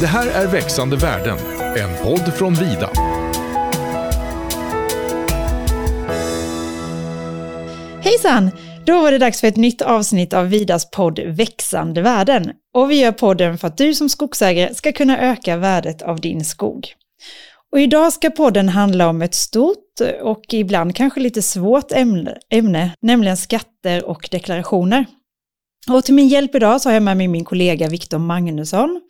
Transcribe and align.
Det 0.00 0.06
här 0.06 0.28
är 0.42 0.46
Växande 0.46 0.96
världen, 0.96 1.38
en 1.76 2.04
podd 2.04 2.34
från 2.34 2.54
Vida. 2.54 2.90
Hejsan! 8.02 8.50
Då 8.86 9.00
var 9.00 9.12
det 9.12 9.18
dags 9.18 9.40
för 9.40 9.48
ett 9.48 9.56
nytt 9.56 9.82
avsnitt 9.82 10.32
av 10.32 10.48
Vidas 10.48 10.90
podd 10.90 11.18
Växande 11.18 12.02
värden. 12.02 12.52
Och 12.74 12.90
vi 12.90 13.00
gör 13.00 13.12
podden 13.12 13.58
för 13.58 13.68
att 13.68 13.76
du 13.76 13.94
som 13.94 14.08
skogsägare 14.08 14.74
ska 14.74 14.92
kunna 14.92 15.18
öka 15.18 15.56
värdet 15.56 16.02
av 16.02 16.20
din 16.20 16.44
skog. 16.44 16.86
Och 17.72 17.80
idag 17.80 18.12
ska 18.12 18.30
podden 18.30 18.68
handla 18.68 19.08
om 19.08 19.22
ett 19.22 19.34
stort 19.34 20.00
och 20.22 20.44
ibland 20.54 20.96
kanske 20.96 21.20
lite 21.20 21.42
svårt 21.42 21.92
ämne, 21.92 22.38
ämne 22.50 22.90
nämligen 23.00 23.36
skatter 23.36 24.04
och 24.04 24.28
deklarationer. 24.30 25.06
Och 25.90 26.04
till 26.04 26.14
min 26.14 26.28
hjälp 26.28 26.54
idag 26.54 26.80
så 26.80 26.88
har 26.88 26.94
jag 26.94 27.02
med 27.02 27.16
mig 27.16 27.28
min 27.28 27.44
kollega 27.44 27.88
Viktor 27.88 28.18
Magnusson. 28.18 29.00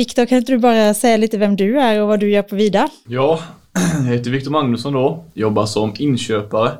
Viktor, 0.00 0.26
kan 0.26 0.38
inte 0.38 0.52
du 0.52 0.58
bara 0.58 0.94
säga 0.94 1.16
lite 1.16 1.38
vem 1.38 1.56
du 1.56 1.80
är 1.80 2.02
och 2.02 2.08
vad 2.08 2.20
du 2.20 2.30
gör 2.30 2.42
på 2.42 2.56
Vida? 2.56 2.88
Ja, 3.06 3.40
jag 4.04 4.12
heter 4.12 4.30
Viktor 4.30 4.50
Magnusson 4.50 4.92
då. 4.92 5.24
Jobbar 5.34 5.66
som 5.66 5.94
inköpare 5.98 6.72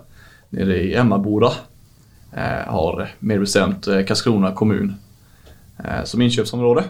nere 0.48 0.76
i 0.76 0.94
Emmaboda. 0.94 1.52
Eh, 2.32 2.72
har 2.72 3.10
mer 3.18 3.38
bestämt 3.38 3.86
eh, 3.86 4.04
Karlskrona 4.04 4.52
kommun 4.52 4.94
eh, 5.78 6.04
som 6.04 6.22
inköpsområde. 6.22 6.84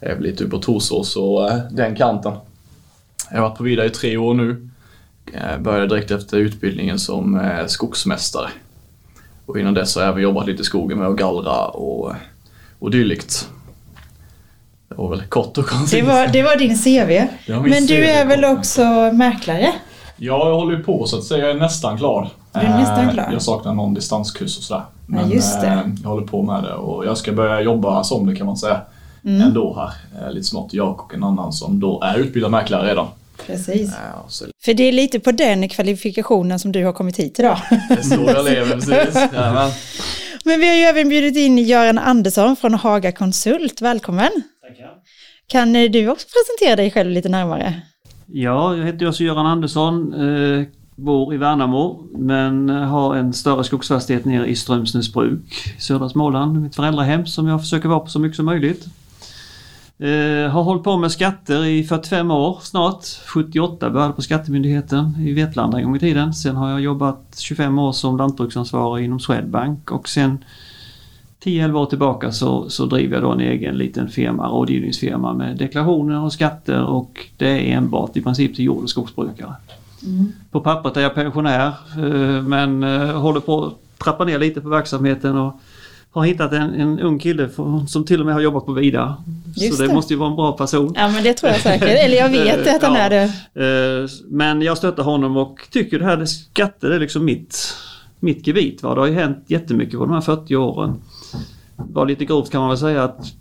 Jag 0.00 0.10
är 0.10 0.14
väl 0.14 0.24
lite 0.24 0.48
på 0.48 0.58
Torsås 0.58 1.16
och 1.16 1.50
eh, 1.50 1.58
den 1.70 1.96
kanten. 1.96 2.32
Jag 3.30 3.36
har 3.36 3.48
varit 3.48 3.58
på 3.58 3.64
Vida 3.64 3.84
i 3.84 3.90
tre 3.90 4.16
år 4.16 4.34
nu. 4.34 4.68
Eh, 5.32 5.58
började 5.58 5.86
direkt 5.86 6.10
efter 6.10 6.36
utbildningen 6.36 6.98
som 6.98 7.40
eh, 7.40 7.66
skogsmästare. 7.66 8.48
Och 9.46 9.58
innan 9.58 9.74
dess 9.74 9.94
har 9.94 10.02
jag 10.02 10.10
även 10.10 10.22
jobbat 10.22 10.46
lite 10.46 10.62
i 10.62 10.64
skogen 10.64 10.98
med 10.98 11.08
att 11.08 11.16
gallra 11.16 11.66
och, 11.66 12.12
och 12.78 12.90
dylikt. 12.90 13.48
Det 14.96 15.02
var 15.02 15.10
väl 15.10 15.22
kort 15.22 15.58
och 15.58 15.66
koncist. 15.66 15.92
Det 15.92 16.02
var, 16.02 16.26
det 16.26 16.42
var 16.42 16.56
din 16.56 16.78
CV. 16.78 17.26
Var 17.52 17.60
Men 17.68 17.86
du 17.86 17.96
CV. 17.96 18.02
är 18.08 18.24
väl 18.26 18.44
också 18.44 18.82
mäklare? 19.12 19.72
Ja, 20.16 20.48
jag 20.48 20.54
håller 20.56 20.78
på 20.78 21.06
så 21.06 21.18
att 21.18 21.24
säga. 21.24 21.40
Jag 21.46 21.50
är 21.56 21.60
nästan 21.60 21.98
klar. 21.98 22.28
Du 22.52 22.60
är 22.60 22.78
nästan 22.78 23.06
Eh, 23.08 23.12
klar? 23.12 23.28
Jag 23.32 23.42
saknar 23.42 23.74
någon 23.74 23.94
distanskurs 23.94 24.58
och 24.58 24.64
sådär. 24.64 24.82
Men 25.06 25.30
just 25.30 25.60
det. 25.60 25.66
eh, 25.66 25.80
jag 26.02 26.08
håller 26.10 26.26
på 26.26 26.42
med 26.42 26.62
det 26.64 26.74
och 26.74 27.06
jag 27.06 27.18
ska 27.18 27.32
börja 27.32 27.60
jobba 27.60 28.04
som 28.04 28.26
det 28.26 28.36
kan 28.36 28.46
man 28.46 28.56
säga. 28.56 28.80
Mm. 29.24 29.40
Ändå 29.42 29.74
här. 29.76 30.22
Eh, 30.26 30.32
Lite 30.32 30.46
snart. 30.46 30.72
Jag 30.72 31.00
och 31.00 31.14
en 31.14 31.24
annan 31.24 31.52
som 31.52 31.80
då 31.80 32.02
är 32.02 32.18
utbildad 32.18 32.50
mäklare 32.50 32.90
redan. 32.90 33.06
Precis. 33.46 33.88
Eh, 33.88 33.94
Så 34.28 34.44
För 34.64 34.74
det 34.74 34.82
är 34.82 34.92
lite 34.92 35.20
på 35.20 35.32
den 35.32 35.68
kvalifikationen 35.68 36.58
som 36.58 36.72
du 36.72 36.84
har 36.84 36.92
kommit 36.92 37.16
hit 37.18 37.38
idag. 37.38 37.58
det 37.88 37.94
är 37.94 38.02
så 38.02 38.14
jag 38.26 38.44
lever 38.44 38.72
precis. 38.74 39.14
Jajamän. 39.34 39.70
Men 40.44 40.60
vi 40.60 40.68
har 40.68 40.76
ju 40.76 40.82
även 40.82 41.08
bjudit 41.08 41.36
in 41.36 41.58
Göran 41.58 41.98
Andersson 41.98 42.56
från 42.56 42.74
Haga 42.74 43.12
Konsult. 43.12 43.80
Välkommen! 43.80 44.30
Kan 45.46 45.76
eh, 45.76 45.90
du 45.90 46.08
också 46.08 46.26
presentera 46.26 46.76
dig 46.76 46.90
själv 46.90 47.10
lite 47.10 47.28
närmare? 47.28 47.82
Ja, 48.26 48.76
jag 48.76 48.86
heter 48.86 49.06
alltså 49.06 49.24
Göran 49.24 49.46
Andersson. 49.46 50.14
Eh, 50.14 50.66
bor 50.96 51.34
i 51.34 51.36
Värnamo 51.36 52.06
men 52.12 52.70
eh, 52.70 52.76
har 52.76 53.16
en 53.16 53.32
större 53.32 53.64
skogsfastighet 53.64 54.24
nere 54.24 54.46
i 54.46 54.56
Strömsnäsbruk, 54.56 55.74
södra 55.78 56.08
Småland. 56.08 56.62
Mitt 56.62 56.76
föräldrahem 56.76 57.26
som 57.26 57.48
jag 57.48 57.60
försöker 57.60 57.88
vara 57.88 58.00
på 58.00 58.06
så 58.06 58.18
mycket 58.18 58.36
som 58.36 58.46
möjligt. 58.46 58.86
Eh, 59.98 60.50
har 60.50 60.62
hållit 60.62 60.84
på 60.84 60.96
med 60.96 61.12
skatter 61.12 61.64
i 61.64 61.84
45 61.84 62.30
år 62.30 62.58
snart. 62.62 63.04
78 63.26 63.90
började 63.90 64.12
på 64.12 64.22
Skattemyndigheten 64.22 65.16
i 65.20 65.32
Vetlanda 65.32 65.78
en 65.78 65.84
gång 65.84 65.96
i 65.96 66.00
tiden. 66.00 66.34
Sen 66.34 66.56
har 66.56 66.70
jag 66.70 66.80
jobbat 66.80 67.34
25 67.38 67.78
år 67.78 67.92
som 67.92 68.16
lantbruksansvarig 68.16 69.04
inom 69.04 69.20
Swedbank 69.20 69.90
och 69.90 70.08
sen 70.08 70.44
10-11 71.44 71.74
år 71.74 71.86
tillbaka 71.86 72.32
så, 72.32 72.70
så 72.70 72.86
driver 72.86 73.14
jag 73.14 73.22
då 73.22 73.30
en 73.30 73.40
egen 73.40 73.78
liten 73.78 74.08
firma, 74.08 74.48
rådgivningsfirma 74.48 75.32
med 75.34 75.56
deklarationer 75.56 76.20
och 76.24 76.32
skatter 76.32 76.82
och 76.84 77.26
det 77.36 77.48
är 77.48 77.76
enbart 77.76 78.16
i 78.16 78.22
princip 78.22 78.56
till 78.56 78.64
jord 78.64 78.82
och 78.82 78.90
skogsbrukare. 78.90 79.52
På 80.50 80.60
pappret 80.60 80.96
är 80.96 81.00
jag 81.00 81.14
pensionär 81.14 81.66
eh, 81.96 82.42
men 82.42 82.82
eh, 82.82 83.20
håller 83.20 83.40
på 83.40 83.64
att 83.64 83.98
trappa 84.04 84.24
ner 84.24 84.38
lite 84.38 84.60
på 84.60 84.68
verksamheten 84.68 85.38
och 85.38 85.60
har 86.10 86.24
hittat 86.24 86.52
en, 86.52 86.74
en 86.74 87.00
ung 87.00 87.18
kille 87.18 87.48
för- 87.48 87.86
som 87.86 88.04
till 88.04 88.20
och 88.20 88.26
med 88.26 88.34
har 88.34 88.40
jobbat 88.40 88.66
på 88.66 88.72
Vida. 88.72 89.16
Just 89.56 89.76
så 89.76 89.82
det, 89.82 89.88
det. 89.88 89.94
måste 89.94 90.12
ju 90.14 90.18
vara 90.18 90.30
en 90.30 90.36
bra 90.36 90.52
person. 90.52 90.92
Ja, 90.96 91.08
men 91.08 91.22
det 91.22 91.34
tror 91.34 91.52
jag 91.52 91.60
säkert. 91.60 91.88
Eller 91.88 92.16
jag 92.16 92.28
vet 92.28 92.76
att 92.76 92.82
han 92.82 92.94
Ja. 92.94 92.98
är 93.00 93.10
det. 93.54 94.02
Eh, 94.02 94.08
Men 94.30 94.62
jag 94.62 94.76
stöttar 94.78 95.02
honom 95.02 95.36
och 95.36 95.60
tycker 95.70 95.98
det 95.98 96.04
här 96.04 96.16
med 96.16 96.28
skatter 96.28 96.90
är 96.90 97.00
liksom 97.00 97.24
mitt, 97.24 97.74
mitt 98.20 98.46
gebit. 98.46 98.82
Va? 98.82 98.94
Det 98.94 99.00
har 99.00 99.06
ju 99.08 99.14
hänt 99.14 99.44
jättemycket 99.46 99.98
på 99.98 100.04
de 100.04 100.14
här 100.14 100.20
40 100.20 100.56
åren. 100.56 100.94
Bara 101.88 102.04
lite 102.04 102.24
grovt 102.24 102.50
kan 102.50 102.60
man 102.60 102.70
väl 102.70 102.78
säga 102.78 103.04
att 103.04 103.32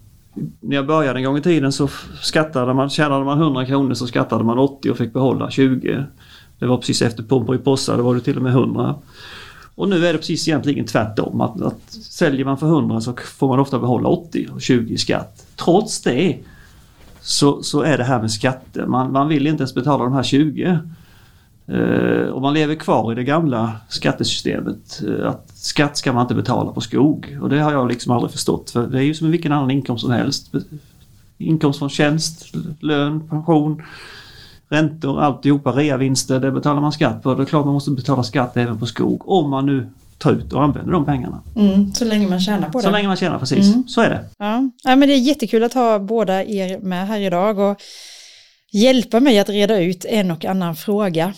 när 0.59 0.75
jag 0.75 0.88
började 0.88 1.19
en 1.19 1.25
gång 1.25 1.38
i 1.38 1.41
tiden 1.41 1.72
så 1.72 1.90
skattade 2.22 2.74
man, 2.74 2.90
tjänade 2.90 3.25
man 3.25 3.41
100 3.41 3.66
kronor 3.66 3.94
så 3.94 4.07
skattade 4.07 4.44
man 4.44 4.59
80 4.59 4.91
och 4.91 4.97
fick 4.97 5.13
behålla 5.13 5.52
20. 5.52 6.06
Det 6.59 6.66
var 6.66 6.78
precis 6.78 7.01
efter 7.01 7.24
Pomperipossa, 7.24 7.97
då 7.97 8.03
var 8.03 8.16
det 8.16 8.22
till 8.22 8.38
och 8.38 8.44
med 8.44 8.51
100. 8.51 8.96
Och 9.75 9.90
nu 9.90 10.06
är 10.06 10.13
det 10.13 10.19
precis 10.19 10.47
egentligen 10.47 10.85
tvärtom. 10.85 11.41
Att, 11.41 11.62
att 11.62 11.91
säljer 11.91 12.46
man 12.46 12.57
för 12.57 12.68
100 12.68 13.01
så 13.01 13.13
får 13.13 13.47
man 13.47 13.59
ofta 13.59 13.80
behålla 13.80 14.09
80 14.09 14.47
och 14.53 14.62
20 14.62 14.94
i 14.94 14.97
skatt. 14.97 15.46
Trots 15.56 16.01
det 16.01 16.38
så, 17.22 17.63
så 17.63 17.81
är 17.81 17.97
det 17.97 18.03
här 18.03 18.22
med 18.22 18.31
skatter. 18.31 18.85
Man, 18.85 19.12
man 19.12 19.28
vill 19.28 19.47
inte 19.47 19.62
ens 19.62 19.75
betala 19.75 20.03
de 20.03 20.13
här 20.13 20.24
20. 20.24 20.80
Eh, 21.73 22.29
och 22.29 22.41
man 22.41 22.53
lever 22.53 22.75
kvar 22.75 23.11
i 23.11 23.15
det 23.15 23.23
gamla 23.23 23.71
skattesystemet. 23.89 25.01
Eh, 25.07 25.27
att 25.27 25.51
skatt 25.53 25.97
ska 25.97 26.13
man 26.13 26.21
inte 26.21 26.35
betala 26.35 26.71
på 26.71 26.81
skog. 26.81 27.37
Och 27.41 27.49
det 27.49 27.59
har 27.59 27.71
jag 27.71 27.87
liksom 27.87 28.11
aldrig 28.11 28.31
förstått. 28.31 28.69
För 28.69 28.87
det 28.87 28.97
är 28.97 29.03
ju 29.03 29.13
som 29.13 29.31
vilken 29.31 29.51
annan 29.51 29.71
inkomst 29.71 30.01
som 30.01 30.11
helst. 30.11 30.51
Inkomst 31.37 31.79
från 31.79 31.89
tjänst, 31.89 32.55
lön, 32.79 33.27
pension, 33.29 33.81
räntor, 34.69 35.21
alltihopa, 35.21 35.71
reavinster. 35.71 36.39
Det 36.39 36.51
betalar 36.51 36.81
man 36.81 36.91
skatt 36.91 37.23
på. 37.23 37.35
Det 37.35 37.43
är 37.43 37.45
klart 37.45 37.65
man 37.65 37.73
måste 37.73 37.91
betala 37.91 38.23
skatt 38.23 38.57
även 38.57 38.79
på 38.79 38.85
skog. 38.85 39.29
Om 39.29 39.49
man 39.49 39.65
nu 39.65 39.89
tar 40.17 40.31
ut 40.31 40.53
och 40.53 40.63
använder 40.63 40.91
de 40.91 41.05
pengarna. 41.05 41.41
Mm, 41.55 41.93
så 41.93 42.05
länge 42.05 42.27
man 42.27 42.39
tjänar 42.39 42.69
på 42.69 42.77
det. 42.77 42.83
Så 42.83 42.91
länge 42.91 43.07
man 43.07 43.17
tjänar, 43.17 43.39
precis. 43.39 43.73
Mm. 43.73 43.88
Så 43.88 44.01
är 44.01 44.09
det. 44.09 44.25
Ja. 44.38 44.69
ja, 44.83 44.95
men 44.95 45.09
det 45.09 45.13
är 45.13 45.19
jättekul 45.19 45.63
att 45.63 45.73
ha 45.73 45.99
båda 45.99 46.43
er 46.43 46.79
med 46.79 47.07
här 47.07 47.19
idag 47.19 47.59
och 47.59 47.81
hjälpa 48.71 49.19
mig 49.19 49.39
att 49.39 49.49
reda 49.49 49.79
ut 49.79 50.05
en 50.05 50.31
och 50.31 50.45
annan 50.45 50.75
fråga. 50.75 51.33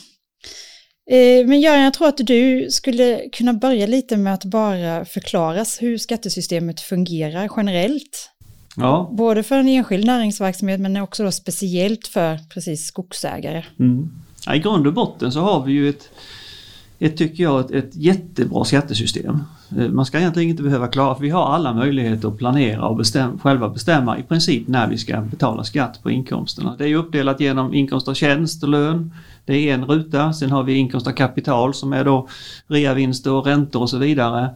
Eh, 1.11 1.47
Men 1.47 1.61
Göran, 1.61 1.81
jag 1.81 1.93
tror 1.93 2.07
att 2.07 2.17
du 2.17 2.67
skulle 2.69 3.29
kunna 3.31 3.53
börja 3.53 3.87
lite 3.87 4.17
med 4.17 4.33
att 4.33 4.45
bara 4.45 5.05
förklara 5.05 5.65
hur 5.79 5.97
skattesystemet 5.97 6.81
fungerar 6.81 7.49
generellt. 7.57 8.29
Ja, 8.75 9.09
Både 9.11 9.43
för 9.43 9.55
en 9.55 9.67
enskild 9.67 10.05
näringsverksamhet 10.05 10.79
men 10.79 10.97
också 10.97 11.31
speciellt 11.31 12.07
för 12.07 12.39
precis 12.53 12.85
skogsägare. 12.85 13.63
Mm. 13.79 14.09
Ja, 14.45 14.55
I 14.55 14.59
grund 14.59 14.87
och 14.87 14.93
botten 14.93 15.31
så 15.31 15.39
har 15.39 15.63
vi 15.63 15.73
ju 15.73 15.89
ett, 15.89 16.09
ett 16.99 17.17
tycker 17.17 17.43
jag, 17.43 17.59
ett, 17.59 17.71
ett 17.71 17.95
jättebra 17.95 18.65
skattesystem. 18.65 19.43
Eh, 19.79 19.89
Man 19.89 20.05
ska 20.05 20.19
egentligen 20.19 20.49
inte 20.49 20.63
behöva 20.63 20.87
klara, 20.87 21.15
för 21.15 21.21
vi 21.21 21.29
har 21.29 21.45
alla 21.53 21.73
möjligheter 21.73 22.27
att 22.27 22.37
planera 22.37 22.87
och 22.87 22.95
bestäm, 22.97 23.39
själva 23.39 23.69
bestämma 23.69 24.17
i 24.17 24.23
princip 24.23 24.67
när 24.67 24.87
vi 24.87 24.97
ska 24.97 25.21
betala 25.21 25.63
skatt 25.63 26.03
på 26.03 26.11
inkomsterna. 26.11 26.75
Det 26.77 26.83
är 26.83 26.87
ju 26.87 26.95
uppdelat 26.95 27.39
genom 27.39 27.73
inkomst 27.73 28.07
av 28.07 28.13
tjänst 28.13 28.63
och 28.63 28.69
lön. 28.69 29.13
Det 29.45 29.69
är 29.69 29.73
en 29.73 29.85
ruta. 29.85 30.33
Sen 30.33 30.51
har 30.51 30.63
vi 30.63 30.73
inkomst 30.73 31.07
av 31.07 31.11
kapital 31.11 31.73
som 31.73 31.93
är 31.93 32.05
då 32.05 32.27
reavinster 32.67 33.31
och 33.31 33.45
räntor 33.45 33.81
och 33.81 33.89
så 33.89 33.97
vidare. 33.97 34.49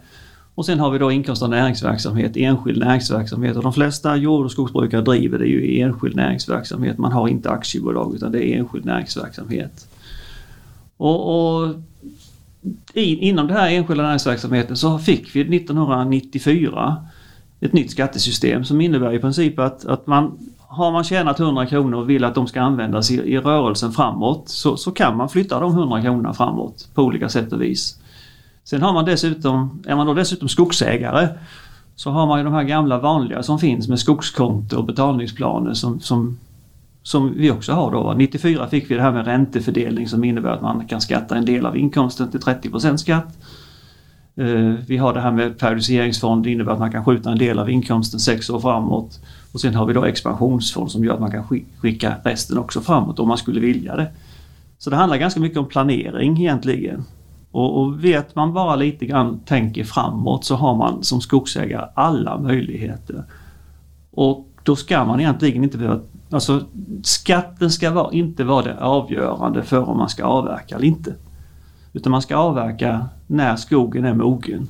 Och 0.55 0.65
sen 0.65 0.79
har 0.79 0.91
vi 0.91 0.97
då 0.97 1.11
inkomst 1.11 1.43
av 1.43 1.49
näringsverksamhet, 1.49 2.37
enskild 2.37 2.79
näringsverksamhet. 2.79 3.57
Och 3.57 3.63
de 3.63 3.73
flesta 3.73 4.15
jord 4.15 4.45
och 4.45 4.51
skogsbrukare 4.51 5.01
driver 5.01 5.39
det 5.39 5.45
ju 5.45 5.65
i 5.65 5.81
enskild 5.81 6.15
näringsverksamhet. 6.15 6.97
Man 6.97 7.11
har 7.11 7.27
inte 7.27 7.49
aktiebolag 7.49 8.15
utan 8.15 8.31
det 8.31 8.45
är 8.45 8.57
enskild 8.57 8.85
näringsverksamhet. 8.85 9.87
Och, 10.97 11.59
och 11.63 11.75
inom 12.93 13.47
den 13.47 13.57
här 13.57 13.69
enskilda 13.69 14.03
näringsverksamheten 14.03 14.77
så 14.77 14.99
fick 14.99 15.35
vi 15.35 15.57
1994 15.57 17.07
ett 17.59 17.73
nytt 17.73 17.91
skattesystem 17.91 18.63
som 18.63 18.81
innebär 18.81 19.13
i 19.13 19.19
princip 19.19 19.59
att, 19.59 19.85
att 19.85 20.07
man 20.07 20.39
har 20.67 20.91
man 20.91 21.03
tjänat 21.03 21.39
100 21.39 21.65
kronor 21.65 21.99
och 21.99 22.09
vill 22.09 22.23
att 22.23 22.35
de 22.35 22.47
ska 22.47 22.61
användas 22.61 23.11
i, 23.11 23.15
i 23.15 23.37
rörelsen 23.37 23.91
framåt 23.91 24.49
så, 24.49 24.77
så 24.77 24.91
kan 24.91 25.17
man 25.17 25.29
flytta 25.29 25.59
de 25.59 25.71
100 25.71 26.01
kronorna 26.01 26.33
framåt 26.33 26.87
på 26.93 27.03
olika 27.03 27.29
sätt 27.29 27.53
och 27.53 27.61
vis. 27.61 27.99
Sen 28.63 28.81
har 28.81 28.93
man 28.93 29.05
dessutom, 29.05 29.83
är 29.87 29.95
man 29.95 30.07
då 30.07 30.13
dessutom 30.13 30.49
skogsägare 30.49 31.29
så 31.95 32.11
har 32.11 32.27
man 32.27 32.39
ju 32.39 32.43
de 32.43 32.53
här 32.53 32.63
gamla 32.63 32.99
vanliga 32.99 33.43
som 33.43 33.59
finns 33.59 33.87
med 33.87 33.99
skogskonto 33.99 34.77
och 34.77 34.85
betalningsplaner 34.85 35.73
som, 35.73 35.99
som, 35.99 36.37
som 37.03 37.33
vi 37.37 37.51
också 37.51 37.73
har 37.73 37.91
då. 37.91 38.03
va. 38.03 38.13
94 38.13 38.67
fick 38.67 38.91
vi 38.91 38.95
det 38.95 39.01
här 39.01 39.11
med 39.11 39.25
räntefördelning 39.25 40.07
som 40.07 40.23
innebär 40.23 40.49
att 40.49 40.61
man 40.61 40.87
kan 40.87 41.01
skatta 41.01 41.35
en 41.35 41.45
del 41.45 41.65
av 41.65 41.77
inkomsten 41.77 42.31
till 42.31 42.39
30% 42.39 42.97
skatt. 42.97 43.37
Eh, 44.35 44.73
vi 44.87 44.97
har 44.97 45.13
det 45.13 45.21
här 45.21 45.31
med 45.31 45.57
periodiseringsfond, 45.59 46.43
det 46.43 46.51
innebär 46.51 46.71
att 46.71 46.79
man 46.79 46.91
kan 46.91 47.05
skjuta 47.05 47.31
en 47.31 47.37
del 47.37 47.59
av 47.59 47.69
inkomsten 47.69 48.19
sex 48.19 48.49
år 48.49 48.59
framåt. 48.59 49.19
Och 49.57 49.61
sen 49.61 49.75
har 49.75 49.85
vi 49.85 49.93
då 49.93 50.05
expansionsfond 50.05 50.91
som 50.91 51.03
gör 51.03 51.13
att 51.13 51.19
man 51.19 51.31
kan 51.31 51.43
skicka 51.81 52.15
resten 52.23 52.57
också 52.57 52.81
framåt 52.81 53.19
om 53.19 53.27
man 53.27 53.37
skulle 53.37 53.59
vilja 53.59 53.95
det. 53.95 54.11
Så 54.77 54.89
det 54.89 54.95
handlar 54.95 55.17
ganska 55.17 55.39
mycket 55.39 55.57
om 55.57 55.65
planering 55.65 56.37
egentligen. 56.37 57.03
Och, 57.51 57.81
och 57.81 58.03
vet 58.03 58.35
man 58.35 58.53
bara 58.53 58.75
lite 58.75 59.05
grann 59.05 59.39
tänker 59.39 59.83
framåt 59.83 60.45
så 60.45 60.55
har 60.55 60.75
man 60.75 61.03
som 61.03 61.21
skogsägare 61.21 61.87
alla 61.93 62.37
möjligheter. 62.37 63.23
Och 64.11 64.49
då 64.63 64.75
ska 64.75 65.05
man 65.05 65.19
egentligen 65.19 65.63
inte 65.63 65.77
behöva 65.77 65.99
Alltså 66.29 66.65
skatten 67.03 67.71
ska 67.71 67.91
vara, 67.91 68.13
inte 68.13 68.43
vara 68.43 68.63
det 68.63 68.79
avgörande 68.79 69.63
för 69.63 69.89
om 69.89 69.97
man 69.97 70.09
ska 70.09 70.23
avverka 70.23 70.75
eller 70.75 70.87
inte. 70.87 71.15
Utan 71.93 72.11
man 72.11 72.21
ska 72.21 72.35
avverka 72.35 73.05
när 73.27 73.55
skogen 73.55 74.05
är 74.05 74.13
mogen. 74.13 74.67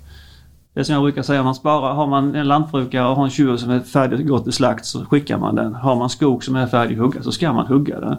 Det 0.77 0.81
är 0.81 0.83
som 0.83 0.93
jag 0.93 1.03
brukar 1.03 1.23
säga, 1.23 1.43
man 1.43 1.55
sparar, 1.55 1.93
har 1.93 2.07
man 2.07 2.35
en 2.35 2.47
lantbrukare 2.47 3.07
och 3.07 3.15
har 3.15 3.23
en 3.23 3.29
tjur 3.29 3.57
som 3.57 3.69
är 3.69 3.79
färdig 3.79 4.15
att 4.15 4.27
gå 4.27 4.39
till 4.39 4.53
slakt 4.53 4.85
så 4.85 5.05
skickar 5.05 5.37
man 5.37 5.55
den. 5.55 5.75
Har 5.75 5.95
man 5.95 6.09
skog 6.09 6.43
som 6.43 6.55
är 6.55 6.67
färdig 6.67 6.95
att 6.95 7.01
hugga 7.01 7.23
så 7.23 7.31
ska 7.31 7.53
man 7.53 7.67
hugga 7.67 7.99
den. 7.99 8.15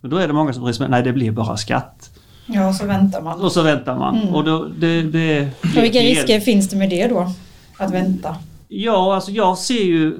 Men 0.00 0.10
då 0.10 0.16
är 0.16 0.26
det 0.26 0.32
många 0.32 0.52
som 0.52 0.64
resonerar, 0.64 0.90
nej 0.90 1.02
det 1.02 1.12
blir 1.12 1.30
bara 1.30 1.56
skatt. 1.56 2.10
Ja, 2.46 2.68
och 2.68 2.74
så 2.74 2.86
väntar 2.86 3.22
man. 3.22 3.40
Och 3.40 3.52
så 3.52 3.62
väntar 3.62 3.98
man. 3.98 4.16
Mm. 4.16 4.34
Och 4.34 4.44
då, 4.44 4.66
det, 4.78 5.02
det, 5.02 5.48
Och 5.62 5.82
vilka 5.84 5.98
risker 5.98 6.40
finns 6.40 6.68
det 6.68 6.76
med 6.76 6.90
det 6.90 7.08
då? 7.08 7.30
Att 7.76 7.92
vänta? 7.92 8.36
Ja, 8.68 9.14
alltså 9.14 9.30
jag 9.30 9.58
ser 9.58 9.84
ju 9.84 10.16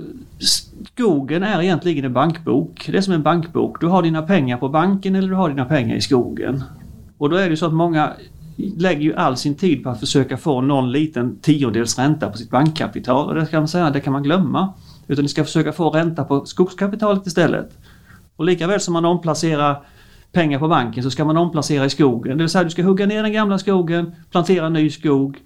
Skogen 0.95 1.43
är 1.43 1.63
egentligen 1.63 2.05
en 2.05 2.13
bankbok. 2.13 2.89
Det 2.91 2.97
är 2.97 3.03
som 3.03 3.15
en 3.15 3.23
bankbok. 3.23 3.81
Du 3.81 3.87
har 3.87 4.03
dina 4.03 4.23
pengar 4.23 4.57
på 4.57 4.69
banken 4.69 5.15
eller 5.15 5.29
du 5.29 5.35
har 5.35 5.49
dina 5.49 5.65
pengar 5.65 5.97
i 5.97 6.01
skogen. 6.01 6.65
Och 7.19 7.31
då 7.31 7.37
är 7.37 7.51
det 7.51 7.57
så 7.57 7.67
att 7.67 7.73
många 7.73 8.13
lägger 8.57 9.03
ju 9.03 9.15
all 9.15 9.37
sin 9.37 9.55
tid 9.55 9.83
på 9.83 9.91
att 9.91 10.01
försöka 10.01 10.37
få 10.37 10.61
någon 10.61 10.93
liten 10.93 11.39
tiondels 11.41 11.99
ränta 11.99 12.31
på 12.31 12.39
sitt 12.39 12.51
bankkapital. 12.51 13.29
Och 13.29 13.35
det 13.35 13.47
kan 13.47 13.61
man 13.61 13.69
säga, 13.69 13.91
det 13.91 14.01
kan 14.01 14.13
man 14.13 14.23
glömma. 14.23 14.73
Utan 15.07 15.23
ni 15.23 15.29
ska 15.29 15.45
försöka 15.45 15.73
få 15.73 15.91
ränta 15.91 16.25
på 16.25 16.47
skogskapitalet 16.47 17.27
istället. 17.27 17.79
Och 18.37 18.45
lika 18.45 18.67
väl 18.67 18.81
som 18.81 18.93
man 18.93 19.05
omplacerar 19.05 19.83
pengar 20.33 20.59
på 20.59 20.69
banken 20.69 21.03
så 21.03 21.11
ska 21.11 21.25
man 21.25 21.37
omplacera 21.37 21.85
i 21.85 21.91
skogen. 21.91 22.39
Det 22.39 22.45
vill 22.45 22.51
säga 22.51 22.65
du 22.65 22.71
ska 22.71 22.83
hugga 22.83 23.07
ner 23.07 23.23
den 23.23 23.33
gamla 23.33 23.59
skogen, 23.59 24.15
plantera 24.31 24.69
ny 24.69 24.91
skog. 24.91 25.39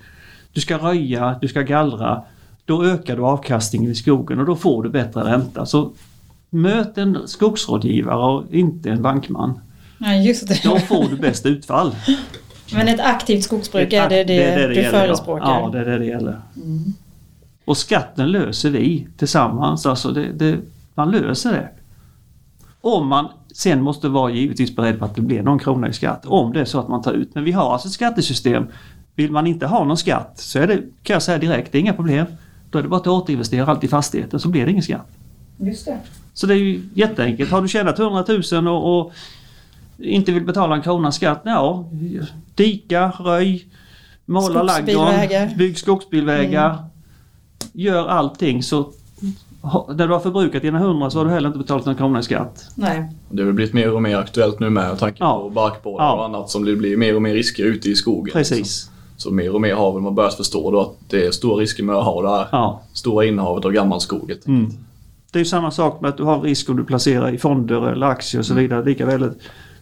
Du 0.52 0.60
ska 0.60 0.78
röja, 0.78 1.38
du 1.40 1.48
ska 1.48 1.62
gallra. 1.62 2.22
Då 2.64 2.84
ökar 2.84 3.16
du 3.16 3.22
avkastningen 3.22 3.90
i 3.90 3.94
skogen 3.94 4.40
och 4.40 4.46
då 4.46 4.56
får 4.56 4.82
du 4.82 4.90
bättre 4.90 5.20
ränta. 5.20 5.66
Så 5.66 5.92
möt 6.50 6.98
en 6.98 7.18
skogsrådgivare 7.26 8.32
och 8.32 8.54
inte 8.54 8.90
en 8.90 9.02
bankman. 9.02 9.60
Ja, 9.98 10.14
just 10.14 10.48
det. 10.48 10.60
Då 10.64 10.78
får 10.78 11.08
du 11.10 11.16
bäst 11.16 11.46
utfall. 11.46 11.94
Men 12.72 12.88
ett 12.88 13.00
aktivt 13.00 13.44
skogsbruk 13.44 13.92
är 13.92 14.08
det 14.08 14.24
det, 14.24 14.24
du 14.24 14.34
gäller, 14.74 14.90
förespråkar? 14.90 15.44
Ja. 15.44 15.60
ja, 15.60 15.68
det 15.68 15.78
är 15.78 15.84
det 15.84 15.98
det 15.98 16.04
gäller. 16.04 16.40
Mm. 16.56 16.94
Och 17.64 17.76
skatten 17.76 18.30
löser 18.30 18.70
vi 18.70 19.08
tillsammans. 19.16 19.86
Alltså 19.86 20.10
det, 20.10 20.32
det, 20.32 20.58
man 20.94 21.10
löser 21.10 21.52
det. 21.52 21.68
Om 22.80 23.06
man 23.06 23.28
sen 23.54 23.82
måste 23.82 24.08
vara 24.08 24.30
givetvis 24.30 24.76
beredd 24.76 24.98
på 24.98 25.04
att 25.04 25.14
det 25.14 25.22
blir 25.22 25.42
någon 25.42 25.58
krona 25.58 25.88
i 25.88 25.92
skatt. 25.92 26.26
Om 26.26 26.52
det 26.52 26.60
är 26.60 26.64
så 26.64 26.80
att 26.80 26.88
man 26.88 27.02
tar 27.02 27.12
ut. 27.12 27.34
Men 27.34 27.44
vi 27.44 27.52
har 27.52 27.72
alltså 27.72 27.88
ett 27.88 27.94
skattesystem. 27.94 28.66
Vill 29.14 29.32
man 29.32 29.46
inte 29.46 29.66
ha 29.66 29.84
någon 29.84 29.96
skatt 29.96 30.32
så 30.34 30.58
är 30.58 30.66
det, 30.66 30.76
kan 31.02 31.14
jag 31.14 31.22
säga 31.22 31.38
direkt, 31.38 31.72
det 31.72 31.78
är 31.78 31.80
inga 31.80 31.92
problem. 31.92 32.26
Då 32.70 32.78
är 32.78 32.82
det 32.82 32.88
bara 32.88 33.00
att 33.00 33.06
återinvestera 33.06 33.66
allt 33.66 33.84
i 33.84 33.88
fastigheten 33.88 34.40
så 34.40 34.48
blir 34.48 34.64
det 34.64 34.70
ingen 34.70 34.82
skatt. 34.82 35.08
Just 35.56 35.84
det. 35.84 35.98
Så 36.34 36.46
det 36.46 36.54
är 36.54 36.58
ju 36.58 36.82
jätteenkelt. 36.94 37.50
Har 37.50 37.62
du 37.62 37.68
tjänat 37.68 37.98
100 37.98 38.24
000 38.52 38.68
och, 38.68 39.00
och 39.00 39.12
inte 39.98 40.32
vill 40.32 40.44
betala 40.44 40.76
en 40.76 40.82
krona 40.82 41.12
skatt, 41.12 41.42
ja, 41.44 41.84
dika, 42.54 43.12
röj, 43.18 43.66
måla 44.26 44.62
ladugården, 44.62 45.58
bygg 45.58 45.78
skogsbilvägar. 45.78 46.68
Mm. 46.70 46.82
Gör 47.72 48.06
allting 48.08 48.62
så 48.62 48.88
när 49.88 50.06
du 50.06 50.12
har 50.12 50.20
förbrukat 50.20 50.62
dina 50.62 50.78
100 50.78 51.10
så 51.10 51.18
har 51.18 51.24
du 51.24 51.30
heller 51.30 51.46
inte 51.48 51.58
betalat 51.58 51.86
någon 51.86 51.94
krona 51.94 52.18
i 52.18 52.22
skatt. 52.22 52.70
Nej. 52.74 53.10
Det 53.30 53.42
har 53.42 53.46
väl 53.46 53.54
blivit 53.54 53.74
mer 53.74 53.92
och 53.94 54.02
mer 54.02 54.16
aktuellt 54.16 54.60
nu 54.60 54.70
med 54.70 54.98
tanke 54.98 55.16
Ja. 55.20 55.40
på 55.42 55.50
barkborrar 55.50 56.04
Ja. 56.04 56.12
och 56.12 56.24
annat 56.24 56.50
som 56.50 56.64
det 56.64 56.76
blir 56.76 56.96
mer 56.96 57.14
och 57.16 57.22
mer 57.22 57.34
risker 57.34 57.64
ute 57.64 57.90
i 57.90 57.94
skogen. 57.94 58.32
Precis. 58.32 58.90
Så 59.16 59.30
mer 59.30 59.54
och 59.54 59.60
mer 59.60 59.74
har 59.74 59.92
väl 59.92 60.02
man 60.02 60.14
börjat 60.14 60.34
förstå 60.34 60.70
då 60.70 60.80
att 60.80 60.94
det 61.08 61.26
är 61.26 61.30
stora 61.30 61.62
risker 61.62 61.82
med 61.82 61.96
att 61.96 62.04
ha 62.04 62.22
det 62.22 62.28
här 62.30 62.46
Ja. 62.52 62.82
stora 62.92 63.24
innehavet 63.24 63.64
av 63.64 63.72
gammal 63.72 64.00
skog. 64.00 64.32
Mm. 64.46 64.70
Det 65.32 65.38
är 65.38 65.40
ju 65.40 65.44
samma 65.44 65.70
sak 65.70 66.00
med 66.00 66.08
att 66.08 66.16
du 66.16 66.22
har 66.22 66.40
risk 66.40 66.68
om 66.70 66.76
du 66.76 66.84
placerar 66.84 67.34
i 67.34 67.38
fonder 67.38 67.88
eller 67.92 68.06
aktier 68.06 68.38
och 68.40 68.46
så 68.46 68.54
vidare. 68.54 68.84
Likaväl 68.84 69.30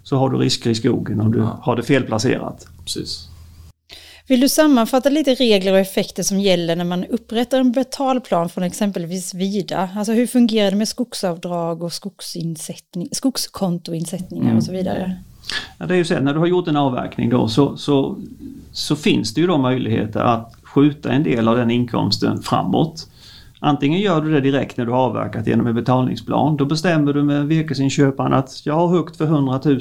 så 0.09 0.17
har 0.17 0.31
du 0.31 0.39
risker 0.39 0.71
i 0.71 0.75
skogen 0.75 1.21
om 1.21 1.33
du 1.33 1.39
Ja. 1.39 1.59
har 1.63 1.77
det 1.77 1.83
felplacerat. 1.83 2.67
Precis. 2.85 3.29
Vill 4.29 4.41
du 4.41 4.49
sammanfatta 4.49 5.09
lite 5.09 5.35
regler 5.35 5.73
och 5.73 5.79
effekter 5.79 6.23
som 6.23 6.41
gäller 6.41 6.77
när 6.77 6.85
man 6.85 7.05
upprättar 7.05 7.61
en 7.61 7.73
betalplan 7.73 8.49
från 8.49 8.65
exempelvis 8.65 9.35
Vida? 9.35 9.89
Alltså 9.97 10.13
hur 10.13 10.27
fungerar 10.27 10.71
det 10.71 10.77
med 10.77 10.89
skogsavdrag 10.89 11.83
och 11.83 11.93
skogsinsättning, 11.93 13.09
skogskontoinsättningar 13.13 14.57
och 14.57 14.63
så 14.63 14.73
vidare? 14.73 15.17
Ja, 15.79 15.87
det 15.87 15.95
är 15.95 15.99
ju 15.99 16.05
så 16.05 16.21
när 16.21 16.33
du 16.35 16.39
har 16.39 16.47
gjort 16.47 16.69
en 16.69 16.77
avverkning 16.77 17.31
då 17.31 17.49
så, 17.49 17.77
så, 17.77 18.17
så 18.73 18.97
finns 18.97 19.35
det 19.35 19.41
ju 19.41 19.47
då 19.47 19.59
möjligheter 19.59 20.21
att 20.21 20.55
skjuta 20.63 21.11
en 21.13 21.23
del 21.23 21.49
av 21.49 21.57
den 21.57 21.71
inkomsten 21.71 22.43
framåt. 22.43 23.09
Antingen 23.67 24.01
gör 24.01 24.21
du 24.21 24.33
det 24.33 24.41
direkt 24.41 24.77
när 24.77 24.87
du 24.87 24.93
har 24.93 24.99
avverkat 24.99 25.47
genom 25.47 25.67
en 25.67 25.75
betalningsplan. 25.75 26.57
Då 26.57 26.65
bestämmer 26.65 27.13
du 27.13 27.23
med 27.23 27.47
virkesinköparen 27.47 28.33
att 28.33 28.67
jag 28.67 28.75
har 28.75 28.89
högt 28.89 29.17
för 29.17 29.25
100 29.25 29.61
000. 29.65 29.81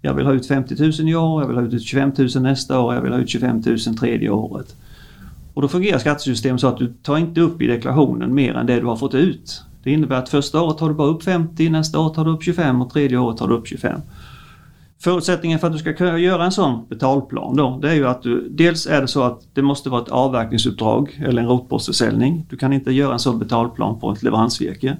Jag 0.00 0.14
vill 0.14 0.26
ha 0.26 0.32
ut 0.32 0.46
50 0.46 0.74
000 0.78 1.08
i 1.08 1.14
år, 1.14 1.42
jag 1.42 1.48
vill 1.48 1.56
ha 1.56 1.64
ut 1.64 1.82
25 1.82 2.12
000 2.18 2.42
nästa 2.42 2.80
år, 2.80 2.94
jag 2.94 3.02
vill 3.02 3.12
ha 3.12 3.18
ut 3.18 3.28
25 3.28 3.62
000 3.66 3.78
tredje 3.78 4.30
året. 4.30 4.76
Och 5.54 5.62
då 5.62 5.68
fungerar 5.68 5.98
skattesystemet 5.98 6.60
så 6.60 6.66
att 6.66 6.78
du 6.78 6.94
tar 7.02 7.18
inte 7.18 7.40
upp 7.40 7.62
i 7.62 7.66
deklarationen 7.66 8.34
mer 8.34 8.54
än 8.54 8.66
det 8.66 8.80
du 8.80 8.86
har 8.86 8.96
fått 8.96 9.14
ut. 9.14 9.62
Det 9.82 9.92
innebär 9.92 10.16
att 10.16 10.28
första 10.28 10.62
året 10.62 10.78
tar 10.78 10.88
du 10.88 10.94
bara 10.94 11.08
upp 11.08 11.22
50, 11.22 11.68
nästa 11.68 11.98
år 11.98 12.14
tar 12.14 12.24
du 12.24 12.30
upp 12.30 12.42
25 12.42 12.82
och 12.82 12.90
tredje 12.90 13.18
året 13.18 13.38
tar 13.38 13.48
du 13.48 13.54
upp 13.54 13.66
25. 13.66 14.00
Förutsättningen 14.98 15.58
för 15.58 15.66
att 15.66 15.72
du 15.72 15.78
ska 15.78 15.94
kunna 15.94 16.18
göra 16.18 16.44
en 16.44 16.52
sån 16.52 16.86
betalplan 16.88 17.56
då, 17.56 17.78
det 17.82 17.90
är 17.90 17.94
ju 17.94 18.06
att 18.06 18.22
du, 18.22 18.48
dels 18.48 18.86
är 18.86 19.00
det 19.00 19.08
så 19.08 19.22
att 19.22 19.40
det 19.54 19.62
måste 19.62 19.90
vara 19.90 20.02
ett 20.02 20.08
avverkningsuppdrag 20.08 21.22
eller 21.26 21.42
en 21.42 21.48
rotpostförsäljning. 21.48 22.46
Du 22.50 22.56
kan 22.56 22.72
inte 22.72 22.92
göra 22.92 23.12
en 23.12 23.18
sån 23.18 23.38
betalplan 23.38 24.00
på 24.00 24.12
ett 24.12 24.22
leveransvirke. 24.22 24.96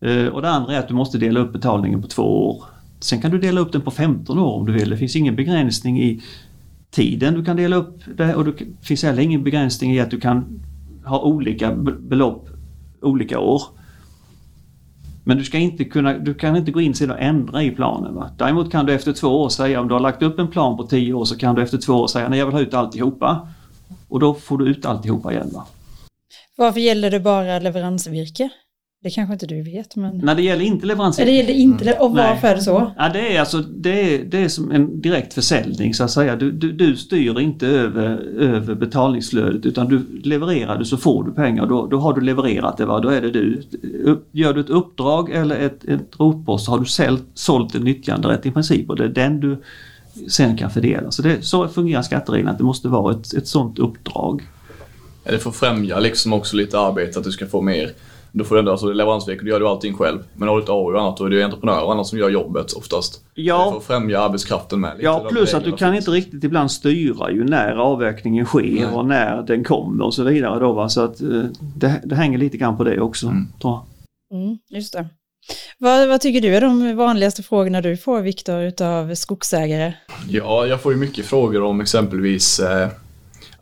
Eh, 0.00 0.26
och 0.26 0.42
det 0.42 0.50
andra 0.50 0.74
är 0.74 0.78
att 0.78 0.88
du 0.88 0.94
måste 0.94 1.18
dela 1.18 1.40
upp 1.40 1.52
betalningen 1.52 2.02
på 2.02 2.08
två 2.08 2.50
år. 2.50 2.64
Sen 3.00 3.22
kan 3.22 3.30
du 3.30 3.38
dela 3.38 3.60
upp 3.60 3.72
den 3.72 3.82
på 3.82 3.90
15 3.90 4.38
år 4.38 4.52
om 4.52 4.66
du 4.66 4.72
vill. 4.72 4.90
Det 4.90 4.96
finns 4.96 5.16
ingen 5.16 5.36
begränsning 5.36 6.02
i 6.02 6.22
tiden 6.90 7.34
du 7.34 7.44
kan 7.44 7.56
dela 7.56 7.76
upp 7.76 8.00
det 8.16 8.34
och 8.34 8.44
det 8.44 8.52
finns 8.82 9.02
heller 9.02 9.22
ingen 9.22 9.44
begränsning 9.44 9.92
i 9.92 10.00
att 10.00 10.10
du 10.10 10.20
kan 10.20 10.60
ha 11.04 11.20
olika 11.20 11.74
belopp 12.00 12.48
olika 13.00 13.38
år. 13.38 13.62
Men 15.24 15.38
du, 15.38 15.44
ska 15.44 15.58
inte 15.58 15.84
kunna, 15.84 16.18
du 16.18 16.34
kan 16.34 16.56
inte 16.56 16.70
gå 16.70 16.80
in 16.80 16.94
sedan 16.94 17.10
och 17.10 17.20
ändra 17.20 17.62
i 17.62 17.70
planen. 17.70 18.14
Va? 18.14 18.30
Däremot 18.38 18.72
kan 18.72 18.86
du 18.86 18.94
efter 18.94 19.12
två 19.12 19.28
år 19.28 19.48
säga, 19.48 19.80
om 19.80 19.88
du 19.88 19.94
har 19.94 20.00
lagt 20.00 20.22
upp 20.22 20.38
en 20.38 20.48
plan 20.48 20.76
på 20.76 20.86
tio 20.86 21.14
år 21.14 21.24
så 21.24 21.38
kan 21.38 21.54
du 21.54 21.62
efter 21.62 21.78
två 21.78 21.92
år 21.92 22.06
säga, 22.06 22.28
nej 22.28 22.38
jag 22.38 22.46
vill 22.46 22.54
ha 22.54 22.60
ut 22.60 22.74
alltihopa. 22.74 23.48
Och 24.08 24.20
då 24.20 24.34
får 24.34 24.58
du 24.58 24.70
ut 24.70 24.86
alltihopa 24.86 25.32
igen. 25.32 25.50
Va? 25.52 25.66
Varför 26.56 26.80
gäller 26.80 27.10
det 27.10 27.20
bara 27.20 27.58
leveransvirke? 27.58 28.50
Det 29.02 29.10
kanske 29.10 29.32
inte 29.32 29.46
du 29.46 29.62
vet, 29.62 29.96
men... 29.96 30.18
När 30.18 30.34
det 30.34 30.42
gäller 30.42 30.64
inte 30.64 30.86
leveranser. 30.86 31.22
Eller 31.22 31.32
gäller 31.32 31.54
inte 31.54 31.84
det? 31.84 31.98
Och 31.98 32.12
Nej. 32.12 32.30
varför 32.30 32.48
är 32.48 32.54
det 32.54 32.62
så? 32.62 32.92
Ja, 32.96 33.08
det 33.08 33.36
är 33.36 33.40
alltså 33.40 33.58
det 33.58 34.14
är, 34.14 34.24
det 34.24 34.38
är 34.38 34.48
som 34.48 34.70
en 34.70 35.00
direkt 35.00 35.34
försäljning 35.34 35.94
så 35.94 36.04
att 36.04 36.10
säga. 36.10 36.36
Du, 36.36 36.52
du, 36.52 36.72
du 36.72 36.96
styr 36.96 37.40
inte 37.40 37.66
över, 37.66 38.18
över 38.38 38.74
betalningsflödet 38.74 39.66
utan 39.66 39.88
du 39.88 40.20
levererar 40.24 40.78
du 40.78 40.84
så 40.84 40.96
får 40.96 41.24
du 41.24 41.32
pengar. 41.32 41.66
Då, 41.66 41.86
då 41.86 41.98
har 41.98 42.12
du 42.12 42.20
levererat 42.20 42.76
det. 42.76 42.86
Va? 42.86 43.00
Då 43.00 43.08
är 43.08 43.20
det 43.20 43.30
du. 43.30 43.62
Gör 44.32 44.54
du 44.54 44.60
ett 44.60 44.70
uppdrag 44.70 45.30
eller 45.30 45.56
ett, 45.56 45.84
ett 45.84 46.20
rotpost 46.20 46.64
så 46.64 46.70
har 46.70 46.78
du 46.78 46.84
sält, 46.84 47.24
sålt 47.34 47.74
en 47.74 47.84
nyttjanderätt 47.84 48.46
i 48.46 48.50
princip 48.50 48.90
och 48.90 48.96
det 48.96 49.04
är 49.04 49.08
den 49.08 49.40
du 49.40 49.62
sen 50.28 50.56
kan 50.56 50.70
fördela. 50.70 51.10
Så, 51.10 51.22
det, 51.22 51.42
så 51.42 51.68
fungerar 51.68 52.02
skattereglerna, 52.02 52.50
att 52.50 52.58
det 52.58 52.64
måste 52.64 52.88
vara 52.88 53.14
ett, 53.14 53.34
ett 53.34 53.48
sånt 53.48 53.78
uppdrag. 53.78 54.42
Det 55.24 55.38
får 55.38 55.52
främja 55.52 55.98
liksom 55.98 56.32
också 56.32 56.56
lite 56.56 56.78
arbete 56.78 57.18
att 57.18 57.24
du 57.24 57.32
ska 57.32 57.46
få 57.46 57.60
mer. 57.60 57.90
Då 58.32 58.44
får 58.44 58.54
du 58.54 58.58
ändå, 58.58 58.70
alltså 58.72 58.92
leveransvecka, 58.92 59.42
då 59.42 59.48
gör 59.48 59.60
du 59.60 59.68
allting 59.68 59.94
själv. 59.94 60.18
Men 60.34 60.48
har 60.48 60.56
du 60.56 60.62
ett 60.62 60.68
AU 60.68 60.94
och 60.94 61.00
annat, 61.00 61.16
då 61.16 61.24
är 61.24 61.30
det 61.30 61.36
ju 61.36 61.42
entreprenörer 61.42 61.84
och 61.84 61.92
annat 61.92 62.06
som 62.06 62.18
gör 62.18 62.30
jobbet 62.30 62.72
oftast. 62.72 63.24
Ja. 63.34 63.64
Det 63.66 63.72
får 63.72 63.80
främja 63.80 64.20
arbetskraften 64.20 64.80
med. 64.80 64.92
lite, 64.96 65.04
Ja, 65.04 65.26
plus 65.30 65.54
att 65.54 65.64
du 65.64 65.72
kan 65.72 65.94
inte 65.94 66.10
riktigt 66.10 66.44
ibland 66.44 66.70
styra 66.70 67.30
ju 67.30 67.44
när 67.44 67.76
avverkningen 67.76 68.46
sker 68.46 68.60
Nej. 68.62 68.86
och 68.86 69.06
när 69.06 69.42
den 69.42 69.64
kommer 69.64 70.04
och 70.04 70.14
så 70.14 70.22
vidare. 70.22 70.60
Då, 70.60 70.72
va? 70.72 70.88
Så 70.88 71.00
att 71.00 71.20
eh, 71.20 71.42
det, 71.76 72.00
det 72.04 72.14
hänger 72.14 72.38
lite 72.38 72.56
grann 72.56 72.76
på 72.76 72.84
det 72.84 73.00
också. 73.00 73.26
Mm. 73.26 73.46
Tror 73.60 73.72
jag. 73.72 74.38
Mm, 74.40 74.58
just 74.70 74.92
det. 74.92 75.06
Vad, 75.78 76.08
vad 76.08 76.20
tycker 76.20 76.40
du 76.40 76.56
är 76.56 76.60
de 76.60 76.96
vanligaste 76.96 77.42
frågorna 77.42 77.80
du 77.80 77.96
får, 77.96 78.20
Viktor, 78.20 78.62
utav 78.62 79.14
skogsägare? 79.14 79.92
Ja, 80.28 80.66
jag 80.66 80.80
får 80.80 80.92
ju 80.92 80.98
mycket 80.98 81.26
frågor 81.26 81.62
om 81.62 81.80
exempelvis 81.80 82.60
eh, 82.60 82.88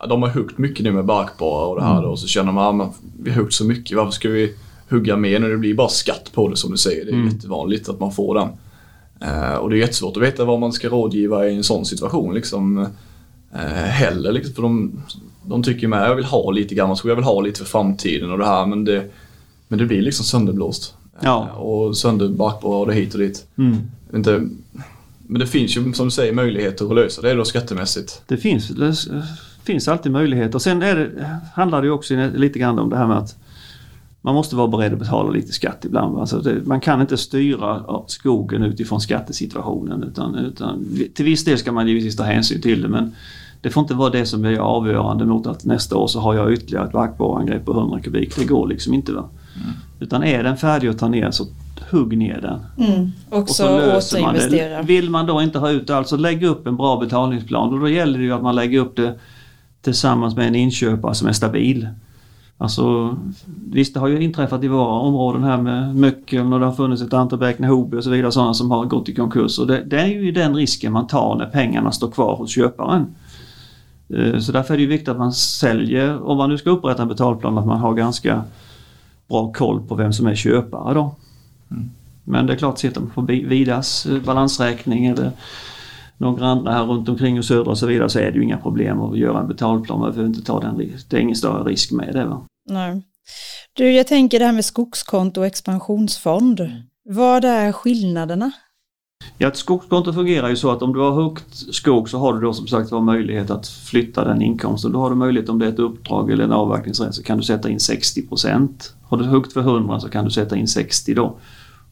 ja, 0.01 0.07
de 0.07 0.21
har 0.21 0.29
huggt 0.29 0.57
mycket 0.57 0.83
nu 0.83 0.91
med 0.91 1.05
barkborrar 1.05 1.67
och 1.67 1.75
det 1.75 1.83
här 1.83 2.01
då, 2.01 2.07
och 2.07 2.19
så 2.19 2.27
känner 2.27 2.51
man 2.51 2.81
att 2.81 2.95
vi 3.23 3.29
har 3.31 3.37
huggt 3.41 3.53
så 3.53 3.65
mycket, 3.65 3.97
varför 3.97 4.11
ska 4.11 4.29
vi 4.29 4.53
hugga 4.89 5.17
mer 5.17 5.39
när 5.39 5.49
det 5.49 5.57
blir 5.57 5.73
bara 5.73 5.89
skatt 5.89 6.31
på 6.33 6.47
det 6.47 6.55
som 6.57 6.71
du 6.71 6.77
säger. 6.77 7.05
Det 7.05 7.11
är 7.11 7.13
Mm. 7.15 7.27
jättevanligt 7.27 7.89
att 7.89 7.99
man 7.99 8.11
får 8.11 8.35
den. 8.35 8.47
Eh, 9.29 9.55
och 9.55 9.69
det 9.69 9.75
är 9.75 9.79
jättesvårt 9.79 10.17
att 10.17 10.23
veta 10.23 10.45
vad 10.45 10.59
man 10.59 10.73
ska 10.73 10.89
rådgiva 10.89 11.47
i 11.47 11.55
en 11.55 11.63
sån 11.63 11.85
situation 11.85 12.33
liksom. 12.33 12.77
Eh, 13.53 13.59
heller 13.83 14.31
liksom, 14.31 14.53
för 14.55 14.61
de, 14.61 14.91
de 15.45 15.63
tycker 15.63 15.87
med 15.87 16.09
jag 16.09 16.15
vill 16.15 16.25
ha 16.25 16.51
lite 16.51 16.75
gammal 16.75 16.97
skog, 16.97 17.11
jag 17.11 17.15
vill 17.15 17.25
ha 17.25 17.41
lite 17.41 17.59
för 17.59 17.65
framtiden 17.65 18.31
och 18.31 18.37
det 18.37 18.45
här 18.45 18.65
men 18.65 18.85
det, 18.85 19.03
men 19.67 19.79
det 19.79 19.85
blir 19.85 20.01
liksom 20.01 20.25
sönderblåst. 20.25 20.93
Ja. 21.19 21.47
Eh, 21.51 21.57
och 21.61 21.97
sönder 21.97 22.27
barkborrar 22.29 22.79
och 22.79 22.87
det 22.87 22.93
hit 22.93 23.13
och 23.13 23.19
dit. 23.19 23.45
Mm. 23.57 23.77
Inte, 24.15 24.47
men 25.27 25.39
det 25.39 25.47
finns 25.47 25.77
ju 25.77 25.93
som 25.93 26.05
du 26.05 26.11
säger 26.11 26.33
möjligheter 26.33 26.85
att 26.85 26.95
lösa 26.95 27.21
det 27.21 27.33
då 27.33 27.45
skattemässigt. 27.45 28.21
Det 28.27 28.37
finns, 28.37 28.71
finns 29.63 29.87
alltid 29.87 30.11
möjligheter. 30.11 30.59
Sen 30.59 30.81
är 30.81 30.95
det, 30.95 31.39
handlar 31.53 31.81
det 31.81 31.85
ju 31.87 31.91
också 31.91 32.13
lite 32.35 32.59
grann 32.59 32.79
om 32.79 32.89
det 32.89 32.97
här 32.97 33.07
med 33.07 33.17
att 33.17 33.35
man 34.21 34.35
måste 34.35 34.55
vara 34.55 34.67
beredd 34.67 34.93
att 34.93 34.99
betala 34.99 35.31
lite 35.31 35.51
skatt 35.51 35.85
ibland. 35.85 36.19
Alltså 36.19 36.39
det, 36.39 36.65
man 36.65 36.81
kan 36.81 37.01
inte 37.01 37.17
styra 37.17 37.83
skogen 38.07 38.63
utifrån 38.63 39.01
skattesituationen 39.01 40.03
utan, 40.03 40.35
utan 40.35 40.85
till 41.13 41.25
viss 41.25 41.45
del 41.45 41.57
ska 41.57 41.71
man 41.71 41.87
givetvis 41.87 42.15
ta 42.15 42.23
hänsyn 42.23 42.61
till 42.61 42.81
det 42.81 42.87
men 42.87 43.15
det 43.61 43.69
får 43.69 43.81
inte 43.81 43.93
vara 43.93 44.09
det 44.09 44.25
som 44.25 44.45
är 44.45 44.57
avgörande 44.57 45.25
mot 45.25 45.47
att 45.47 45.65
nästa 45.65 45.97
år 45.97 46.07
så 46.07 46.19
har 46.19 46.35
jag 46.35 46.53
ytterligare 46.53 46.85
ett 46.85 46.91
backborrangrepp 46.91 47.65
på 47.65 47.71
100 47.71 47.99
kubik. 47.99 48.35
Det 48.35 48.45
går 48.45 48.67
liksom 48.67 48.93
inte. 48.93 49.13
Va? 49.13 49.29
Mm. 49.55 49.69
Utan 49.99 50.23
är 50.23 50.43
den 50.43 50.57
färdig 50.57 50.87
att 50.87 50.99
ta 50.99 51.07
ner 51.07 51.31
så 51.31 51.45
hugg 51.91 52.17
ner 52.17 52.41
den. 52.41 52.89
Mm. 52.89 53.11
Och, 53.29 53.49
så 53.49 53.97
återinvestera. 53.97 54.77
Man 54.77 54.85
Vill 54.85 55.09
man 55.09 55.25
då 55.25 55.41
inte 55.41 55.59
ha 55.59 55.69
ut 55.69 55.89
allt 55.89 56.07
så 56.07 56.17
lägg 56.17 56.43
upp 56.43 56.67
en 56.67 56.77
bra 56.77 56.99
betalningsplan 56.99 57.73
och 57.73 57.79
då 57.79 57.89
gäller 57.89 58.19
det 58.19 58.25
ju 58.25 58.33
att 58.33 58.41
man 58.41 58.55
lägger 58.55 58.79
upp 58.79 58.95
det 58.95 59.19
tillsammans 59.81 60.35
med 60.35 60.47
en 60.47 60.55
inköpare 60.55 61.15
som 61.15 61.27
är 61.27 61.33
stabil. 61.33 61.87
Alltså, 62.57 63.17
visst 63.71 63.93
det 63.93 63.99
har 63.99 64.07
ju 64.07 64.23
inträffat 64.23 64.63
i 64.63 64.67
våra 64.67 64.87
områden 64.87 65.43
här 65.43 65.57
med 65.57 65.95
Möckeln 65.95 66.53
och 66.53 66.59
det 66.59 66.65
har 66.65 66.73
funnits 66.73 67.01
ett 67.01 67.13
antal 67.13 67.39
Bäcknehoby 67.39 67.97
och 67.97 68.03
så 68.03 68.09
vidare 68.09 68.31
sådana 68.31 68.53
som 68.53 68.71
har 68.71 68.85
gått 68.85 69.09
i 69.09 69.15
konkurs 69.15 69.59
och 69.59 69.67
det, 69.67 69.83
det, 69.83 69.99
är 69.99 70.07
ju 70.07 70.31
den 70.31 70.55
risken 70.55 70.93
man 70.93 71.07
tar 71.07 71.35
när 71.35 71.45
pengarna 71.45 71.91
står 71.91 72.11
kvar 72.11 72.35
hos 72.35 72.51
köparen. 72.51 73.15
Eh, 74.09 74.39
så 74.39 74.51
därför 74.51 74.73
är 74.73 74.77
det 74.77 74.83
ju 74.83 74.89
viktigt 74.89 75.09
att 75.09 75.17
man 75.17 75.33
säljer, 75.33 76.23
om 76.23 76.37
man 76.37 76.49
nu 76.49 76.57
ska 76.57 76.69
upprätta 76.69 77.01
en 77.01 77.07
betalplan, 77.07 77.57
att 77.57 77.67
man 77.67 77.79
har 77.79 77.93
ganska 77.93 78.43
bra 79.27 79.53
koll 79.53 79.87
på 79.87 79.95
vem 79.95 80.13
som 80.13 80.27
är 80.27 80.35
köpare 80.35 80.93
då. 80.93 81.15
Mm. 81.71 81.89
Men 82.23 82.47
det 82.47 82.53
är 82.53 82.57
klart, 82.57 82.77
sitter 82.77 83.01
man 83.01 83.09
på 83.09 83.21
Vidas 83.21 84.05
eh, 84.05 84.21
balansräkning 84.21 85.05
eller 85.05 85.31
några 86.21 86.47
andra 86.47 86.71
här 86.71 86.85
runt 86.85 87.09
omkring 87.09 87.37
och 87.37 87.45
södra 87.45 87.71
och 87.71 87.77
så 87.77 87.87
vidare 87.87 88.09
så 88.09 88.19
är 88.19 88.31
det 88.31 88.37
ju 88.37 88.43
inga 88.43 88.57
problem 88.57 89.01
att 89.01 89.17
göra 89.17 89.39
en 89.39 89.47
betalplan. 89.47 89.99
Man 89.99 90.11
behöver 90.11 90.29
inte 90.29 90.45
ta 90.45 90.59
den 90.59 90.77
Det 91.09 91.17
är 91.17 91.21
ingen 91.21 91.35
större 91.35 91.63
risk 91.63 91.91
med 91.91 92.13
det. 92.13 92.25
Va? 92.25 92.45
Nej. 92.69 93.01
Du, 93.73 93.91
jag 93.91 94.07
tänker 94.07 94.39
det 94.39 94.45
här 94.45 94.53
med 94.53 94.65
skogskonto 94.65 95.41
och 95.41 95.47
expansionsfond. 95.47 96.59
Mm. 96.59 96.71
Vad 97.05 97.45
är 97.45 97.71
skillnaderna? 97.71 98.51
Ja, 99.37 99.47
ett 99.47 99.57
skogskonto 99.57 100.13
fungerar 100.13 100.49
ju 100.49 100.55
så 100.55 100.71
att 100.71 100.81
om 100.81 100.93
du 100.93 100.99
har 100.99 101.23
högt 101.23 101.73
skog 101.73 102.09
så 102.09 102.17
har 102.17 102.33
du 102.33 102.41
då 102.41 102.53
som 102.53 102.67
sagt 102.67 102.91
var 102.91 103.01
möjlighet 103.01 103.49
att 103.49 103.67
flytta 103.67 104.25
den 104.25 104.41
inkomsten. 104.41 104.91
Då 104.91 104.99
har 104.99 105.09
du 105.09 105.15
möjlighet 105.15 105.49
om 105.49 105.59
det 105.59 105.65
är 105.65 105.69
ett 105.69 105.79
uppdrag 105.79 106.31
eller 106.31 106.43
en 106.43 106.51
avverkningsrätt 106.51 107.15
så 107.15 107.23
kan 107.23 107.37
du 107.37 107.43
sätta 107.43 107.69
in 107.69 107.77
60% 107.77 108.69
Har 109.03 109.17
du 109.17 109.23
högt 109.23 109.53
för 109.53 109.61
100 109.61 109.99
så 109.99 110.09
kan 110.09 110.25
du 110.25 110.31
sätta 110.31 110.57
in 110.57 110.67
60 110.67 111.13
då 111.13 111.37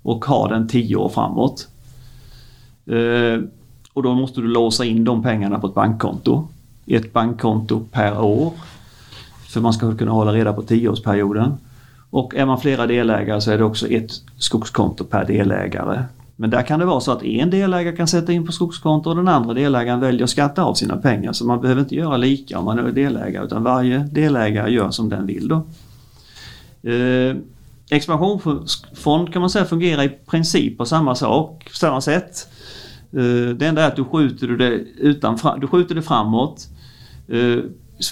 och 0.03 0.25
ha 0.25 0.47
den 0.47 0.67
10 0.67 0.95
år 0.95 1.09
framåt. 1.09 1.67
Och 3.99 4.03
då 4.03 4.15
måste 4.15 4.41
du 4.41 4.47
låsa 4.47 4.85
in 4.85 5.03
de 5.03 5.23
pengarna 5.23 5.59
på 5.59 5.67
ett 5.67 5.73
bankkonto. 5.73 6.47
Ett 6.85 7.13
bankkonto 7.13 7.85
per 7.91 8.21
år. 8.21 8.53
För 9.47 9.61
man 9.61 9.73
ska 9.73 9.95
kunna 9.95 10.11
hålla 10.11 10.33
reda 10.33 10.53
på 10.53 10.61
tioårsperioden. 10.61 11.57
Och 12.09 12.35
är 12.35 12.45
man 12.45 12.61
flera 12.61 12.87
delägare 12.87 13.41
så 13.41 13.51
är 13.51 13.57
det 13.57 13.63
också 13.63 13.87
ett 13.87 14.11
skogskonto 14.37 15.03
per 15.03 15.25
delägare. 15.25 16.03
Men 16.35 16.49
där 16.49 16.61
kan 16.61 16.79
det 16.79 16.85
vara 16.85 16.99
så 16.99 17.11
att 17.11 17.23
en 17.23 17.49
delägare 17.49 17.95
kan 17.95 18.07
sätta 18.07 18.31
in 18.31 18.45
på 18.45 18.51
skogskonto 18.51 19.09
och 19.09 19.15
den 19.15 19.27
andra 19.27 19.53
delägaren 19.53 19.99
väljer 19.99 20.23
att 20.23 20.29
skatta 20.29 20.63
av 20.63 20.73
sina 20.73 20.97
pengar. 20.97 21.33
Så 21.33 21.45
man 21.45 21.61
behöver 21.61 21.81
inte 21.81 21.95
göra 21.95 22.17
lika 22.17 22.59
om 22.59 22.65
man 22.65 22.79
är 22.79 22.91
delägare 22.91 23.45
utan 23.45 23.63
varje 23.63 23.97
delägare 23.97 24.71
gör 24.71 24.91
som 24.91 25.09
den 25.09 25.25
vill. 25.25 25.47
Då. 25.47 25.55
Eh, 26.89 27.35
expansionsfond 27.89 29.33
kan 29.33 29.39
man 29.39 29.49
säga 29.49 29.65
fungerar 29.65 30.03
i 30.03 30.09
princip 30.09 30.77
på 30.77 30.85
samma 30.85 31.15
sak, 31.15 31.69
samma 31.73 32.01
sätt. 32.01 32.47
Eh, 33.13 33.55
det 33.55 33.67
enda 33.67 33.83
är 33.83 33.87
att 33.87 33.95
du 33.95 34.03
skjuter 34.03 34.47
det, 34.47 34.69
utan, 34.97 35.37
du 35.61 35.67
skjuter 35.67 35.95
det 35.95 36.01
framåt. 36.01 36.67
Eh, 37.27 37.57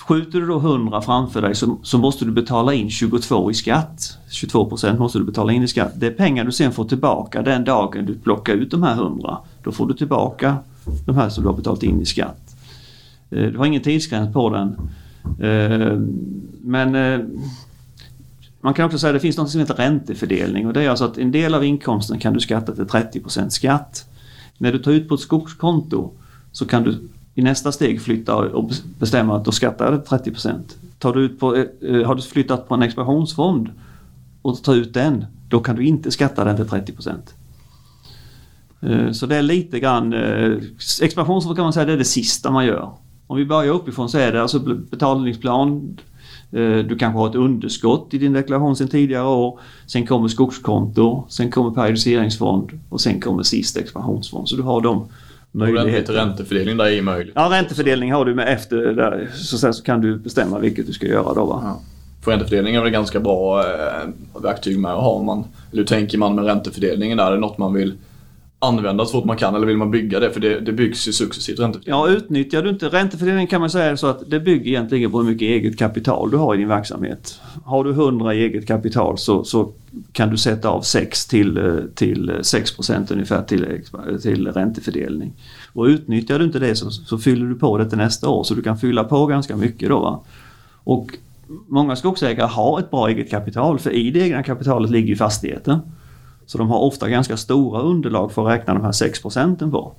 skjuter 0.08 0.40
du 0.40 0.48
då 0.48 0.58
100 0.58 1.02
framför 1.02 1.42
dig 1.42 1.56
så, 1.56 1.78
så, 1.84 1.98
måste 1.98 2.26
du 2.26 2.32
betala 2.32 2.74
in 2.74 2.90
22 2.90 3.52
i 3.52 3.54
skatt. 3.54 4.18
22% 4.30 4.98
måste 5.00 5.20
du 5.20 5.26
betala 5.26 5.52
in 5.52 5.64
i 5.64 5.68
skatt. 5.68 5.92
Det 5.96 6.08
är 6.08 6.12
pengar 6.12 6.46
du 6.46 6.52
sen 6.52 6.72
får 6.72 6.86
tillbaka 6.86 7.42
den 7.42 7.64
dagen 7.64 8.06
du 8.06 8.16
plockar 8.16 8.54
ut 8.54 8.72
de 8.72 8.84
här 8.84 8.94
100. 8.94 9.38
Då 9.64 9.72
får 9.72 9.88
du 9.88 9.94
tillbaka 9.94 10.56
de 11.06 11.16
här 11.16 11.30
som 11.30 11.44
du 11.44 11.50
har 11.50 11.56
betalat 11.58 11.84
in 11.84 12.02
i 12.02 12.06
skatt. 12.06 12.56
Eh, 13.30 13.46
du 13.46 13.58
har 13.58 13.66
ingen 13.66 13.82
tidsgräns 13.82 14.34
på 14.34 14.50
den. 14.50 14.76
Men 16.62 16.92
man 18.62 18.74
kan 18.74 18.86
också 18.86 19.00
säga 19.00 19.10
att 19.10 19.16
det 19.16 19.20
finns 19.20 19.38
något 19.38 19.50
som 19.50 19.60
heter 19.60 19.74
räntefördelning 19.74 20.68
och 20.68 20.74
det 20.74 20.84
är 20.84 20.90
alltså 20.90 21.06
att 21.06 21.18
en 21.18 21.32
del 21.32 21.56
av 21.56 21.64
inkomsten 21.64 22.20
kan 22.20 22.34
du 22.34 22.40
skatta 22.40 22.76
till 22.76 22.84
30% 22.84 23.50
skatt. 23.50 24.06
När 24.58 24.72
du 24.72 24.80
tar 24.80 24.92
ut 24.92 25.10
på 25.10 25.16
ett 25.16 25.22
skogskonto 25.22 26.12
så 26.52 26.66
kan 26.66 26.84
du 26.84 27.10
i 27.36 27.42
nästa 27.42 27.72
steg 27.72 28.02
flytta 28.02 28.36
och 28.36 28.72
bestämma 29.00 29.36
att 29.38 29.46
då 29.46 29.52
skattar 29.52 29.92
du 29.92 29.98
30 29.98 30.32
Tar 31.00 31.14
du 31.14 31.22
ut 31.22 31.40
på, 31.40 31.56
eh, 31.56 31.66
eh, 31.82 32.08
Har 32.08 32.16
du 32.16 32.22
flyttat 32.22 32.68
på 32.68 32.76
en 32.76 32.82
expansionsfond 32.82 33.70
och 34.42 34.64
tar 34.64 34.76
ut 34.76 34.94
den, 34.94 35.26
då 35.50 35.60
kan 35.60 35.76
du 35.76 35.86
inte 35.86 36.12
skatta 36.12 36.44
den 36.44 36.56
till 36.56 36.70
30 36.70 36.94
eh, 38.82 39.12
Så 39.12 39.26
det 39.26 39.36
är 39.36 39.42
lite 39.42 39.80
grann, 39.80 40.14
expansionsfond 41.02 41.56
kan 41.56 41.64
man 41.64 41.74
säga 41.74 41.86
det 41.86 41.94
är 41.94 41.98
det 41.98 42.06
sista 42.06 42.52
man 42.52 42.66
gör. 42.66 42.92
Om 43.28 43.38
vi 43.38 43.46
börjar 43.46 43.74
uppifrån 43.74 44.10
så 44.10 44.18
är 44.18 44.32
det 44.32 44.42
alltså 44.42 44.60
betalningsplan, 44.60 45.98
du 46.50 46.96
kanske 47.00 47.20
har 47.20 47.30
ett 47.30 47.36
underskott 47.36 48.14
i 48.14 48.18
din 48.18 48.34
deklaration 48.34 48.76
sedan 48.76 48.88
tidigare 48.88 49.28
år. 49.28 49.60
Sen 49.86 50.08
kommer 50.08 50.28
skogskonto, 50.28 51.26
sen 51.30 51.52
kommer 51.52 51.72
periodiseringsfond 51.72 52.80
och 52.90 53.02
sen 53.02 53.22
kommer 53.22 53.44
sist 53.44 53.78
expansionsfond. 53.78 54.50
Så 54.50 54.56
du 54.56 54.62
har 54.62 54.82
de 54.82 55.08
möjligheter. 55.52 56.14
Räntefördelning 56.14 56.78
där 56.78 56.86
är 56.86 57.02
möjligt. 57.02 57.34
Ja, 57.36 57.50
räntefördelning 57.52 58.14
har 58.14 58.26
du 58.26 58.36
med 58.36 58.54
efter 58.54 58.78
där. 58.78 59.30
Så 59.34 59.58
sen 59.58 59.74
så 59.74 59.84
kan 59.84 60.02
du 60.02 60.18
bestämma 60.18 60.60
vilket 60.60 60.88
du 60.88 60.94
ska 60.94 61.08
göra 61.08 61.34
då. 61.34 61.46
Va? 61.46 61.62
Ja. 61.64 61.82
För 62.24 62.32
räntefördelning 62.32 62.76
är 62.76 62.82
väl 62.82 62.92
ganska 62.92 63.20
bra 63.20 63.60
eh, 63.60 64.42
verktyg 64.42 64.80
med 64.80 64.92
att 64.92 65.04
ha. 65.04 65.24
Man, 65.24 65.44
eller 65.72 65.82
hur 65.82 65.88
tänker 65.88 66.18
man 66.18 66.36
med 66.36 66.46
räntefördelningen? 66.46 67.20
Är 67.20 67.32
det 67.32 67.38
något 67.38 67.58
man 67.58 67.74
vill 67.74 67.94
använda 68.60 69.06
så 69.06 69.12
fort 69.12 69.26
man 69.26 69.38
kan 69.38 69.56
eller 69.56 69.68
vill 69.68 69.78
man 69.78 69.92
bygga 69.92 70.20
det? 70.20 70.32
För 70.32 70.40
det, 70.40 70.60
det 70.60 70.72
byggs 70.72 71.08
ju 71.08 71.12
successivt 71.12 71.60
räntefördelning. 71.60 72.00
Ja, 72.00 72.18
utnyttjar 72.18 72.64
du 72.64 72.70
inte 72.70 72.90
räntefördelning 72.90 73.48
kan 73.48 73.62
man 73.62 73.70
säga 73.70 73.98
så 73.98 74.08
att 74.08 74.30
det 74.30 74.40
bygger 74.40 74.68
egentligen 74.68 75.12
på 75.12 75.18
hur 75.18 75.26
mycket 75.26 75.46
eget 75.46 75.78
kapital 75.78 76.32
du 76.32 76.38
har 76.38 76.56
i 76.56 76.58
din 76.58 76.68
verksamhet. 76.68 77.40
Har 77.66 77.84
du 77.84 77.90
100 77.90 78.34
i 78.34 78.44
eget 78.44 78.68
kapital 78.68 79.18
så, 79.18 79.44
så 79.44 79.72
kan 80.12 80.30
du 80.30 80.38
sätta 80.38 80.70
av 80.70 80.82
6 80.82 81.26
till, 81.26 81.82
till 81.96 82.32
6% 82.32 83.14
ungefär 83.14 83.44
till, 83.44 83.82
till 84.22 84.48
räntefördelning. 84.48 85.34
Och 85.74 85.86
utnyttjar 85.86 86.40
du 86.40 86.46
inte 86.46 86.60
det 86.60 86.76
så, 86.76 86.92
så 86.92 87.18
fyller 87.18 87.46
du 87.46 87.56
på 87.56 87.78
det 87.78 87.90
till 87.90 87.98
nästa 87.98 88.30
år 88.30 88.44
så 88.44 88.54
du 88.54 88.62
kan 88.62 88.78
fylla 88.78 89.04
på 89.04 89.26
ganska 89.26 89.56
mycket 89.56 89.90
då. 89.90 90.00
Va? 90.00 90.24
Och 90.84 91.12
många 91.68 91.96
skogsägare 91.96 92.48
har 92.48 92.80
ett 92.80 92.92
bra 92.92 93.08
eget 93.08 93.30
kapital 93.30 93.80
för 93.80 93.92
i 93.92 94.12
det 94.12 94.20
egna 94.20 94.44
kapitalet 94.44 94.92
ligger 94.92 95.08
ju 95.08 95.16
fastigheten. 95.16 95.80
Så 96.48 96.58
de 96.58 96.70
har 96.70 96.80
ofta 96.80 97.10
ganska 97.10 97.38
stora 97.38 97.82
underlag 97.82 98.32
för 98.32 98.48
att 98.48 98.54
räkna 98.54 98.74
de 98.74 98.84
här 98.84 98.92
6 98.92 99.22
procenten 99.22 99.72
på. 99.72 99.94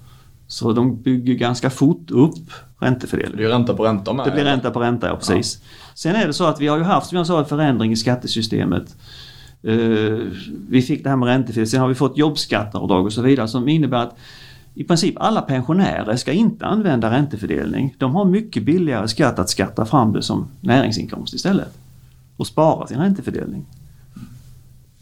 Så 0.46 0.72
de 0.72 1.02
bygger 1.02 1.34
ganska 1.34 1.70
fort 1.70 2.10
upp 2.10 2.50
räntefördelningen. 2.78 3.36
Det 3.36 3.36
blir 3.36 3.48
ränta 3.48 3.74
på 3.74 3.84
ränta 3.84 4.12
med. 4.12 4.26
Det 4.26 4.30
blir 4.30 4.44
ränta 4.44 4.70
på 4.70 4.80
ränta, 4.80 5.08
ja 5.08 5.16
precis. 5.16 5.60
Ja. 5.62 5.68
Sen 5.94 6.16
är 6.16 6.26
det 6.26 6.32
så 6.32 6.44
att 6.44 6.60
vi 6.60 6.66
har 6.66 6.78
ju 6.78 6.84
haft, 6.84 7.08
som 7.08 7.18
jag 7.18 7.26
sa, 7.26 7.38
en 7.38 7.44
förändring 7.44 7.92
i 7.92 7.96
skattesystemet. 7.96 8.96
Uh, 9.66 10.32
vi 10.68 10.82
fick 10.82 11.04
det 11.04 11.10
här 11.10 11.16
med 11.16 11.28
räntefördelning, 11.28 11.66
sen 11.66 11.80
har 11.80 11.88
vi 11.88 11.94
fått 11.94 12.18
jobbskatteavdrag 12.18 13.06
och 13.06 13.12
så 13.12 13.22
vidare 13.22 13.48
som 13.48 13.68
innebär 13.68 13.98
att 13.98 14.16
i 14.74 14.84
princip 14.84 15.14
alla 15.18 15.42
pensionärer 15.42 16.16
ska 16.16 16.32
inte 16.32 16.66
använda 16.66 17.10
räntefördelning. 17.10 17.94
De 17.98 18.14
har 18.14 18.24
mycket 18.24 18.62
billigare 18.62 19.08
skatt 19.08 19.38
att 19.38 19.50
skatta 19.50 19.86
fram 19.86 20.12
det 20.12 20.22
som 20.22 20.48
näringsinkomst 20.60 21.34
istället. 21.34 21.78
Och 22.36 22.46
spara 22.46 22.86
sin 22.86 22.98
räntefördelning. 22.98 23.66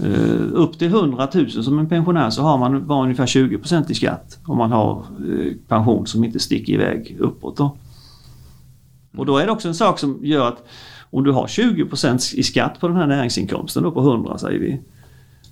Uh, 0.05 0.49
upp 0.53 0.79
till 0.79 0.89
100 0.89 1.29
000 1.35 1.51
som 1.51 1.79
en 1.79 1.89
pensionär 1.89 2.31
så 2.31 2.43
har 2.43 2.59
man 2.59 2.87
bara 2.87 3.03
ungefär 3.03 3.27
20% 3.27 3.91
i 3.91 3.95
skatt 3.95 4.39
om 4.47 4.59
man 4.59 4.73
har 4.73 5.05
uh, 5.25 5.53
pension 5.69 6.07
som 6.07 6.25
inte 6.25 6.39
sticker 6.39 6.73
iväg 6.73 7.17
uppåt. 7.21 7.57
Då. 7.57 7.77
Och 9.17 9.27
då 9.27 9.39
är 9.39 9.47
det 9.47 9.53
också 9.53 9.69
en 9.69 9.75
sak 9.75 9.99
som 9.99 10.19
gör 10.23 10.49
att 10.49 10.65
om 11.11 11.25
du 11.25 11.33
har 11.33 11.47
20% 11.47 12.35
i 12.35 12.43
skatt 12.43 12.81
på 12.81 12.89
den 12.89 12.97
här 12.97 13.07
näringsinkomsten 13.07 13.83
då 13.83 13.91
på 13.91 14.01
100 14.01 14.39
säger 14.39 14.59
vi. 14.59 14.81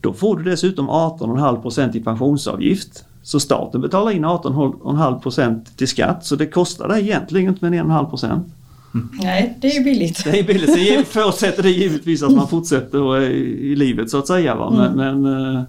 Då 0.00 0.12
får 0.12 0.36
du 0.36 0.44
dessutom 0.50 0.90
18,5% 0.90 1.96
i 1.96 2.00
pensionsavgift. 2.00 3.04
Så 3.22 3.40
staten 3.40 3.80
betalar 3.80 4.10
in 4.10 4.24
18,5% 4.24 5.76
till 5.76 5.88
skatt 5.88 6.24
så 6.24 6.36
det 6.36 6.46
kostar 6.46 6.88
dig 6.88 7.02
egentligen 7.02 7.48
inte 7.48 7.70
mer 7.70 7.80
än 7.80 7.90
1,5 7.90 8.40
Nej, 9.22 9.58
det 9.60 9.76
är 9.76 9.84
billigt. 9.84 10.24
Det 10.24 10.38
är 10.38 10.44
billigt. 10.44 10.74
Det 10.74 11.04
förutsätter 11.08 11.62
det 11.62 11.70
givetvis 11.70 12.22
att 12.22 12.32
man 12.32 12.48
fortsätter 12.48 13.20
i, 13.20 13.76
livet 13.76 14.10
så 14.10 14.18
att 14.18 14.26
säga. 14.26 14.54
Va? 14.54 14.70
Men, 14.70 15.00
mm. 15.00 15.22
men 15.22 15.34
uh, 15.34 15.62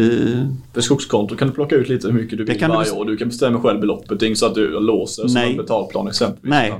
uh, 0.00 0.46
För 0.72 0.80
skogskonto 0.80 1.36
kan 1.36 1.48
du 1.48 1.54
plocka 1.54 1.74
ut 1.74 1.88
lite 1.88 2.06
hur 2.06 2.14
mycket 2.14 2.38
du 2.38 2.44
vill 2.44 2.66
varje 2.68 2.90
du 2.90 2.96
år. 2.96 3.04
Du 3.04 3.16
kan 3.16 3.28
bestämma 3.28 3.60
själv 3.60 3.80
beloppet. 3.80 4.20
Det 4.20 4.26
är 4.26 4.28
inte 4.28 4.40
så 4.40 4.46
att 4.46 4.54
du 4.54 4.80
låser 4.80 5.28
som 5.28 5.42
en 5.42 5.56
betalplan 5.56 6.08
exempelvis. 6.08 6.50
Nej, 6.50 6.72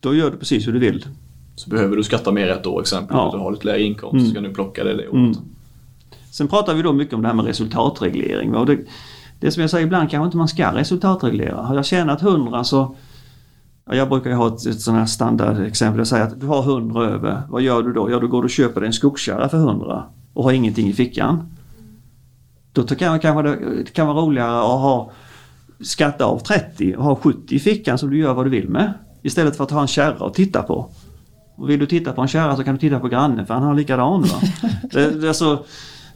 då 0.00 0.14
gör 0.14 0.30
du 0.30 0.36
precis 0.36 0.68
hur 0.68 0.72
du 0.72 0.78
vill. 0.78 1.06
Så 1.56 1.70
behöver 1.70 1.96
du 1.96 2.02
skatta 2.02 2.32
mer 2.32 2.48
ett 2.48 2.66
år 2.66 2.80
exempelvis. 2.80 3.22
Ja. 3.24 3.30
Du 3.32 3.38
har 3.38 3.52
lite 3.52 3.66
lägre 3.66 3.82
inkomst 3.82 4.14
mm. 4.14 4.28
så 4.28 4.34
kan 4.34 4.42
du 4.42 4.54
plocka 4.54 4.84
det 4.84 4.94
det 4.94 5.08
året. 5.08 5.12
Mm. 5.12 5.34
Sen 6.30 6.48
pratar 6.48 6.74
vi 6.74 6.82
då 6.82 6.92
mycket 6.92 7.14
om 7.14 7.22
det 7.22 7.28
här 7.28 7.34
med 7.34 7.46
resultatreglering. 7.46 8.54
Och 8.54 8.66
det, 8.66 8.78
det 9.40 9.50
som 9.50 9.60
jag 9.60 9.70
säger 9.70 9.86
ibland 9.86 10.10
kanske 10.10 10.24
inte 10.24 10.36
man 10.36 10.48
ska 10.48 10.74
resultatreglera. 10.74 11.56
Har 11.56 11.74
jag 11.74 11.86
tjänat 11.86 12.22
100 12.22 12.64
så 12.64 12.96
Jag 13.90 14.08
brukar 14.08 14.30
ha 14.30 14.48
ett, 14.48 14.66
ett 14.66 14.80
sånt 14.80 14.98
här 14.98 15.06
standardexempel. 15.06 15.98
Jag 15.98 16.06
säger 16.06 16.24
att 16.24 16.40
du 16.40 16.46
har 16.46 16.62
100 16.62 17.04
över. 17.04 17.42
Vad 17.48 17.62
gör 17.62 17.82
du 17.82 17.92
då? 17.92 18.10
Ja, 18.10 18.18
då 18.18 18.26
går 18.26 18.42
du 18.42 18.46
och 18.46 18.50
köper 18.50 18.80
dig 18.80 18.86
en 18.86 18.92
skogskärra 18.92 19.48
för 19.48 19.58
100 19.58 20.04
och 20.34 20.44
har 20.44 20.52
ingenting 20.52 20.88
i 20.88 20.92
fickan. 20.92 21.48
Då 22.72 22.84
kan, 22.86 23.20
kanske 23.20 23.42
det, 23.42 23.84
kan 23.92 24.06
vara 24.06 24.20
roligare 24.20 24.58
att 24.58 24.80
ha 24.80 25.10
skatta 25.80 26.24
av 26.24 26.38
30 26.38 26.96
och 26.96 27.04
ha 27.04 27.16
70 27.16 27.54
i 27.54 27.58
fickan 27.58 27.98
som 27.98 28.10
du 28.10 28.18
gör 28.18 28.34
vad 28.34 28.46
du 28.46 28.50
vill 28.50 28.68
med. 28.68 28.92
Istället 29.22 29.56
för 29.56 29.64
att 29.64 29.70
ha 29.70 29.80
en 29.80 29.86
kärra 29.86 30.26
att 30.26 30.34
titta 30.34 30.62
på. 30.62 30.90
Och 31.56 31.70
vill 31.70 31.80
du 31.80 31.86
titta 31.86 32.12
på 32.12 32.22
en 32.22 32.28
kärra 32.28 32.56
så 32.56 32.64
kan 32.64 32.74
du 32.74 32.80
titta 32.80 33.00
på 33.00 33.08
grannen 33.08 33.46
för 33.46 33.54
han 33.54 33.62
har 33.62 33.74
likadan. 33.74 34.22
Va? 34.22 34.40
det, 34.92 35.10
det 35.10 35.28
är 35.28 35.32
så, 35.32 35.64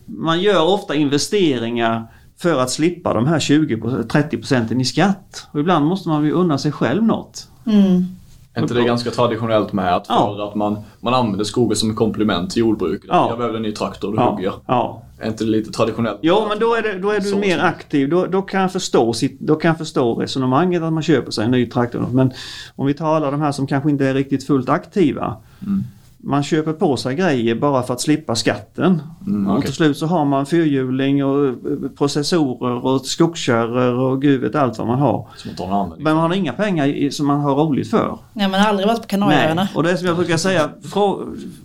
man 0.06 0.40
gör 0.40 0.68
ofta 0.68 0.94
investeringar 0.94 2.06
för 2.36 2.60
att 2.60 2.70
slippa 2.70 3.14
de 3.14 3.26
här 3.26 3.38
20-30 3.38 4.30
procenten 4.30 4.80
i 4.80 4.84
skatt. 4.84 5.46
Och 5.52 5.60
ibland 5.60 5.86
måste 5.86 6.08
man 6.08 6.24
ju 6.24 6.32
unna 6.32 6.58
sig 6.58 6.72
själv 6.72 7.04
något. 7.04 7.48
Mm. 7.68 8.04
Är 8.54 8.62
inte 8.62 8.74
det 8.74 8.84
ganska 8.84 9.10
traditionellt 9.10 9.72
med 9.72 9.96
att 9.96 10.06
Ja. 10.08 10.48
att 10.48 10.54
man, 10.54 10.78
man 11.00 11.14
använder 11.14 11.44
skogen 11.44 11.76
som 11.76 11.90
en 11.90 11.96
komplement 11.96 12.50
till 12.50 12.60
jordbruket? 12.60 13.06
Ja. 13.12 13.26
Jag 13.28 13.38
behöver 13.38 13.56
en 13.56 13.62
ny 13.62 13.72
traktor 13.72 14.08
och 14.08 14.16
då 14.16 14.22
Ja, 14.22 14.30
hugger 14.30 14.44
jag. 14.44 14.54
ja. 14.66 15.02
Är 15.20 15.28
inte 15.28 15.44
det 15.44 15.50
lite 15.50 15.70
traditionellt? 15.72 16.18
Jo, 16.22 16.46
men 16.48 16.58
då 16.58 16.74
är, 16.74 16.82
det, 16.82 16.98
då 16.98 17.10
är 17.10 17.20
du 17.20 17.28
Så. 17.30 17.38
mer 17.38 17.58
aktiv. 17.58 18.08
Då, 18.08 18.26
då, 18.26 18.42
kan 18.42 18.60
jag 18.60 18.72
förstå 18.72 19.12
sitt, 19.12 19.40
då 19.40 19.54
kan 19.56 19.68
jag 19.68 19.78
förstå 19.78 20.14
resonemanget 20.14 20.82
att 20.82 20.92
man 20.92 21.02
köper 21.02 21.30
sig 21.30 21.44
en 21.44 21.50
ny 21.50 21.66
traktor. 21.66 22.06
Men 22.12 22.32
om 22.76 22.86
vi 22.86 22.94
tar 22.94 23.16
alla 23.16 23.30
de 23.30 23.40
här 23.40 23.52
som 23.52 23.66
kanske 23.66 23.90
inte 23.90 24.06
är 24.06 24.14
riktigt 24.14 24.46
fullt 24.46 24.68
aktiva. 24.68 25.36
Mm. 25.66 25.84
Man 26.20 26.42
köper 26.42 26.72
på 26.72 26.96
sig 26.96 27.14
grejer 27.14 27.54
bara 27.54 27.82
för 27.82 27.94
att 27.94 28.00
slippa 28.00 28.34
skatten. 28.34 29.02
Mm, 29.26 29.46
Och 29.46 29.52
okej. 29.56 29.66
till 29.66 29.74
slut 29.74 29.96
så 29.96 30.06
har 30.06 30.24
man 30.24 30.46
fyrhjuling 30.46 31.24
och 31.24 31.46
eh, 31.46 31.52
processorer 31.98 32.84
och 32.86 33.06
skogskärror 33.06 33.94
och 33.94 34.22
gud 34.22 34.40
vet 34.40 34.54
allt 34.54 34.78
vad 34.78 34.86
man 34.86 34.98
har. 34.98 35.28
Men 35.98 36.16
man 36.16 36.30
har 36.30 36.36
inga 36.36 36.52
pengar 36.52 37.10
som 37.10 37.26
man 37.26 37.40
har 37.40 37.54
roligt 37.54 37.90
för. 37.90 38.18
Nej, 38.32 38.48
man 38.48 38.60
har 38.60 38.68
aldrig 38.68 38.88
varit 38.88 39.00
på 39.00 39.06
Kanarieöarna. 39.08 39.68
Och 39.74 39.82
det 39.82 39.90
är 39.90 39.96
som 39.96 40.06
jag 40.06 40.16
brukar 40.16 40.36
säga, 40.36 40.70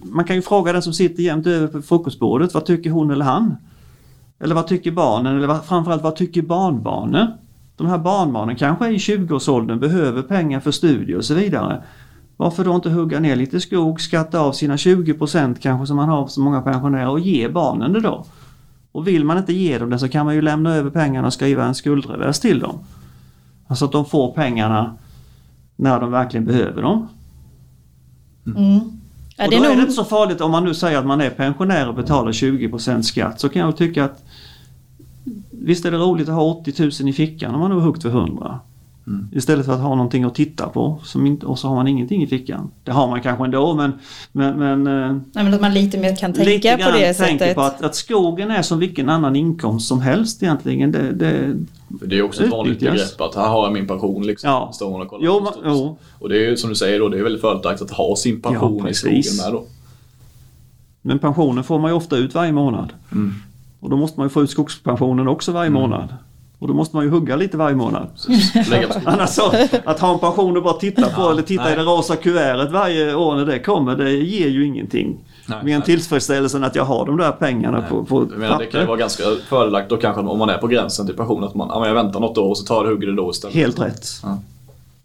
man 0.01 0.25
kan 0.25 0.35
ju 0.35 0.41
fråga 0.41 0.73
den 0.73 0.81
som 0.81 0.93
sitter 0.93 1.23
jämt 1.23 1.47
över 1.47 1.67
på 1.67 1.81
frukostbordet, 1.81 2.53
vad 2.53 2.65
tycker 2.65 2.89
hon 2.89 3.11
eller 3.11 3.25
han? 3.25 3.55
Eller 4.43 4.55
vad 4.55 4.67
tycker 4.67 4.91
barnen? 4.91 5.37
Eller 5.37 5.55
framförallt 5.55 6.03
vad 6.03 6.15
tycker 6.15 6.41
barnbarnen? 6.41 7.27
De 7.75 7.87
här 7.87 7.97
barnbarnen 7.97 8.55
kanske 8.55 8.85
är 8.85 8.91
i 8.91 8.97
20-årsåldern, 8.97 9.79
behöver 9.79 10.21
pengar 10.21 10.59
för 10.59 10.71
studier 10.71 11.17
och 11.17 11.25
så 11.25 11.33
vidare. 11.33 11.83
Varför 12.37 12.65
då 12.65 12.75
inte 12.75 12.89
hugga 12.89 13.19
ner 13.19 13.35
lite 13.35 13.59
skog, 13.59 14.01
skatta 14.01 14.39
av 14.39 14.51
sina 14.51 14.75
20% 14.75 15.55
kanske 15.61 15.87
som 15.87 15.95
man 15.95 16.09
har 16.09 16.27
så 16.27 16.41
många 16.41 16.61
pensionärer 16.61 17.09
och 17.09 17.19
ge 17.19 17.47
barnen 17.47 17.93
det 17.93 17.99
då? 17.99 18.25
Och 18.91 19.07
vill 19.07 19.25
man 19.25 19.37
inte 19.37 19.53
ge 19.53 19.77
dem 19.77 19.89
det 19.89 19.99
så 19.99 20.09
kan 20.09 20.25
man 20.25 20.35
ju 20.35 20.41
lämna 20.41 20.75
över 20.75 20.89
pengarna 20.89 21.27
och 21.27 21.33
skriva 21.33 21.65
en 21.65 21.75
skuldrevers 21.75 22.39
till 22.39 22.59
dem. 22.59 22.79
Alltså 23.67 23.85
att 23.85 23.91
de 23.91 24.05
får 24.05 24.33
pengarna 24.33 24.97
när 25.75 25.99
de 25.99 26.11
verkligen 26.11 26.45
behöver 26.45 26.81
dem. 26.81 27.07
Mm. 28.45 28.79
Ja, 29.37 29.45
och 29.45 29.51
det 29.51 29.57
då 29.57 29.63
är 29.63 29.75
det 29.75 29.81
inte 29.81 29.93
så 29.93 30.05
farligt 30.05 30.41
om 30.41 30.51
man 30.51 30.63
nu 30.63 30.73
säger 30.73 30.97
att 30.97 31.05
man 31.05 31.21
är 31.21 31.29
pensionär 31.29 31.87
och 31.87 31.95
betalar 31.95 32.31
20% 32.31 33.01
skatt 33.01 33.39
så 33.39 33.49
kan 33.49 33.61
jag 33.61 33.77
tycka 33.77 34.05
att 34.05 34.23
Visst 35.65 35.85
är 35.85 35.91
det 35.91 35.97
roligt 35.97 36.29
att 36.29 36.35
ha 36.35 36.43
80 36.43 36.83
000 36.83 37.09
i 37.09 37.13
fickan 37.13 37.53
om 37.53 37.59
man 37.59 37.71
har 37.71 37.79
huggt 37.79 38.01
för 38.01 38.09
100. 38.09 38.59
Mm. 39.07 39.27
Istället 39.31 39.65
för 39.65 39.73
att 39.73 39.79
ha 39.79 39.89
någonting 39.89 40.23
att 40.23 40.35
titta 40.35 40.69
på 40.69 40.99
som 41.03 41.25
inte, 41.25 41.45
och 41.45 41.59
så 41.59 41.67
har 41.67 41.75
man 41.75 41.87
ingenting 41.87 42.23
i 42.23 42.27
fickan. 42.27 42.71
Det 42.83 42.91
har 42.91 43.07
man 43.07 43.21
kanske 43.21 43.45
ändå 43.45 43.73
men, 43.73 43.93
men, 44.31 44.59
men 44.59 44.87
eh, 44.87 45.13
Nej, 45.33 45.43
men 45.43 45.53
att 45.53 45.61
man 45.61 45.73
lite 45.73 45.97
mer 45.97 46.15
kan 46.15 46.33
tänka 46.33 46.77
på 46.77 46.97
det 46.97 47.13
sättet. 47.13 47.55
på 47.55 47.61
att, 47.61 47.81
att 47.81 47.95
skogen 47.95 48.51
är 48.51 48.61
som 48.61 48.79
vilken 48.79 49.09
annan 49.09 49.35
inkomst 49.35 49.87
som 49.87 50.01
helst 50.01 50.43
egentligen. 50.43 50.91
Det, 50.91 51.11
det, 51.11 51.55
det 51.87 52.17
är 52.17 52.21
också 52.21 52.43
ett 52.43 52.51
vanligt 52.51 52.79
begrepp 52.79 53.21
att 53.21 53.35
här 53.35 53.47
har 53.47 53.63
jag 53.63 53.73
min 53.73 53.87
pension 53.87 54.25
liksom. 54.25 54.49
Ja. 54.49 54.71
Står 54.73 54.91
man 54.91 55.01
och 55.01 55.07
kollar 55.07 55.25
jo, 55.25 55.39
man, 55.39 55.53
jo, 55.65 55.97
Och 56.19 56.29
det 56.29 56.37
är 56.37 56.49
ju 56.49 56.57
som 56.57 56.69
du 56.69 56.75
säger 56.75 56.99
då, 56.99 57.09
det 57.09 57.19
är 57.19 57.23
väldigt 57.23 57.41
fördelaktigt 57.41 57.91
att 57.91 57.97
ha 57.97 58.15
sin 58.15 58.41
pension 58.41 58.81
Ja, 58.83 58.89
i 58.89 58.93
skogen 58.93 59.35
med 59.43 59.53
då. 59.53 59.65
men 61.01 61.19
pensionen 61.19 61.63
får 61.63 61.79
man 61.79 61.91
ju 61.91 61.95
ofta 61.95 62.17
ut 62.17 62.35
varje 62.35 62.51
månad. 62.51 62.93
Mm. 63.11 63.33
Och 63.79 63.89
då 63.89 63.97
måste 63.97 64.19
man 64.19 64.25
ju 64.25 64.29
få 64.29 64.43
ut 64.43 64.49
skogspensionen 64.49 65.27
också 65.27 65.51
varje 65.51 65.69
månad. 65.69 66.13
Och 66.63 66.69
då 66.69 66.73
måste 66.73 66.95
man 66.95 67.05
ju 67.05 67.11
hugga 67.11 67.35
lite 67.35 67.57
varje 67.57 67.75
månad. 67.75 68.07
På. 68.53 69.09
Annars 69.09 69.29
så, 69.29 69.51
att 69.85 69.99
ha 69.99 70.13
en 70.13 70.19
pension 70.19 70.57
och 70.57 70.63
bara 70.63 70.73
titta 70.73 71.01
på 71.01 71.21
Ja, 71.21 71.31
eller 71.31 71.41
titta 71.41 71.63
nej. 71.63 71.73
i 71.73 71.75
det 71.75 71.83
rosa 71.83 72.15
kuvertet 72.15 72.71
varje 72.71 73.15
år 73.15 73.35
när 73.35 73.45
det 73.45 73.59
kommer, 73.59 73.95
det 73.95 74.11
ger 74.11 74.47
ju 74.47 74.65
ingenting. 74.65 75.17
Nej, 75.45 75.59
Mer 75.63 75.73
än 75.73 75.79
nej. 75.79 75.85
tillfredsställelsen 75.85 76.63
att 76.63 76.75
jag 76.75 76.85
har 76.85 77.05
de 77.05 77.17
där 77.17 77.31
pengarna 77.31 77.81
på, 77.81 78.03
på 78.03 78.27
Jag 78.31 78.39
menar, 78.39 78.59
det 78.59 78.65
kan 78.65 78.81
ju 78.81 78.87
vara 78.87 78.97
ganska 78.97 79.23
fördelaktigt 79.49 79.89
då 79.89 79.97
kanske 79.97 80.21
om 80.21 80.39
man 80.39 80.49
är 80.49 80.57
på 80.57 80.67
gränsen 80.67 81.05
till 81.05 81.15
pension 81.15 81.43
att 81.43 81.55
man, 81.55 81.67
ja, 81.71 81.79
men 81.79 81.87
jag 81.87 81.95
väntar 81.95 82.19
något 82.19 82.37
år 82.37 82.49
och 82.49 82.57
så 82.57 82.65
tar 82.65 82.83
det 82.83 82.89
hugger 82.89 83.07
det 83.07 83.15
då 83.15 83.29
istället. 83.29 83.55
Helt 83.55 83.79
rätt. 83.79 84.07
Ja. 84.23 84.37